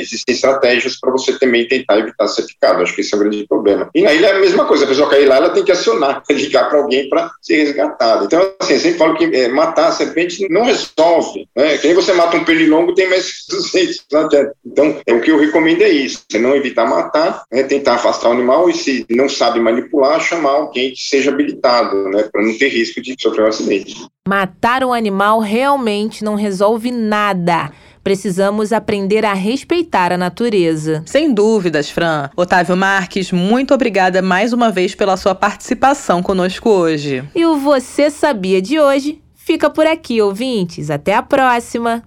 existem 0.00 0.34
estratégias 0.34 1.00
para 1.00 1.10
você 1.10 1.32
também 1.38 1.66
tentar 1.66 1.98
evitar 1.98 2.28
ser 2.28 2.42
picado. 2.42 2.82
Acho 2.82 2.94
que 2.94 3.00
esse 3.00 3.14
é 3.14 3.16
o 3.16 3.20
grande 3.20 3.46
problema. 3.48 3.88
E 3.94 4.02
na 4.02 4.12
ilha 4.12 4.26
é 4.26 4.36
a 4.36 4.38
mesma 4.38 4.66
coisa, 4.66 4.84
a 4.84 4.88
pessoa 4.88 5.08
cair 5.08 5.24
lá, 5.24 5.36
ela 5.36 5.48
tem 5.48 5.64
que 5.64 5.72
acionar, 5.72 6.22
ligar 6.28 6.68
para 6.68 6.78
alguém 6.78 7.08
para 7.08 7.30
ser 7.40 7.64
resgatada. 7.64 8.26
Então, 8.26 8.52
assim, 8.60 8.74
eu 8.74 8.80
sempre 8.80 8.98
falo 8.98 9.16
que 9.16 9.24
é, 9.24 9.48
matar 9.48 9.88
a 9.88 9.92
serpente 9.92 10.46
não 10.50 10.62
resolve, 10.62 11.48
né? 11.60 11.78
Que 11.78 11.86
nem 11.86 11.96
você 11.96 12.12
mata 12.12 12.36
um 12.36 12.44
pernilongo, 12.44 12.94
tem 12.94 13.08
mais 13.08 13.44
200, 13.48 14.04
não 14.12 14.20
adianta. 14.20 14.52
Então, 14.64 15.00
é, 15.06 15.12
o 15.12 15.20
que 15.20 15.30
eu 15.30 15.38
recomendo 15.38 15.82
é 15.82 15.88
isso, 15.88 16.22
é 16.32 16.38
não 16.38 16.54
evitar 16.54 16.86
matar, 16.86 17.44
né? 17.52 17.62
tentar 17.62 17.94
afastar 17.94 18.28
o 18.28 18.32
animal 18.32 18.68
e 18.68 18.74
se 18.74 19.06
não 19.10 19.28
sabe 19.28 19.60
manipular, 19.60 20.20
chamar 20.20 20.50
alguém 20.50 20.92
que 20.92 21.00
seja 21.00 21.30
habilitado, 21.30 22.08
né? 22.10 22.28
Para 22.30 22.42
não 22.42 22.56
ter 22.56 22.68
risco 22.68 23.00
de 23.00 23.14
sofrer 23.20 23.44
um 23.44 23.48
acidente. 23.48 23.94
Matar 24.28 24.84
um 24.84 24.92
animal 24.92 25.40
realmente 25.40 26.22
não 26.24 26.34
resolve 26.34 26.90
nada. 26.90 27.70
Precisamos 28.02 28.72
aprender 28.72 29.26
a 29.26 29.34
respeitar 29.34 30.12
a 30.12 30.16
natureza. 30.16 31.02
Sem 31.04 31.34
dúvidas, 31.34 31.90
Fran. 31.90 32.30
Otávio 32.34 32.76
Marques, 32.76 33.30
muito 33.30 33.74
obrigada 33.74 34.22
mais 34.22 34.52
uma 34.52 34.70
vez 34.70 34.94
pela 34.94 35.16
sua 35.16 35.34
participação 35.34 36.22
conosco 36.22 36.70
hoje. 36.70 37.22
E 37.34 37.44
o 37.44 37.56
Você 37.56 38.10
Sabia 38.10 38.62
de 38.62 38.80
hoje 38.80 39.20
fica 39.50 39.68
por 39.68 39.84
aqui, 39.84 40.22
ouvintes. 40.22 40.90
Até 40.90 41.12
a 41.12 41.22
próxima! 41.22 42.04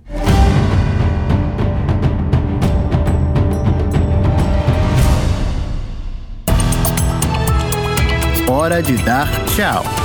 Hora 8.50 8.82
de 8.82 8.96
dar 9.04 9.28
tchau. 9.48 10.03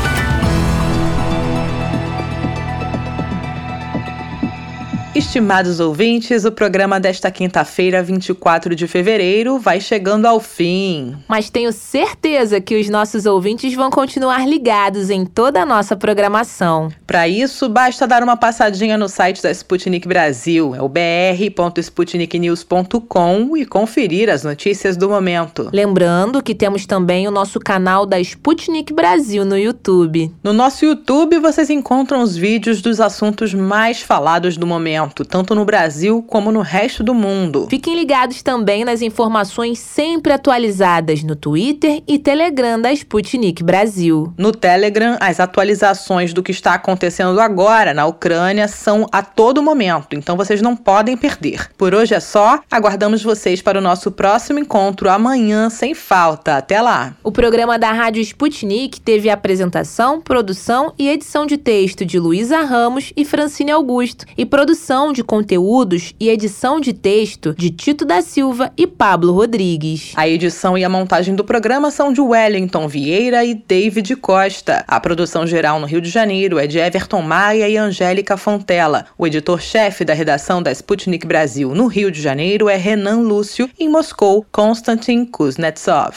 Estimados 5.15 5.81
ouvintes, 5.81 6.45
o 6.45 6.53
programa 6.53 7.01
desta 7.01 7.31
quinta-feira, 7.31 8.03
24 8.03 8.75
de 8.75 8.87
fevereiro, 8.87 9.59
vai 9.59 9.81
chegando 9.81 10.27
ao 10.27 10.39
fim. 10.39 11.17
Mas 11.27 11.49
tenho 11.49 11.73
certeza 11.73 12.61
que 12.61 12.79
os 12.79 12.91
nossos 12.91 13.25
ouvintes 13.25 13.73
vão 13.75 13.89
continuar 13.91 14.47
ligados 14.47 15.09
em 15.09 15.25
toda 15.25 15.63
a 15.63 15.67
nossa 15.67 15.97
programação. 15.97 16.93
Para 17.07 17.27
isso, 17.27 17.71
basta 17.71 18.07
dar 18.07 18.23
uma 18.23 18.37
passadinha 18.37 18.99
no 18.99 19.09
site 19.09 19.43
da 19.43 19.51
Sputnik 19.51 20.07
Brasil, 20.07 20.75
é 20.75 20.83
o 20.83 20.91
br.sputniknews.com 20.91 23.57
e 23.57 23.65
conferir 23.65 24.29
as 24.29 24.45
notícias 24.45 24.95
do 24.95 25.09
momento. 25.09 25.71
Lembrando 25.73 26.43
que 26.43 26.55
temos 26.55 26.85
também 26.85 27.27
o 27.27 27.31
nosso 27.31 27.59
canal 27.59 28.05
da 28.05 28.21
Sputnik 28.21 28.93
Brasil 28.93 29.47
no 29.47 29.57
YouTube. 29.57 30.31
No 30.45 30.53
nosso 30.53 30.85
YouTube, 30.85 31.39
vocês 31.39 31.71
encontram 31.71 32.23
os 32.23 32.37
vídeos 32.37 32.83
dos 32.83 33.01
assuntos 33.01 33.55
mais 33.55 34.03
falados 34.03 34.59
do 34.59 34.67
momento 34.67 34.99
tanto 35.25 35.55
no 35.55 35.65
Brasil 35.65 36.23
como 36.23 36.51
no 36.51 36.61
resto 36.61 37.03
do 37.03 37.15
mundo. 37.15 37.67
Fiquem 37.69 37.95
ligados 37.95 38.43
também 38.43 38.85
nas 38.85 39.03
informações 39.03 39.79
sempre 39.79 40.33
atualizadas 40.33 41.23
no 41.23 41.37
Twitter 41.37 42.03
e 42.07 42.19
Telegram 42.19 42.81
da 42.81 42.93
Sputnik 42.93 43.63
Brasil. 43.63 44.33
No 44.37 44.53
Telegram, 44.53 45.17
as 45.21 45.41
atualizações 45.41 46.33
do 46.33 46.43
que 46.43 46.53
está 46.53 46.75
acontecendo 46.75 47.41
agora 47.41 47.93
na 47.95 48.07
Ucrânia 48.07 48.69
são 48.69 49.07
a 49.13 49.23
todo 49.23 49.63
momento, 49.63 50.15
então 50.17 50.37
vocês 50.37 50.63
não 50.63 50.77
podem 50.77 51.17
perder. 51.17 51.71
Por 51.77 51.95
hoje 51.95 52.15
é 52.15 52.21
só, 52.21 52.61
aguardamos 52.71 53.23
vocês 53.23 53.63
para 53.63 53.79
o 53.79 53.83
nosso 53.83 54.11
próximo 54.11 54.59
encontro 54.59 55.09
amanhã 55.09 55.71
sem 55.71 55.95
falta. 55.95 56.57
Até 56.57 56.81
lá! 56.81 57.15
O 57.23 57.33
programa 57.33 57.79
da 57.79 57.93
Rádio 57.93 58.23
Sputnik 58.23 59.01
teve 59.01 59.31
apresentação, 59.31 60.21
produção 60.21 60.93
e 60.99 61.09
edição 61.09 61.47
de 61.47 61.57
texto 61.57 62.05
de 62.05 62.19
Luísa 62.19 62.61
Ramos 62.63 63.13
e 63.17 63.25
Francine 63.25 63.71
Augusto 63.71 64.25
e 64.37 64.45
produção 64.45 64.88
produção 64.89 65.12
de 65.12 65.22
conteúdos 65.22 66.14
e 66.18 66.30
edição 66.30 66.80
de 66.80 66.95
texto 66.95 67.55
de 67.55 67.68
Tito 67.68 68.07
da 68.07 68.22
Silva 68.22 68.72
e 68.74 68.86
Pablo 68.86 69.34
Rodrigues. 69.34 70.12
A 70.16 70.26
edição 70.26 70.78
e 70.78 70.84
a 70.84 70.89
montagem 70.89 71.34
do 71.34 71.45
programa 71.45 71.91
são 71.91 72.11
de 72.11 72.22
Wellington 72.22 72.89
Vieira 72.89 73.45
e 73.45 73.53
David 73.53 74.16
Costa. 74.16 74.82
A 74.89 74.99
produção 74.99 75.47
geral 75.47 75.78
no 75.78 75.86
Rio 75.86 76.01
de 76.01 76.09
Janeiro 76.09 76.59
é 76.59 76.66
de 76.66 76.78
Everton 76.78 77.20
Maia 77.20 77.68
e 77.68 77.76
Angélica 77.76 78.39
Fontela. 78.39 79.05
O 79.18 79.26
editor-chefe 79.26 80.07
da 80.07 80.14
redação 80.14 80.62
da 80.62 80.72
Sputnik 80.72 81.26
Brasil 81.26 81.74
no 81.74 81.86
Rio 81.86 82.11
de 82.11 82.22
Janeiro 82.22 82.66
é 82.66 82.76
Renan 82.76 83.18
Lúcio. 83.18 83.68
Em 83.78 83.91
Moscou, 83.91 84.47
Konstantin 84.51 85.26
Kuznetsov. 85.26 86.16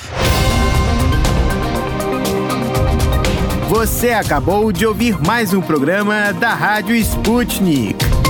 Você 3.67 4.11
acabou 4.11 4.72
de 4.72 4.86
ouvir 4.86 5.22
mais 5.22 5.53
um 5.53 5.59
programa 5.59 6.32
da 6.32 6.53
Rádio 6.53 6.95
Sputnik. 6.95 8.20